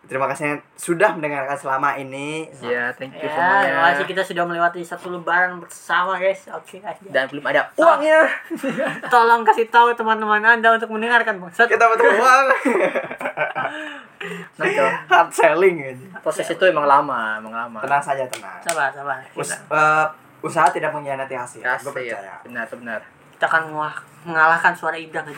[0.06, 3.61] terima kasih yang sudah mendengarkan selama ini Iya, thank you Ya, semuanya.
[3.64, 6.45] terima kasih kita sudah melewati satu lebaran bersama guys.
[6.49, 6.98] Oke aja.
[7.03, 8.22] Dan belum ada uangnya
[9.14, 11.65] Tolong kasih tahu teman-teman Anda untuk mendengarkan bangsat.
[11.65, 12.45] kita butuh uang
[14.56, 14.86] Nah, itu.
[15.06, 17.77] hard selling aja Proses itu emang lama, emang lama.
[17.80, 19.22] tenang saja tenang Sabar, sabar.
[19.34, 20.06] Us- eh,
[20.41, 22.15] usaha tidak mengkhianati hasil Kasih, gue ya.
[22.15, 22.99] percaya Benar, benar.
[23.32, 25.38] kita akan mengalah- mengalahkan suara Ibra nggak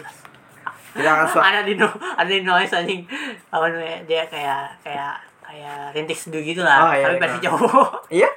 [0.98, 1.00] jelas.
[1.00, 3.02] tidak akan su- ada di no, ada di noise anjing.
[3.48, 3.98] Apa namanya?
[4.04, 6.78] Dia kayak kayak kayak rintik seduh gitu lah.
[6.82, 7.22] Oh, iya, tapi iya.
[7.22, 7.90] versi cowok.
[8.20, 8.30] iya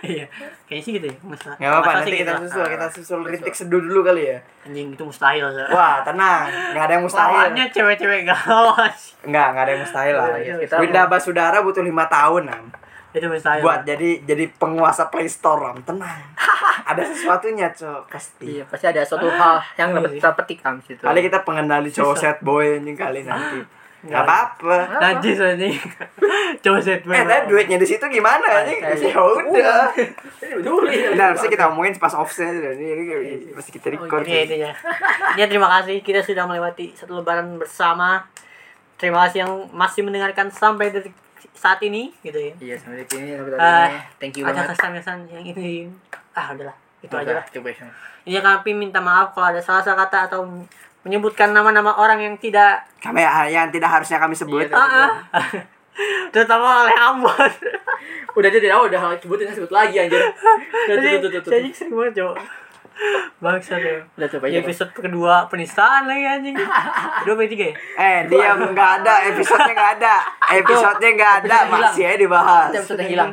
[0.00, 0.26] Iya.
[0.62, 1.16] Kayaknya sih gitu ya.
[1.22, 1.56] Mustahil.
[1.56, 2.42] nggak apa-apa Masa nanti sih kita gitu.
[2.44, 5.46] susul kita susul rintik seduh dulu kali ya Anjing itu mustahil.
[5.48, 5.62] so.
[5.68, 8.98] wah tenang nggak ada yang mustahil Lawannya cewek-cewek gawas.
[9.22, 12.64] nggak nggak ada yang mustahil lah Iya, kita Winda Basudara butuh lima tahun Am.
[13.12, 13.60] Itu mustahil.
[13.60, 15.78] buat jadi jadi penguasa Play Store Am.
[15.84, 16.20] tenang.
[16.88, 18.08] Ada sesuatunya cok.
[18.08, 18.58] Pasti.
[18.58, 21.00] Iya, pasti ada suatu hal yang dapat kita petik situ.
[21.04, 23.62] kali kita pengendali cowok set boy anjing kali nanti.
[24.02, 24.76] Nggak apa-apa.
[24.98, 25.78] Najis anjing.
[26.64, 28.82] Coba set eh tapi duitnya di situ gimana anjing?
[28.82, 29.94] ya udah.
[31.14, 32.74] Nah harusnya kita omongin pas offset dan.
[32.74, 34.26] Ini ini pasti kita record.
[34.26, 34.72] Ini intinya.
[35.38, 36.02] Ya terima kasih.
[36.02, 38.26] Kita sudah melewati satu lebaran bersama.
[38.98, 41.14] Terima kasih yang masih mendengarkan sampai detik
[41.62, 42.52] saat ini gitu ya.
[42.58, 44.00] Iya, sampai detik ini sampai Ah, tadi ini.
[44.18, 44.68] Thank you Ada banget.
[44.74, 45.86] kesan-kesan yang ini.
[46.34, 47.44] Ah udahlah, itu aja lah.
[47.46, 47.86] Coba ya.
[48.22, 50.42] Ini kami minta maaf kalau ada salah-salah kata atau
[51.02, 55.46] menyebutkan nama-nama orang yang tidak kami yang tidak harusnya kami sebut Iya, ah, ah.
[56.30, 57.50] terutama oleh Ambon.
[58.32, 60.18] Udah jadi tahu udah sebutin sebut lagi anjir.
[60.88, 61.52] Udah tuh tuh tuh tuh.
[61.52, 62.34] Jadi sering banget coba.
[63.38, 63.98] Bangsa ya.
[64.14, 64.56] Udah coba aja.
[64.58, 66.54] episode kedua penistaan lagi anjing.
[66.54, 67.74] Kedua apa tiga ya?
[67.98, 70.14] eh dia nggak ada episodenya nggak ada
[70.54, 71.82] episodenya nggak ada episode hilang.
[71.82, 73.30] masih aja dibahas episode yang hilang.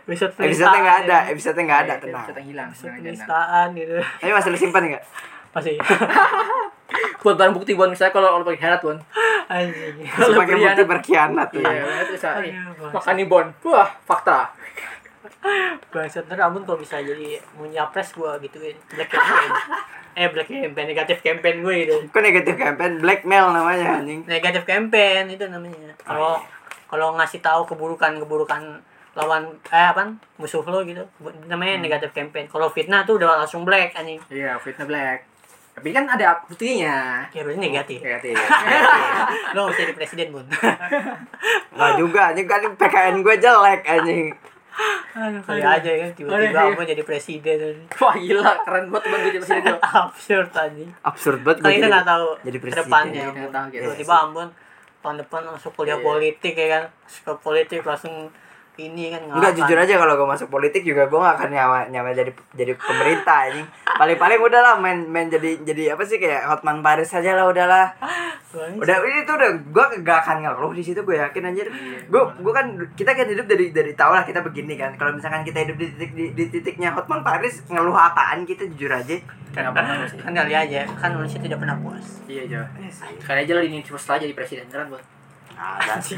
[0.00, 1.30] Episode episodenya nggak ada ya.
[1.30, 2.68] episodenya nggak ada tenang Episode yang hilang.
[2.68, 3.16] Episode Tenang aja, tenang.
[3.18, 3.94] penistaan gitu.
[4.20, 5.04] tapi masih disimpan nggak
[5.50, 5.74] Masih.
[7.22, 8.96] Buat barang bukti buat misalnya kalau kalau pakai herat, Bon.
[9.46, 9.94] Anjing.
[10.08, 10.74] berkhianat.
[10.74, 11.48] bukti berkhianat.
[11.52, 11.70] Iya,
[12.40, 12.52] nih.
[12.56, 13.46] Aduh, Makan nih, Bon.
[13.68, 14.38] Wah, fakta.
[15.90, 19.50] Bangsat ntar Ambon kalau bisa jadi mau nyapres gua gituin black campaign.
[20.18, 21.96] eh black campaign negatif campaign gue gitu.
[22.10, 24.20] Kok negatif campaign blackmail namanya anjing.
[24.26, 25.94] Negatif campaign itu namanya.
[26.02, 26.42] Kalau
[26.90, 28.82] kalau ngasih tahu keburukan-keburukan
[29.18, 29.42] lawan
[29.74, 30.06] eh apa
[30.38, 31.02] musuh lo gitu
[31.46, 32.46] namanya negatif campaign.
[32.50, 34.18] Kalau fitnah tuh udah langsung black anjing.
[34.30, 35.18] Iya, fitnah black.
[35.70, 37.24] Tapi kan ada buktinya.
[37.30, 37.98] Ya berarti negatif.
[38.02, 38.34] Negatif.
[39.54, 40.46] lo nggak usah jadi presiden bun.
[41.74, 44.26] Nggak juga anjing kan PKN gue jelek anjing.
[45.10, 47.74] Aduh, kali aja kan tiba-tiba Ambon jadi presiden.
[47.96, 49.74] Wah, gila, keren banget teman gue jadi presiden.
[49.80, 50.90] Absurd anjing.
[51.02, 52.82] Absurd banget Kan kita jadi- nggak tahu jadi ke presiden.
[52.82, 53.22] depannya.
[53.26, 53.82] Iya, tahu, gitu.
[53.84, 54.48] Tiba-tiba Ambon
[55.00, 56.04] tahun depan masuk kuliah Iya.
[56.04, 56.82] politik ya kan.
[57.02, 58.16] Masuk ke politik langsung
[58.88, 62.16] ini kan Enggak jujur aja kalau gue masuk politik juga gue gak akan nyawa nyawa
[62.16, 63.66] jadi jadi pemerintah anjing.
[64.00, 67.92] Paling-paling udahlah main main jadi jadi apa sih kayak Hotman Paris aja lah udahlah.
[68.50, 71.68] Udah ini tuh udah gue gak akan ngeluh di situ gue yakin anjir.
[72.08, 72.66] Gue gue kan
[72.96, 74.96] kita kan hidup dari dari tahu lah kita begini kan.
[74.96, 78.90] Kalau misalkan kita hidup di titik di, di titiknya Hotman Paris ngeluh apaan kita jujur
[78.90, 79.20] aja.
[79.50, 82.22] Kenapa kan kali aja kan manusia tidak pernah puas.
[82.30, 82.62] Iya, Jo.
[83.26, 85.19] Kali aja lo ini cuma setelah jadi presiden kan, Bon.
[85.60, 86.16] Ada sih.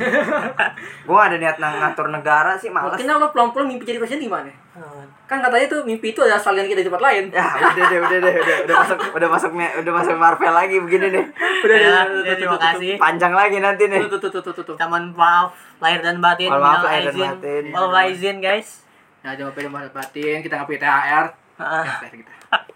[1.07, 2.95] gue gak ada niat ng- ngatur negara sih malas.
[2.95, 4.47] Mungkin lo pelan-pelan mimpi jadi presiden gimana?
[4.79, 7.25] Oh, Kan katanya tuh mimpi itu adalah salinan kita di tempat lain.
[7.35, 11.07] Ya udah deh udah deh udah udah masuk udah masuk udah masuk Marvel lagi begini
[11.11, 11.25] nih.
[11.63, 12.95] Udah, ya, udah, ya, udah, terima tutup, kasih.
[12.99, 14.01] Panjang lagi nanti nih.
[14.03, 14.75] Tuh, tuh, tuh, tuh, tuh, tuh.
[14.75, 16.51] Kita mohon maaf lahir dan batin.
[16.51, 17.65] Mohon maaf lahir dan batin.
[17.71, 18.83] Wal izin guys.
[19.23, 21.27] Nah, jangan lupa batin, kita nggak punya THR.
[21.63, 21.87] Ah.
[22.03, 22.33] THR kita.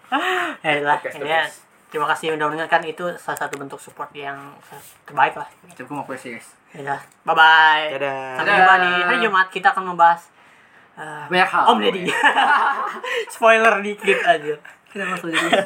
[0.63, 1.43] Ya lah, ini ya,
[1.87, 4.35] terima kasih udah mendengarkan itu salah satu bentuk support yang
[5.07, 5.47] terbaik lah.
[5.75, 6.47] Gue mau puisi, guys.
[6.75, 7.83] Ya udah, bye bye.
[7.95, 8.35] Dadah.
[8.39, 10.21] Sampai jumpa di hari Jumat kita akan membahas
[10.99, 11.63] eh, Banyak hal.
[11.71, 12.03] Om Deddy.
[13.33, 14.55] Spoiler dikit aja.
[14.91, 15.63] Kita langsung jadi